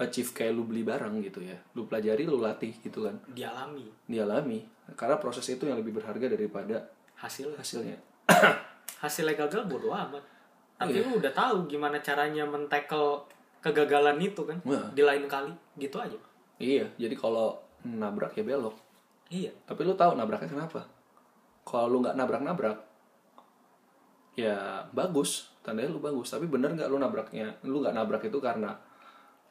[0.00, 1.58] achieve kayak lu beli barang gitu ya.
[1.74, 3.18] Lu pelajari lu latih gitu kan.
[3.26, 3.90] Dialami.
[4.06, 4.60] Dialami
[4.94, 6.86] karena proses itu yang lebih berharga daripada
[7.16, 7.98] hasil hasilnya
[9.04, 10.22] hasilnya gagal bodo amat.
[10.76, 11.04] Tapi Iya.
[11.04, 13.20] lu udah tahu gimana caranya mentackle
[13.60, 14.88] kegagalan itu kan Wah.
[14.90, 16.16] di lain kali gitu aja.
[16.56, 18.76] iya jadi kalau nabrak ya belok
[19.30, 19.54] Iya.
[19.62, 20.82] Tapi lu tahu nabraknya kenapa?
[21.62, 22.74] Kalau lu nggak nabrak-nabrak,
[24.34, 26.30] ya bagus, tandanya lu bagus.
[26.30, 27.46] Tapi bener nggak lu nabraknya?
[27.62, 28.74] Lu nggak nabrak itu karena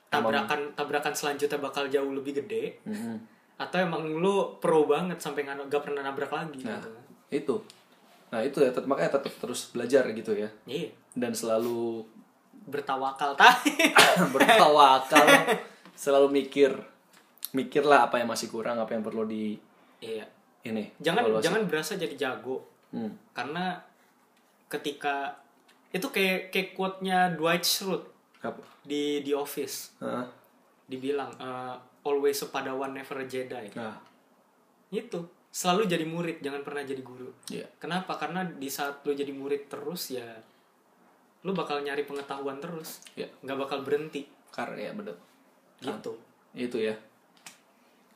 [0.09, 3.38] Tabrakan tabrakan selanjutnya bakal jauh lebih gede Mhm.
[3.59, 6.89] Atau emang lu pro banget sampai nggak nggak pernah nabrak lagi nah gitu.
[7.29, 7.55] itu.
[8.31, 10.47] Nah itu ya, tet- makanya tetap terus belajar gitu ya.
[10.63, 10.89] Iya.
[11.11, 12.07] Dan selalu
[12.63, 13.73] Bertawakal tadi.
[14.33, 15.25] bertawakal,
[15.91, 16.69] selalu mikir,
[17.51, 19.57] mikirlah apa yang masih kurang, apa yang perlu di
[19.99, 20.23] iya.
[20.61, 20.85] ini.
[21.01, 21.43] Jangan evaluasi.
[21.43, 23.13] jangan berasa jadi jago Hmm.
[23.33, 23.77] karena
[24.65, 25.37] ketika
[25.89, 28.09] itu kayak kayak quote-nya Dwight Schrute
[28.41, 28.61] Apa?
[28.81, 30.25] di di Office Hah?
[30.85, 31.75] dibilang eh,
[32.09, 33.69] always a padawan never a Jedi.
[33.77, 33.95] Nah,
[34.89, 37.29] Itu selalu jadi murid, jangan pernah jadi guru.
[37.47, 37.65] iya.
[37.77, 38.17] Kenapa?
[38.17, 40.25] Karena di saat lu jadi murid terus ya
[41.39, 42.99] lu bakal nyari pengetahuan terus.
[43.13, 43.29] Iya.
[43.39, 45.15] nggak bakal berhenti Karena ya bener.
[45.79, 46.17] gitu.
[46.51, 46.97] Itu ya.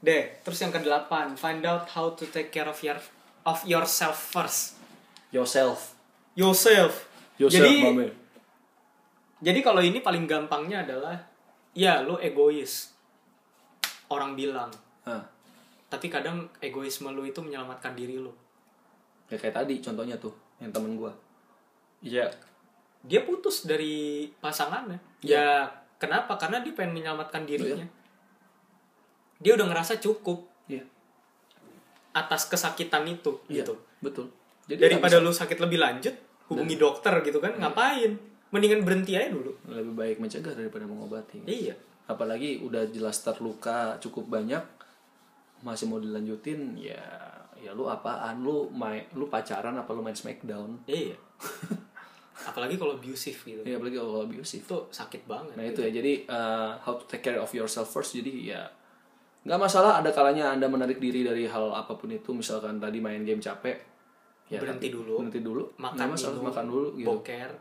[0.04, 3.00] Deh, terus yang kedelapan, find out how to take care of your
[3.48, 4.76] of yourself first.
[5.32, 5.96] Yourself.
[6.36, 7.08] Yourself.
[7.42, 8.14] Yourself, jadi mame.
[9.42, 11.18] jadi kalau ini paling gampangnya adalah
[11.74, 12.93] ya lu egois.
[14.14, 14.70] Orang bilang,
[15.04, 15.26] Nah,
[15.90, 18.30] tapi kadang egoisme lu itu menyelamatkan diri lu.
[19.26, 20.30] ya kayak tadi contohnya tuh
[20.62, 21.10] yang temen gua
[22.00, 22.30] iya
[23.02, 24.96] Dia putus dari pasangannya.
[25.20, 25.66] Ya
[25.98, 26.38] kenapa?
[26.38, 27.84] Karena dia pengen menyelamatkan dirinya.
[29.38, 30.86] Dia udah ngerasa cukup iya
[32.14, 33.74] atas kesakitan itu iya gitu.
[34.00, 34.30] betul
[34.64, 36.16] jadi Daripada lu sakit lebih lanjut,
[36.48, 38.16] hubungi dokter gitu kan, ngapain?
[38.48, 39.52] Mendingan berhenti aja dulu.
[39.68, 41.76] lebih baik mencegah daripada mengobati Iya.
[42.04, 44.64] Apalagi udah jelas terluka cukup banyak
[45.64, 47.00] masih mau dilanjutin ya
[47.56, 48.44] ya lu apaan?
[48.44, 50.84] Lu main lu pacaran apa lu main smackdown?
[50.84, 51.16] Iya.
[52.44, 53.62] apalagi kalau abusive gitu.
[53.64, 54.64] Ya apalagi kalau abusive.
[54.68, 55.56] Itu sakit banget.
[55.56, 58.12] Nah itu ya, jadi uh, how to take care of yourself first.
[58.12, 58.68] Jadi ya
[59.44, 62.36] nggak masalah ada kalanya anda menarik diri dari hal apa pun itu.
[62.36, 63.80] Misalkan tadi main game capek,
[64.52, 65.14] ya Berhenti tapi- dulu.
[65.24, 67.52] berhenti dulu, makan masalah minum, makan dulu gitu, boker.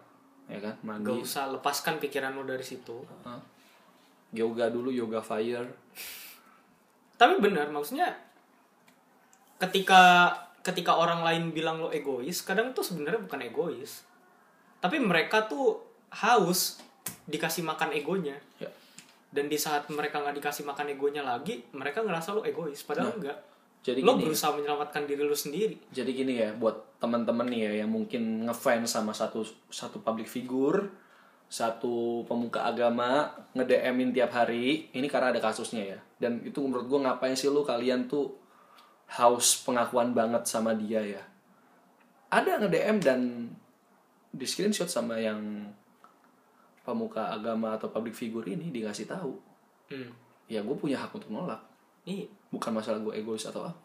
[0.51, 3.06] Ya kan, mandi, gak usah lepaskan pikiran lo dari situ.
[3.23, 3.39] Hah?
[4.33, 5.69] Yoga dulu, yoga fire,
[7.21, 8.19] tapi benar maksudnya
[9.63, 10.35] ketika
[10.67, 14.03] ketika orang lain bilang lo egois kadang tuh sebenarnya bukan egois.
[14.83, 15.79] Tapi mereka tuh
[16.11, 16.83] haus
[17.31, 18.35] dikasih makan egonya.
[18.59, 18.71] Ya.
[19.33, 23.41] dan di saat mereka nggak dikasih makan egonya lagi mereka ngerasa lo egois padahal enggak
[23.81, 25.75] Jadi lo gini, berusaha menyelamatkan diri lo sendiri.
[25.91, 29.43] Jadi gini ya, buat teman-teman nih ya yang mungkin ngefans sama satu
[29.75, 30.87] satu public figure,
[31.53, 35.99] satu pemuka agama nge DM-in tiap hari, ini karena ada kasusnya ya.
[36.16, 38.33] Dan itu menurut gue ngapain sih lu kalian tuh
[39.20, 41.20] haus pengakuan banget sama dia ya.
[42.33, 43.20] Ada nge DM dan
[44.33, 45.69] di screenshot sama yang
[46.89, 49.37] pemuka agama atau public figure ini dikasih tahu,
[49.93, 50.11] hmm.
[50.49, 51.61] ya gue punya hak untuk nolak,
[52.09, 53.77] iya bukan masalah gue egois atau apa.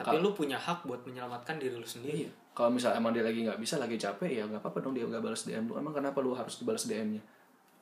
[0.00, 2.32] tapi lo punya hak buat menyelamatkan diri lo sendiri Iya.
[2.50, 5.22] Kalau misalnya emang dia lagi nggak bisa, lagi capek, ya nggak apa-apa dong dia nggak
[5.22, 5.78] balas DM lu.
[5.78, 7.22] Emang kenapa lu harus dibalas DM-nya?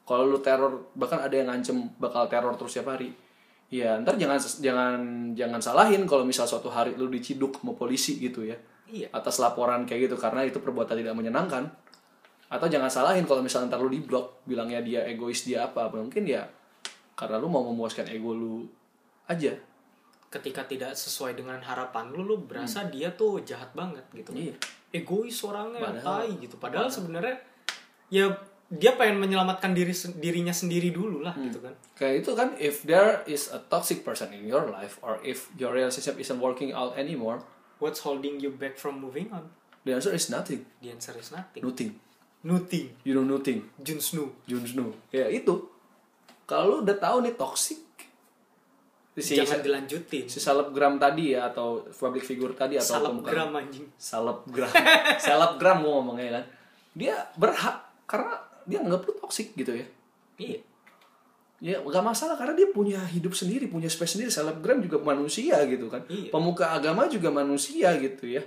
[0.04, 3.12] Kalau lu teror, bahkan ada yang ngancem bakal teror terus tiap hari.
[3.68, 4.96] Ya ntar jangan jangan
[5.36, 8.56] jangan salahin kalau misal suatu hari lu diciduk sama polisi gitu ya.
[8.88, 11.68] iya Atas laporan kayak gitu karena itu perbuatan tidak menyenangkan.
[12.48, 15.92] Atau jangan salahin kalau misalnya ntar lu di blok bilangnya dia egois dia apa.
[15.92, 16.48] Mungkin ya
[17.12, 18.64] karena lu mau memuaskan ego lu
[19.28, 19.52] aja.
[20.28, 24.54] Ketika tidak sesuai dengan harapan lu lu berasa dia tuh jahat banget gitu Iya.
[24.90, 27.36] egois orangnya Padahal- tai gitu padahal sebenarnya
[28.08, 28.36] ya
[28.68, 33.24] dia pengen menyelamatkan diri dirinya sendiri dulu lah gitu kan Kayak itu kan, if there
[33.24, 37.42] is a toxic person in your life, or if your relationship isn't working out anymore,
[37.82, 39.48] what's holding you back from moving on
[39.82, 40.62] the answer is nothing.
[40.78, 41.96] the answer is nothing Nothing.
[42.40, 43.66] nothing You know nothing.
[43.80, 44.92] Jun Snow Jon Snow.
[45.08, 45.64] Ya itu.
[46.44, 47.80] Kalau udah tahu nih toxic,
[49.20, 54.70] si, jangan dilanjutin si selebgram tadi ya, atau public figure tadi, atau salapgram anjing Selebgram.
[55.24, 56.44] Selebgram gua ngomongnya kan.
[56.94, 58.34] Dia berhak, karena
[58.68, 59.86] dia nggak perlu toxic gitu ya.
[60.38, 60.60] iya
[61.58, 64.30] Ya gak masalah karena dia punya hidup sendiri, punya space sendiri.
[64.30, 66.06] Selebgram juga manusia gitu kan.
[66.06, 66.30] Iya.
[66.30, 68.42] Pemuka agama juga manusia gitu ya.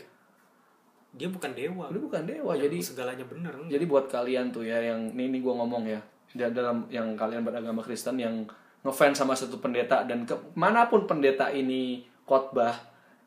[1.11, 3.67] dia bukan dewa Dia bukan dewa, Yang jadi segalanya enggak.
[3.67, 5.99] jadi buat kalian tuh ya yang ini, ini gue ngomong ya
[6.31, 8.47] dalam yang kalian beragama Kristen yang
[8.81, 12.73] ngefans sama satu pendeta dan ke mana pun pendeta ini khotbah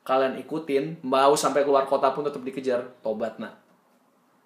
[0.04, 3.56] kalian ikutin mau sampai keluar kota pun tetap dikejar tobat nak.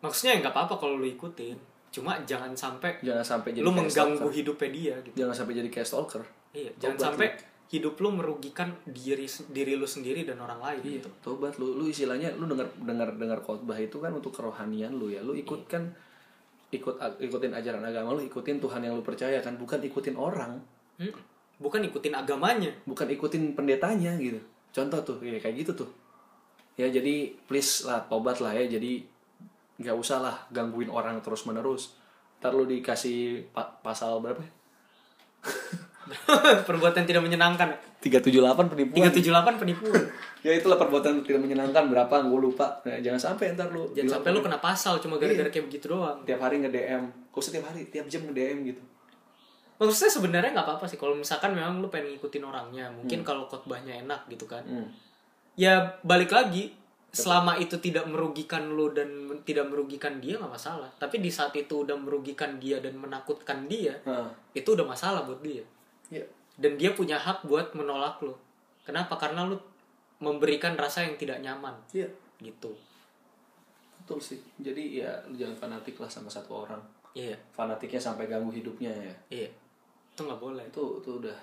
[0.04, 1.58] Maksudnya ya nggak apa-apa kalau lu ikutin
[1.88, 4.36] cuma jangan sampai jangan sampai jadi lu mengganggu stalker.
[4.36, 5.14] hidupnya dia gitu.
[5.24, 6.22] Jangan sampai jadi kayak stalker.
[6.52, 7.28] Iya jangan Tobat sampai
[7.68, 11.10] hidup lu merugikan diri diri lu sendiri dan orang lain Iya, gitu.
[11.20, 11.56] tobat.
[11.60, 15.20] Lu lu istilahnya lu dengar dengar dengar khotbah itu kan untuk kerohanian lu ya.
[15.24, 15.84] Lu ikut kan
[16.68, 20.60] ikut ikutin ajaran agama lu, ikutin Tuhan yang lu percaya kan, bukan ikutin orang,
[20.98, 21.14] Hmm.
[21.62, 24.38] bukan ikutin agamanya bukan ikutin pendetanya gitu.
[24.74, 25.90] Contoh tuh, ya kayak gitu tuh.
[26.78, 28.66] Ya jadi please lah tobat lah ya.
[28.66, 29.02] Jadi
[29.78, 31.94] nggak usah lah gangguin orang terus menerus.
[32.38, 34.42] Ntar lu dikasih pa- pasal berapa?
[34.42, 34.50] ya?
[36.68, 39.10] perbuatan tidak menyenangkan 378 penipuan.
[39.12, 40.02] 378 penipuan
[40.46, 42.80] ya itulah perbuatan tidak menyenangkan berapa gue lupa.
[42.86, 46.22] Nah, jangan sampai ntar lu jangan sampai lu kena pasal cuma gara-gara kayak begitu doang
[46.24, 47.02] tiap hari nge-DM.
[47.34, 48.82] Kok setiap hari, tiap jam nge-DM gitu.
[49.78, 54.02] Maksudnya sebenarnya nggak apa-apa sih kalau misalkan memang lu pengen ngikutin orangnya mungkin kalau khotbahnya
[54.02, 54.66] enak gitu kan.
[54.66, 54.90] Hmm.
[55.58, 56.74] ya balik lagi
[57.08, 59.08] selama itu tidak merugikan lu dan
[59.46, 60.90] tidak merugikan dia nggak masalah.
[60.98, 65.40] Tapi di saat itu udah merugikan dia dan menakutkan dia Nah, itu udah masalah buat
[65.40, 65.64] dia.
[66.08, 66.24] Ya.
[66.58, 68.34] dan dia punya hak buat menolak lu.
[68.82, 69.14] Kenapa?
[69.14, 69.54] Karena lu
[70.18, 71.70] memberikan rasa yang tidak nyaman.
[71.94, 72.10] Iya,
[72.42, 72.74] gitu.
[74.02, 74.40] Betul sih.
[74.58, 76.82] Jadi ya lu jangan fanatik lah sama satu orang.
[77.14, 77.38] iya.
[77.54, 79.14] Fanatiknya sampai ganggu hidupnya ya.
[79.30, 79.48] iya
[80.18, 81.38] itu nggak boleh Itu itu udah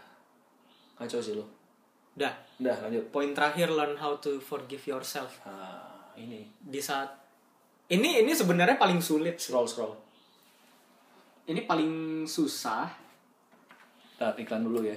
[0.94, 1.48] kacau sih lo.
[2.14, 3.08] dah Udah lanjut.
[3.10, 7.08] poin terakhir learn how to forgive yourself Nah, ini di saat
[7.88, 9.96] ini ini sebenarnya paling sulit scroll scroll.
[11.46, 11.92] ini paling
[12.26, 12.92] susah
[14.16, 14.96] Nah, iklan dulu ya.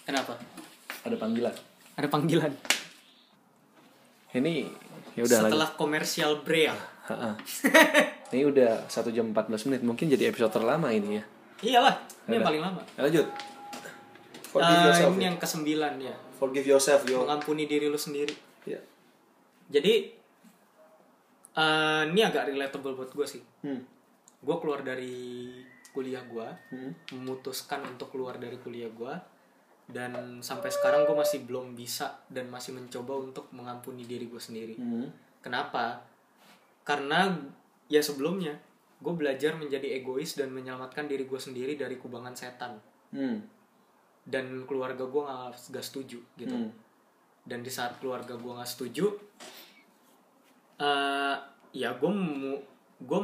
[0.00, 0.36] kenapa
[1.00, 1.52] Ada panggilan.
[1.94, 2.52] ada panggilan
[4.30, 4.64] Ini
[5.12, 5.48] ya udah lanjut.
[5.48, 6.72] setelah komersial break
[8.30, 9.82] ini udah satu jam 14 menit.
[9.82, 11.24] Mungkin jadi episode terlama ini ya.
[11.60, 13.26] Iyalah ini yang paling lama Ya, lanjut.
[14.42, 15.10] Forgive Eh, yourself.
[15.10, 15.26] ini ya.
[15.26, 17.22] yang kesembilan ya Forgive yourself, yo.
[17.22, 18.32] mengampuni diri lu sendiri
[18.64, 18.80] Ya.
[19.68, 20.12] jadi
[21.52, 23.82] eh, ini agak relatable buat gue sih Hmm.
[24.40, 25.50] gue keluar dari
[25.90, 26.92] kuliah gue Hmm.
[27.12, 29.14] memutuskan untuk keluar dari kuliah gue
[29.86, 34.74] dan sampai sekarang gue masih belum bisa dan masih mencoba untuk mengampuni diri gue sendiri
[34.74, 35.10] Hmm.
[35.40, 36.06] kenapa
[36.82, 37.34] karena
[37.86, 38.54] ya sebelumnya
[39.00, 42.76] gue belajar menjadi egois dan menyelamatkan diri gue sendiri dari kubangan setan
[43.16, 43.38] hmm.
[44.28, 46.70] dan keluarga gue nggak gak setuju gitu Hmm.
[47.48, 49.08] dan di saat keluarga gue nggak setuju
[50.80, 51.36] eh
[51.72, 52.12] ya gue
[53.00, 53.20] gue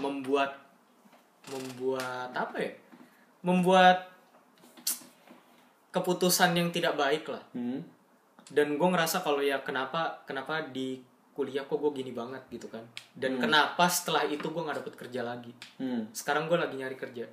[0.00, 0.56] membuat
[1.52, 2.72] membuat apa ya
[3.44, 4.08] membuat
[5.92, 7.84] keputusan yang tidak baik lah Hmm.
[8.50, 11.00] dan gue ngerasa kalau ya kenapa kenapa di
[11.34, 12.86] kuliah kok gue gini banget gitu kan.
[13.10, 15.50] Dan kenapa setelah itu gue nggak dapet kerja lagi?
[15.82, 16.06] Hmm.
[16.14, 17.26] sekarang gue lagi nyari kerja.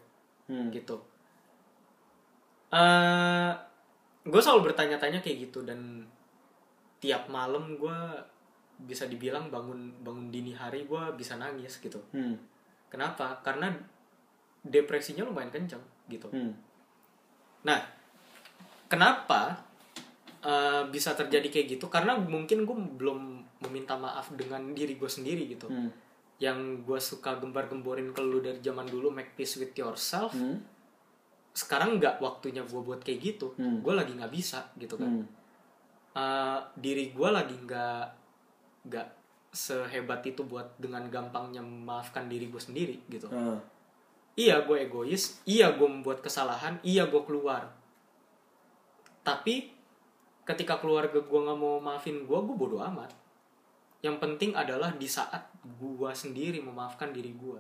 [0.50, 0.74] Hmm.
[0.74, 0.98] gitu.
[2.74, 3.52] Eh
[4.22, 6.06] gue selalu bertanya-tanya kayak gitu dan
[7.02, 7.98] tiap malam gue
[8.82, 12.02] bisa dibilang bangun bangun dini hari gue bisa nangis gitu.
[12.10, 12.34] Hmm.
[12.90, 13.38] kenapa?
[13.46, 13.70] Karena
[14.66, 16.26] depresinya lumayan kencang gitu.
[16.34, 16.54] Hmm.
[17.62, 17.78] nah
[18.90, 19.62] kenapa
[20.42, 21.86] eh, bisa terjadi kayak gitu?
[21.86, 25.90] Karena mungkin gue belum meminta maaf dengan diri gue sendiri gitu Hmm.
[26.38, 30.58] yang gue suka gembar-gemborin ke lu dari zaman dulu make peace with yourself Hmm.
[31.52, 33.80] sekarang nggak waktunya gue buat kayak gitu Hmm.
[33.80, 35.26] gue lagi nggak bisa gitu kan Hmm.
[36.12, 38.04] Eh, diri gue lagi nggak
[38.84, 39.08] nggak
[39.52, 43.60] sehebat itu buat dengan gampangnya memaafkan diri gue sendiri gitu Ah.
[44.34, 47.68] iya gue egois iya gue membuat kesalahan iya gue keluar
[49.22, 49.70] tapi
[50.44, 53.12] ketika keluarga gue nggak mau maafin gue gue bodoh amat
[54.02, 57.60] yang penting adalah di saat gue sendiri memaafkan diri gue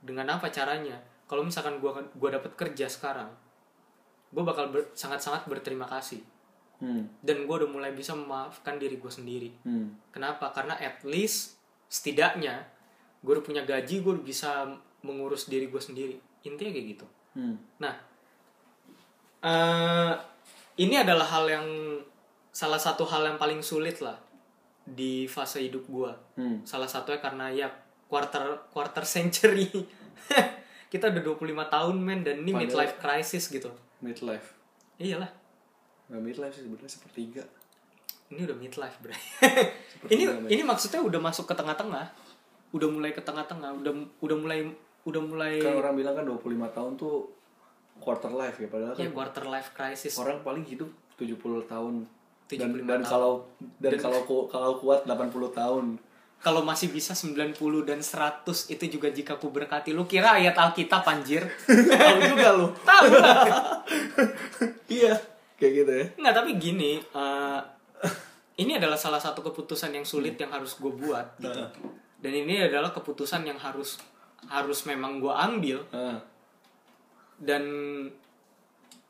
[0.00, 3.28] dengan apa caranya kalau misalkan gue gue dapat kerja sekarang
[4.28, 6.20] gue bakal ber- sangat-sangat berterima kasih
[6.74, 7.06] Hmm.
[7.22, 9.94] dan gue udah mulai bisa memaafkan diri gue sendiri Hmm.
[10.10, 10.50] Kenapa?
[10.50, 11.54] Karena at least
[11.86, 12.66] setidaknya
[13.22, 14.50] gue udah punya gaji, gue udah bisa
[15.00, 16.18] mengurus diri gue sendiri.
[16.42, 17.06] Intinya kayak gitu.
[17.32, 17.56] Hmm.
[17.78, 17.94] Nah,
[19.40, 20.12] eh
[20.76, 21.66] ini adalah hal yang
[22.50, 24.18] salah satu hal yang paling sulit lah
[24.84, 26.12] di fase hidup gue.
[26.36, 26.60] Hmm.
[26.62, 27.68] Salah satunya karena ya
[28.06, 29.68] quarter quarter century.
[30.92, 33.72] Kita udah 25 tahun men dan ini Padahal- midlife crisis gitu.
[33.98, 34.54] Midlife.
[34.94, 35.26] Iyalah,
[36.06, 37.42] Nggak midlife sih sebenarnya sepertiga.
[38.30, 39.14] ini udah midlife, bro.
[40.14, 42.06] ini ini maksudnya udah masuk ke tengah-tengah.
[42.70, 44.58] Udah mulai ke tengah-tengah, udah udah mulai
[45.04, 46.40] udah mulai Kan orang bilang kan 25
[46.72, 47.14] tahun tuh
[48.00, 50.14] quarter life ya padahal ya kan quarter life crisis.
[50.18, 50.88] orang paling hidup
[51.18, 51.36] 70
[51.66, 52.06] tahun.
[52.46, 53.02] 75 Dan, dan tahun.
[53.04, 53.32] kalau
[53.78, 55.86] dan, kalau ku- kalau kuat 80 tahun.
[56.38, 59.90] Kalau masih bisa 90 dan 100 itu juga jika ku berkati.
[59.90, 61.40] Lu kira ayat Alkitab anjir?
[62.04, 62.66] Tahu juga lu.
[62.84, 63.04] Tahu
[64.86, 65.16] iya,
[65.56, 66.04] kayak gitu ya.
[66.16, 67.60] Nggak, tapi gini, eh,
[68.56, 71.64] ini adalah salah satu keputusan yang sulit yang harus gue buat gitu.
[72.20, 73.96] Dan ini adalah keputusan yang harus
[74.44, 76.20] harus memang gue ambil Ah.
[77.36, 77.64] dan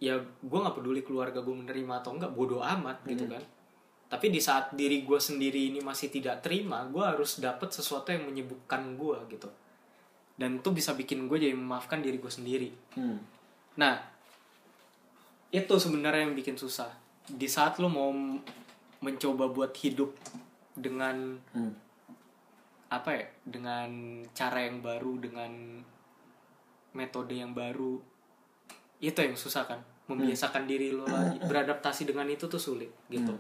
[0.05, 3.41] ya gue nggak peduli keluarga gue menerima atau enggak bodoh amat gitu kan.
[4.05, 8.29] Tapi di saat diri gue sendiri ini masih tidak terima gue harus dapat sesuatu yang
[8.29, 9.49] menyibukkan gue gitu.
[10.37, 12.71] Dan itu bisa bikin gue jadi memaafkan diri gue sendiri.
[13.01, 13.19] Hmm.
[13.75, 13.99] nah
[15.51, 16.91] itu sebenarnya yang bikin susah.
[17.27, 18.11] Di saat lo mau
[19.03, 20.15] mencoba buat hidup
[20.75, 21.75] dengan Hmm.
[22.91, 25.83] apa ya dengan cara yang baru dengan
[26.95, 27.99] metode yang baru
[29.03, 33.33] itu yang susah kan membiasakan diri lo lagi beradaptasi dengan itu tuh sulit gitu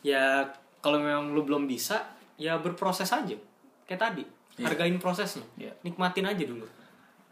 [0.00, 0.46] ya
[0.80, 2.02] kalau memang lo belum bisa
[2.36, 3.36] ya berproses aja
[3.84, 4.24] kayak tadi
[4.60, 5.72] hargain prosesnya Iya.
[5.82, 6.66] nikmatin aja dulu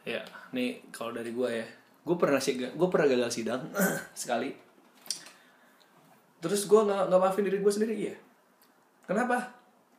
[0.07, 0.25] Ya,
[0.57, 1.69] nih kalau dari gua ya,
[2.01, 3.61] gue pernah sih, gue pernah gagal sidang
[4.17, 4.49] sekali.
[6.41, 8.17] Terus gua nggak nggak maafin diri gue sendiri ya.
[9.05, 9.37] Kenapa?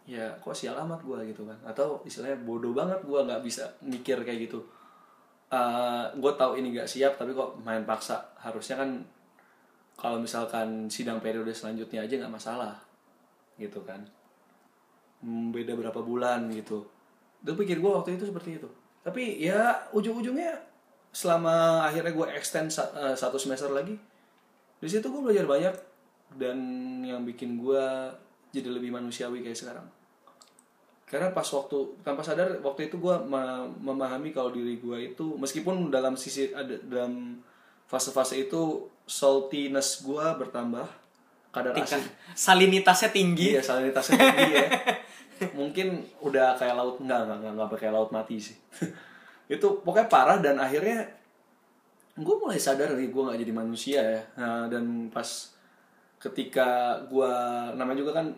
[0.09, 1.53] Ya, kok sial amat gua gitu kan?
[1.61, 4.65] Atau istilahnya bodoh banget gua nggak bisa mikir kayak gitu.
[5.49, 8.21] Eh, gue tahu ini gak siap tapi kok main paksa.
[8.37, 9.01] Harusnya kan
[9.97, 12.77] kalau misalkan sidang periode selanjutnya aja nggak masalah,
[13.59, 13.99] gitu kan?
[15.19, 16.87] Hmm, beda berapa bulan gitu.
[17.43, 18.69] Itu pikir gue waktu itu seperti itu.
[19.03, 20.55] Tapi ya ujung-ujungnya
[21.11, 23.97] selama akhirnya gue extend eh, satu semester lagi,
[24.79, 25.75] di situ gue belajar banyak
[26.37, 26.57] dan
[27.03, 27.83] yang bikin gue
[28.53, 29.87] jadi lebih manusiawi kayak sekarang.
[31.09, 33.15] Karena pas waktu tanpa sadar waktu itu gue
[33.81, 37.41] memahami kalau diri gue itu meskipun dalam sisi ada dalam
[37.89, 40.85] fase-fase itu saltiness gue bertambah
[41.49, 42.05] kadar asin
[42.37, 44.67] salinitasnya tinggi Iya, salinitasnya tinggi ya.
[45.59, 48.53] Mungkin udah kayak laut enggak, enggak, enggak, enggak kayak laut mati sih.
[49.49, 51.09] itu pokoknya parah dan akhirnya
[52.13, 54.21] gue mulai sadar nih gue nggak jadi manusia ya.
[54.37, 55.25] Nah, dan pas
[56.21, 57.33] ketika gue
[57.73, 58.29] namanya juga kan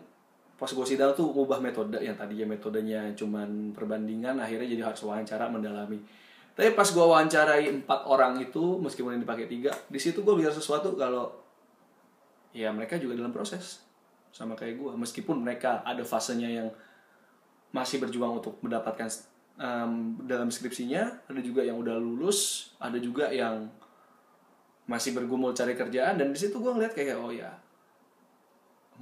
[0.62, 5.50] pas gue sidang tuh ubah metode yang tadinya metodenya cuman perbandingan akhirnya jadi harus wawancara
[5.50, 5.98] mendalami.
[6.54, 10.54] Tapi pas gue wawancarai empat orang itu meskipun yang dipakai tiga di situ gue belajar
[10.54, 11.34] sesuatu kalau
[12.54, 13.82] ya mereka juga dalam proses
[14.30, 16.68] sama kayak gue meskipun mereka ada fasenya yang
[17.74, 19.10] masih berjuang untuk mendapatkan
[19.58, 23.66] em, dalam skripsinya ada juga yang udah lulus ada juga yang
[24.86, 27.50] masih bergumul cari kerjaan dan di situ gue ngeliat kayak oh ya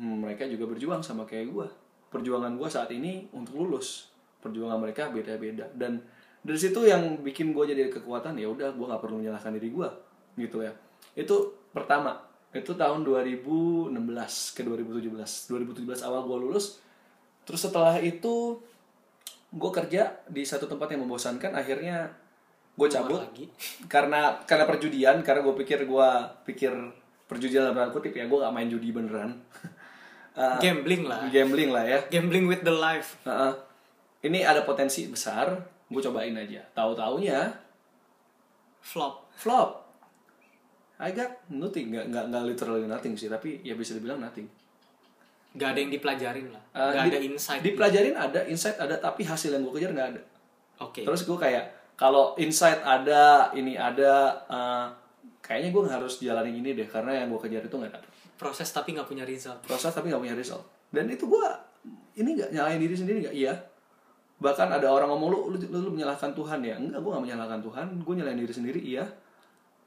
[0.01, 1.69] mereka juga berjuang sama kayak gue
[2.11, 4.11] perjuangan gue saat ini untuk lulus.
[4.43, 5.71] Perjuangan mereka beda-beda.
[5.71, 6.03] Dan
[6.43, 9.89] dari situ yang bikin gue jadi kekuatan ya udah gue nggak perlu menyalahkan diri gue
[10.37, 10.75] gitu ya.
[11.15, 12.19] Itu pertama.
[12.51, 13.95] Itu tahun 2016
[14.59, 16.83] ke 2017 2017 awal gue lulus.
[17.47, 18.59] Terus setelah itu
[19.51, 21.55] gue kerja di satu tempat yang membosankan.
[21.55, 22.11] Akhirnya
[22.75, 23.23] gue cabut.
[23.23, 23.47] lagi.
[23.93, 26.09] karena karena perjudian karena gue pikir gue
[26.51, 26.73] pikir
[27.31, 28.27] perjudian dalam kutip ya.
[28.27, 29.39] Gue gak main judi beneran
[30.41, 31.21] Eh, Gambling lah.
[31.29, 33.21] gambling lah ya Gambling with the life.
[33.23, 33.53] Heeh.
[34.23, 35.53] ini ada potensi besar
[35.87, 37.49] gue cobain aja tahu taunya
[38.81, 39.29] Flop.
[39.35, 39.85] flop
[40.97, 44.49] I got nothing nggak nggak nggak literally nothing sih tapi ya bisa dibilang nothing
[45.51, 46.63] Gak ada yang dipelajarin lah.
[46.71, 47.61] Eh, Gak di- ada insight.
[47.61, 50.23] dipelajarin ada insight ada tapi hasil yang gue kejar nggak ada
[50.79, 51.03] Oke.
[51.03, 51.65] terus gue kayak
[51.95, 54.13] kalau insight ada ini ada
[54.47, 54.87] eh,
[55.41, 58.10] kayaknya gue harus jalanin ini deh karena yang gue kejar itu nggak dapet
[58.41, 59.61] Proses tapi nggak punya result.
[59.61, 60.65] proses tapi nggak punya result.
[60.89, 61.45] Dan itu gue
[62.17, 63.37] ini nggak nyalain diri sendiri nggak?
[63.37, 63.53] Iya.
[64.41, 66.81] Bahkan ada orang ngomong lu lu, lu, lu menyalahkan Tuhan ya?
[66.81, 67.87] Enggak gue nggak menyalahkan Tuhan.
[68.01, 69.05] Gue nyalain diri sendiri iya.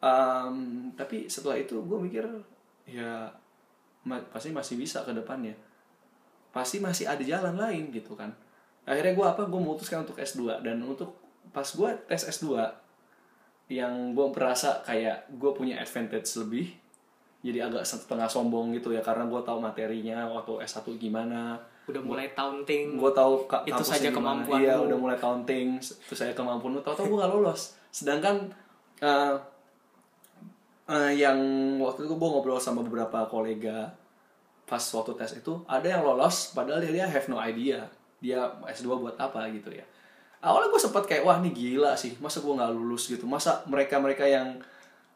[0.03, 0.55] Em,
[0.93, 2.29] tapi setelah itu gue mikir
[2.85, 3.25] ya
[4.05, 5.57] ma- pasti masih bisa ke depannya.
[6.53, 8.29] Pasti masih ada jalan lain gitu kan.
[8.85, 9.41] Akhirnya gue apa?
[9.49, 11.17] Gue memutuskan untuk S2 dan untuk
[11.49, 12.53] pas gue tes S2
[13.71, 16.82] yang gue merasa kayak gue punya advantage lebih
[17.43, 22.31] jadi agak setengah sombong gitu ya karena gue tahu materinya waktu S1 gimana Udah mulai
[22.31, 22.95] taunting.
[22.95, 24.39] gue tahu ka- Itu saja gimana.
[24.47, 24.63] kemampuanmu.
[24.63, 28.47] iya udah mulai counting itu saya kemampuan tahu tahu gue gak lolos sedangkan
[28.97, 29.35] eh,
[30.85, 31.37] eh, yang
[31.77, 33.91] waktu itu gue ngobrol sama beberapa kolega
[34.63, 37.83] pas waktu tes itu ada yang lolos padahal dia, dia have no idea
[38.17, 39.83] dia S2 buat apa gitu ya
[40.39, 43.99] awalnya gue sempat kayak wah ini gila sih masa gue nggak lulus gitu masa mereka
[43.99, 44.55] mereka yang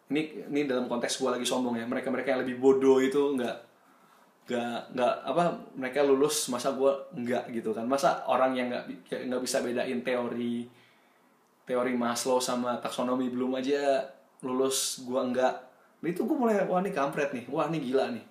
[0.08, 1.86] ini ini dalam konteks gue lagi sombong ya.
[1.86, 3.58] Mereka mereka yang lebih bodoh itu nggak
[4.48, 5.44] nggak nggak apa
[5.76, 7.84] mereka lulus masa gue nggak gitu kan.
[7.88, 10.68] Masa orang yang nggak nggak bisa bedain teori
[11.68, 14.00] teori Maslow sama taksonomi belum aja
[14.40, 15.68] lulus gue enggak
[15.98, 17.46] Nah, itu gue mulai wah ini kampret nih.
[17.50, 18.24] Wah ini gila nih.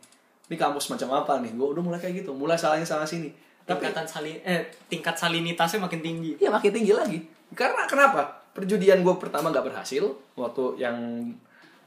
[0.47, 1.51] Ini kampus macam apa nih?
[1.59, 2.31] Gue udah mulai kayak gitu.
[2.31, 3.35] Mulai salahnya salah sini.
[3.67, 6.39] Tapi tingkatan salin eh tingkat salinitasnya makin tinggi.
[6.39, 7.19] Iya makin tinggi lagi.
[7.51, 8.47] Karena kenapa?
[8.55, 10.07] Perjudian gue pertama nggak berhasil
[10.39, 10.97] waktu yang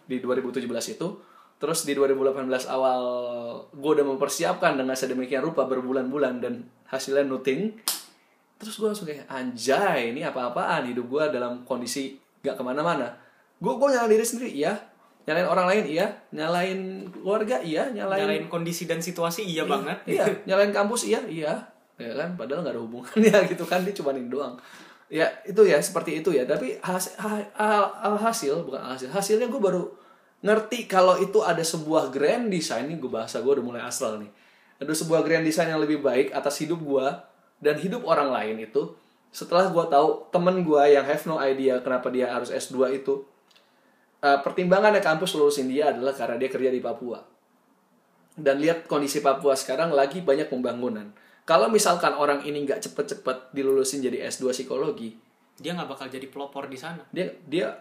[0.10, 0.65] di 2017
[0.98, 1.07] itu.
[1.60, 3.02] Terus di 2018 awal
[3.69, 7.77] gue udah mempersiapkan dengan sedemikian rupa berbulan-bulan dan hasilnya nothing.
[8.57, 13.11] Terus gue langsung kayak anjay ini apa-apaan hidup gue dalam kondisi gak ke mana-mana.
[13.60, 14.72] Gue gue nyalain diri sendiri iya,
[15.27, 16.80] nyalain orang lain iya, nyalain
[17.11, 19.99] keluarga iya, nyalain Nyalain kondisi dan situasi iya, banget.
[20.15, 21.53] Iya, nyalain kampus iya, iya.
[21.99, 24.56] Ya kan, padahal nggak ada hubungannya gitu kan, dia cuma ini doang.
[25.11, 26.48] Ya, itu ya seperti itu ya.
[26.48, 27.19] Tapi hasil,
[27.99, 29.99] hasil bukan hasil, hasilnya gue baru
[30.40, 34.32] ngerti kalau itu ada sebuah grand design nih gue bahasa gue udah mulai asal nih.
[34.80, 37.07] Ada sebuah grand design yang lebih baik atas hidup gue
[37.60, 38.95] dan hidup orang lain itu.
[39.30, 43.22] Setelah gue tahu temen gue yang have no idea kenapa dia harus S2 itu,
[44.24, 47.20] eh, pertimbangannya kampus lulusin dia adalah karena dia kerja di Papua
[48.40, 51.11] dan lihat kondisi Papua sekarang lagi banyak pembangunan.
[51.44, 55.20] Kalau misalkan orang ini nggak cepet-cepet dilulusin jadi S2 psikologi,
[55.60, 57.03] Dia nggak bakal jadi pelopor di sana.
[57.11, 57.76] dia dia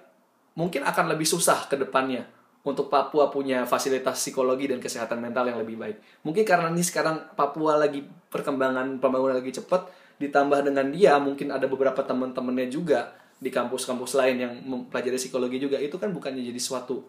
[0.58, 2.26] mungkin akan lebih susah ke depannya
[2.68, 5.96] untuk Papua punya fasilitas psikologi dan kesehatan mental yang lebih baik.
[6.20, 9.88] Mungkin karena ini sekarang Papua lagi perkembangan pembangunan lagi cepat,
[10.20, 15.78] ditambah dengan dia mungkin ada beberapa teman-temannya juga di kampus-kampus lain yang mempelajari psikologi juga
[15.78, 17.06] itu kan bukannya jadi suatu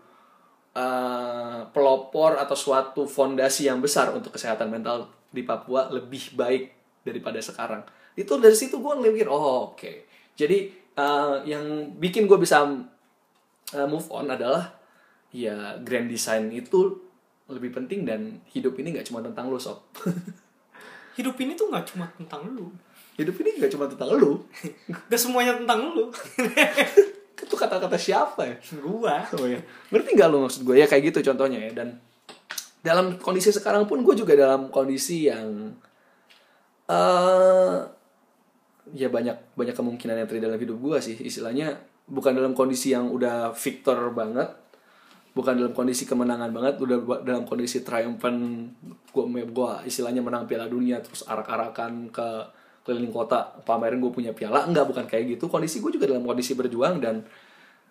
[0.77, 6.64] uh, pelopor atau suatu fondasi yang besar untuk kesehatan mental di Papua lebih baik
[7.03, 7.84] daripada sekarang.
[8.15, 10.07] Itu dari situ gue ngeliat oh oke.
[10.40, 14.78] Jadi uh, yang bikin gue bisa uh, move on adalah
[15.30, 16.97] ya grand design itu
[17.49, 19.81] lebih penting dan hidup ini nggak cuma tentang lo sob.
[21.18, 22.72] Hidup ini tuh nggak cuma tentang lu.
[23.19, 24.47] hidup ini nggak cuma tentang lo.
[25.11, 26.07] Gak semuanya tentang lu.
[27.43, 28.56] Itu kata-kata siapa ya?
[28.80, 29.19] Gua.
[29.35, 29.60] Oh ya.
[29.91, 31.99] Ngerti nggak lo maksud gue ya kayak gitu contohnya ya dan
[32.80, 35.76] dalam kondisi sekarang pun gue juga dalam kondisi yang
[36.88, 37.77] eh
[38.95, 41.76] ya banyak banyak kemungkinan yang terjadi dalam hidup gue sih istilahnya
[42.07, 44.47] bukan dalam kondisi yang udah victor banget
[45.39, 48.75] bukan dalam kondisi kemenangan banget udah dalam kondisi triumphant
[49.15, 49.23] gue
[49.55, 52.27] gua istilahnya menang piala dunia terus arak-arakan ke
[52.83, 54.67] keliling kota pamerin gue punya piala.
[54.67, 55.47] Enggak bukan kayak gitu.
[55.47, 57.23] Kondisi gue juga dalam kondisi berjuang dan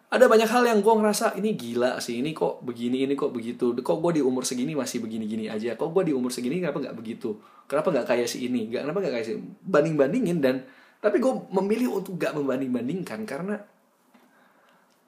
[0.08, 3.76] ada banyak hal yang gue ngerasa ini gila sih ini kok begini ini kok begitu
[3.76, 6.96] kok gue di umur segini masih begini-gini aja kok gue di umur segini kenapa nggak
[6.96, 7.36] begitu
[7.68, 9.36] kenapa nggak kayak si ini nggak kenapa nggak kayak si
[9.68, 10.64] banding bandingin dan
[10.98, 13.60] tapi gue memilih untuk gak membanding bandingkan karena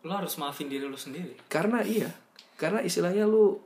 [0.01, 1.37] lo harus maafin diri lo sendiri.
[1.47, 2.09] Karena iya
[2.57, 3.57] karena istilahnya lu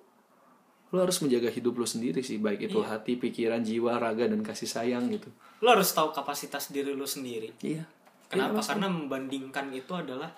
[0.94, 2.86] lu harus menjaga hidup lu sendiri sih baik itu Iya.
[2.94, 5.27] hati pikiran jiwa raga dan kasih sayang gitu.
[5.59, 7.51] Lo harus tahu kapasitas diri lo sendiri.
[7.59, 7.82] Iya.
[8.31, 8.62] Kenapa?
[8.62, 10.31] Karena membandingkan itu adalah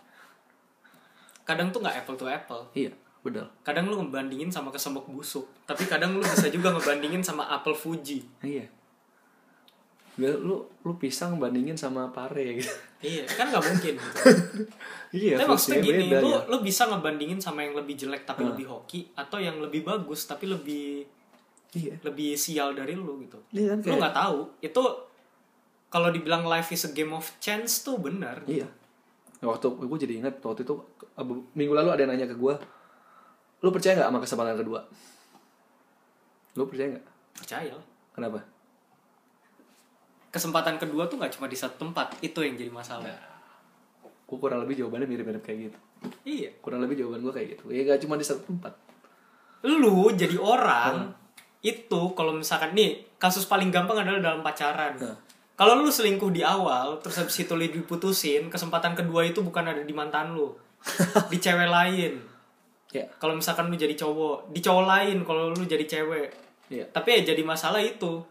[1.47, 2.63] kadang tuh nggak apple to apple.
[2.73, 2.93] Iya
[3.23, 3.51] benar.
[3.63, 8.25] Kadang lu ngebandingin sama kesembek busuk tapi kadang lu bisa juga ngebandingin sama apel Fuji.
[8.41, 8.67] Iya
[10.17, 12.73] Gak, lu lu pisang bandingin sama pare gitu.
[13.05, 14.19] iya kan nggak mungkin gitu.
[15.21, 16.41] iya, tapi maksudnya gini beda lu ya.
[16.49, 20.49] lu bisa ngebandingin sama yang lebih jelek tapi lebih hoki atau yang lebih bagus tapi
[20.49, 21.05] lebih
[21.77, 22.01] Iya.
[22.01, 24.83] lebih sial dari lu gitu Iya kan lu nggak tahu itu
[25.93, 28.65] kalau dibilang life is a game of chance tuh benar Iya.
[29.45, 30.73] Waktu gue jadi ingat waktu itu
[31.53, 32.57] minggu lalu ada yang nanya ke gue,
[33.61, 34.81] lu percaya nggak sama kesempatan kedua?
[36.57, 37.07] Lu percaya nggak?
[37.37, 37.77] percaya
[38.17, 38.41] Kenapa?
[40.37, 43.09] Kesempatan kedua tuh nggak cuma di satu tempat itu yang jadi masalah
[44.23, 45.79] Gue kurang lebih jawabannya mirip-mirip kayak gitu.
[46.25, 47.71] iya Kurang lebih jawaban gue kayak gitu.
[47.71, 48.75] Ya gak cuma di satu tempat.
[49.63, 51.11] lu jadi orang
[51.61, 55.17] itu kalau misalkan nih kasus paling gampang adalah dalam pacaran Nah.
[55.55, 59.81] kalau lu selingkuh di awal terus habis itu lu diputusin kesempatan kedua itu bukan ada
[59.81, 60.55] di mantan lu
[61.33, 62.15] di cewek lain
[62.89, 63.03] Ya.
[63.17, 66.29] kalau misalkan lu jadi cowok di cowok lain kalau lu jadi cewek
[66.69, 66.87] Iya.
[66.89, 68.23] tapi ya jadi masalah itu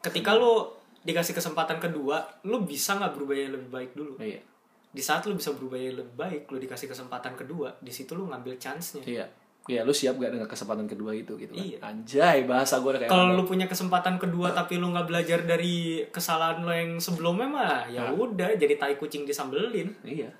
[0.00, 0.66] ketika lu
[1.02, 4.40] dikasih kesempatan kedua lu bisa nggak berubah yang lebih baik dulu Iya.
[4.88, 8.26] di saat lu bisa berubah yang lebih baik lu dikasih kesempatan kedua di situ lu
[8.26, 9.26] ngambil chance nya Iya.
[9.62, 11.62] Iya, lu siap gak dengan kesempatan kedua itu gitu kan?
[11.62, 11.78] Iya.
[11.80, 16.66] Anjay, bahasa gue kayak kalau lu punya kesempatan kedua tapi lu nggak belajar dari kesalahan
[16.66, 20.34] lo yang sebelumnya mah ya udah jadi tai kucing disambelin Iya.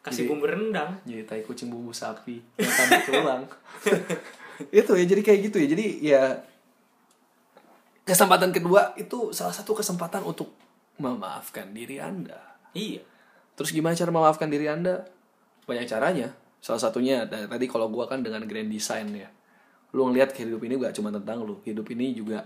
[0.00, 3.42] kasih bumbu rendang Jadi tai kucing bumbu sapi yang tambah tulang.
[4.70, 5.66] itu ya jadi kayak gitu ya.
[5.66, 6.22] Jadi ya
[8.10, 10.50] kesempatan kedua itu salah satu kesempatan untuk
[10.98, 12.38] memaafkan diri Anda.
[12.74, 13.00] iya
[13.60, 15.04] Terus gimana cara memaafkan diri Anda?
[15.68, 16.32] Banyak caranya.
[16.64, 19.28] Salah satunya tadi kalau gua kan dengan grand design ya.
[19.92, 21.60] Lu ngelihat hidup ini gak cuma tentang lu.
[21.60, 22.40] Hidup ini juga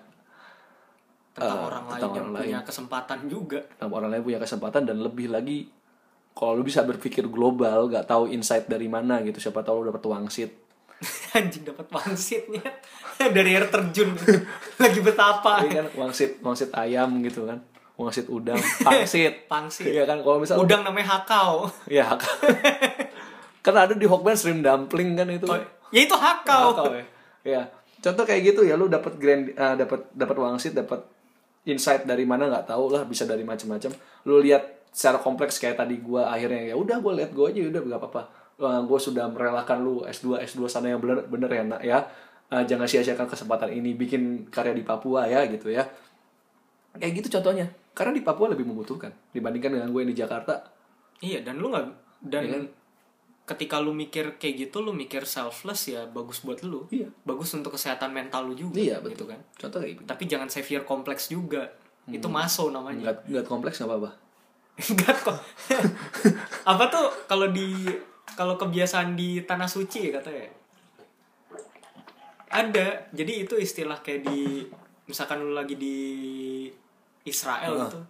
[1.38, 4.82] tentang Eh, orang lain tentang yang orang punya kesempatan juga tentang orang lain punya kesempatan
[4.86, 5.66] dan lebih lagi
[6.34, 9.38] kalau lu bisa berpikir global, gak tahu insight dari mana gitu.
[9.38, 10.50] Siapa tahu lu dapet wangsit.
[11.36, 12.64] anjing dapat wangsitnya
[13.36, 14.16] dari air terjun
[14.82, 17.60] lagi betapa Ini kan wangsit, wangsit ayam gitu kan.
[17.94, 19.46] Wangsit udang, pangsit.
[19.46, 22.10] pangsit Iya kan kalau misalnya udang namanya hakau ya
[23.64, 25.46] kan ada di Hokben shrimp dumpling kan itu.
[25.48, 25.56] Oh,
[25.88, 27.04] ya itu hakau Hakau ya.
[27.46, 27.62] Ya.
[28.04, 31.00] Contoh kayak gitu ya lu dapat grand eh, dapat dapat wangsit, dapat
[31.64, 33.94] insight dari mana nggak tahu lah, bisa dari macam-macam.
[34.28, 37.80] Lu lihat secara kompleks kayak tadi gua akhirnya ya udah gua lihat gua aja udah
[37.88, 38.22] gak apa-apa.
[38.54, 41.98] Eh, gua sudah merelakan lu S2 S2 sana yang bener bener ya nak ya.
[42.48, 45.82] Eh, jangan sia-siakan kesempatan ini bikin karya di Papua ya gitu ya.
[46.94, 47.66] Kayak gitu contohnya.
[47.90, 50.54] Karena di Papua lebih membutuhkan dibandingkan dengan gue yang di Jakarta.
[51.18, 51.86] iya dan lu nggak
[52.22, 52.64] dan kan?
[53.46, 57.06] ketika lu mikir kayak gitu lu mikir selfless ya bagus buat lu Iya.
[57.22, 60.04] bagus untuk kesehatan mental lu juga Iya gitu betul kan Contoh kayak gitu.
[60.04, 61.70] tapi jangan savior kompleks juga
[62.06, 64.10] itu maso namanya Nggak, nggak kompleks nggak apa-apa.
[64.90, 65.38] enggak kok
[66.72, 67.86] apa tuh kalau di
[68.32, 70.48] kalau kebiasaan di tanah suci ya katanya.
[72.48, 73.12] Ada.
[73.12, 74.64] Jadi itu istilah kayak di
[75.04, 75.96] misalkan lu lagi di
[77.28, 77.84] Israel Heeh.
[77.88, 78.00] gitu.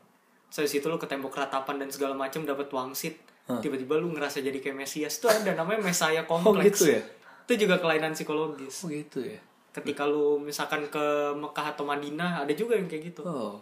[0.55, 3.19] Saya situ lu ke tembok ratapan dan segala macam dapat wangsit.
[3.45, 5.20] Tiba-tiba lu ngerasa jadi kayak Mesias.
[5.20, 7.03] Tuh ada namanya Mesaya Oh kompleks gitu ya.
[7.45, 8.86] itu juga kelainan psikologis.
[8.86, 9.36] Oh gitu ya.
[9.74, 13.27] ketika lu misalkan ke Mekah atau Madinah ada juga yang kayak gitu.
[13.27, 13.59] Oh.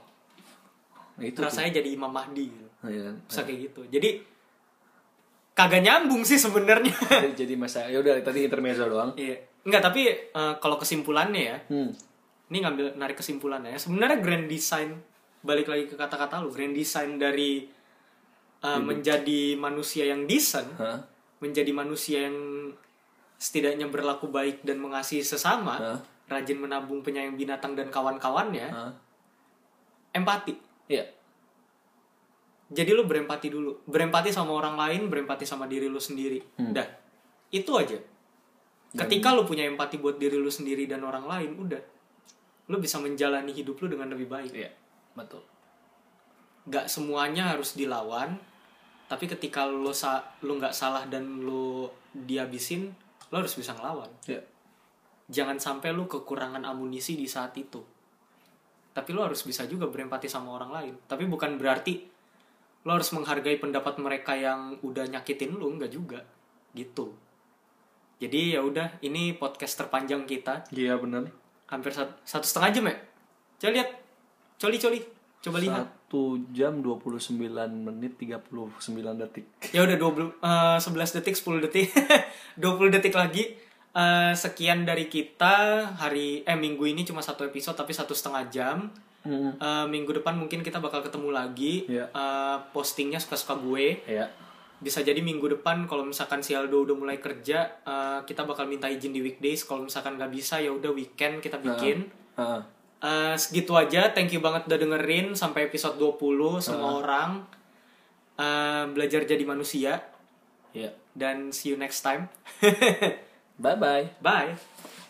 [1.17, 1.49] Nah, itu tuh.
[1.49, 2.69] rasanya jadi Imam Mahdi gitu.
[2.85, 3.81] Oh, iya bisa kayak gitu.
[3.89, 4.21] Jadi
[5.53, 9.13] kagak nyambung sih sebenarnya jadi, jadi masa ya udah tadi intermezzo doang.
[9.15, 11.93] iya nggak tapi eh, kalau kesimpulannya ya Hmm.
[12.49, 14.97] ini ngambil narik kesimpulannya ya sebenarnya grand design
[15.41, 17.65] balik lagi ke kata-kata lu grand design dari
[18.59, 20.99] eh, menjadi manusia yang decent Hah?
[21.39, 22.39] menjadi manusia yang
[23.37, 25.99] setidaknya berlaku baik dan mengasihi sesama Hah?
[26.29, 28.91] rajin menabung penyayang binatang dan kawan-kawannya Hah?
[30.13, 30.55] empati
[30.89, 31.07] Iya.
[32.73, 33.85] Jadi lu berempati dulu.
[33.85, 36.41] Berempati sama orang lain berempati sama diri lu sendiri.
[36.57, 36.73] Hmm.
[36.73, 36.89] dah
[37.53, 38.01] itu aja.
[38.97, 41.83] Ketika lu punya empati buat diri lu sendiri dan orang lain udah.
[42.73, 44.53] Lu bisa menjalani hidup lu dengan lebih baik.
[44.53, 44.73] Iya.
[45.13, 45.45] Betul.
[46.63, 48.39] nggak semuanya harus dilawan
[49.11, 52.87] tapi ketika lu sa lu nggak salah dan lu dihabisin
[53.29, 54.09] lu harus bisa ngelawan.
[54.25, 54.47] Iya.
[55.27, 57.83] jangan sampai lu kekurangan amunisi di saat itu.
[58.95, 60.95] Tapi lu harus bisa juga berempati sama orang lain.
[61.09, 62.12] Tapi bukan berarti
[62.83, 66.21] lu harus menghargai pendapat mereka yang udah nyakitin lu nggak juga
[66.75, 67.15] gitu
[68.19, 71.31] jadi ya udah ini podcast terpanjang kita Iya benar.
[71.67, 72.97] hampir satu, satu setengah jam ya
[73.63, 73.89] coba lihat
[74.59, 75.01] coli coli
[75.43, 75.87] coba lihat
[76.53, 77.41] jam 29
[77.73, 78.53] menit 39
[79.17, 79.47] detik.
[79.73, 81.89] Ya udah 20 eh, 11 detik, 10 detik.
[82.61, 83.57] 20 detik lagi.
[83.93, 88.93] Eh, sekian dari kita hari eh minggu ini cuma satu episode tapi satu setengah jam.
[89.23, 89.55] Hmm.
[89.55, 91.87] Eh, minggu depan mungkin kita bakal ketemu lagi.
[91.87, 92.11] Iya.
[92.11, 94.03] Eh, postingnya suka-suka gue.
[94.05, 94.27] Ya.
[94.83, 98.91] Bisa jadi minggu depan kalau misalkan si Aldo udah mulai kerja, eh, kita bakal minta
[98.91, 99.63] izin di weekdays.
[99.63, 102.11] Kalau misalkan nggak bisa ya udah weekend kita bikin.
[102.35, 102.61] Heeh.
[103.03, 104.11] Eh, segitu aja.
[104.11, 107.31] Thank you banget udah dengerin sampai episode 20 semua orang
[108.35, 110.03] eh, belajar jadi manusia
[110.73, 110.89] Ya.
[111.13, 112.27] dan see you next time.
[113.63, 114.07] Bye bye.
[114.19, 115.02] Bye.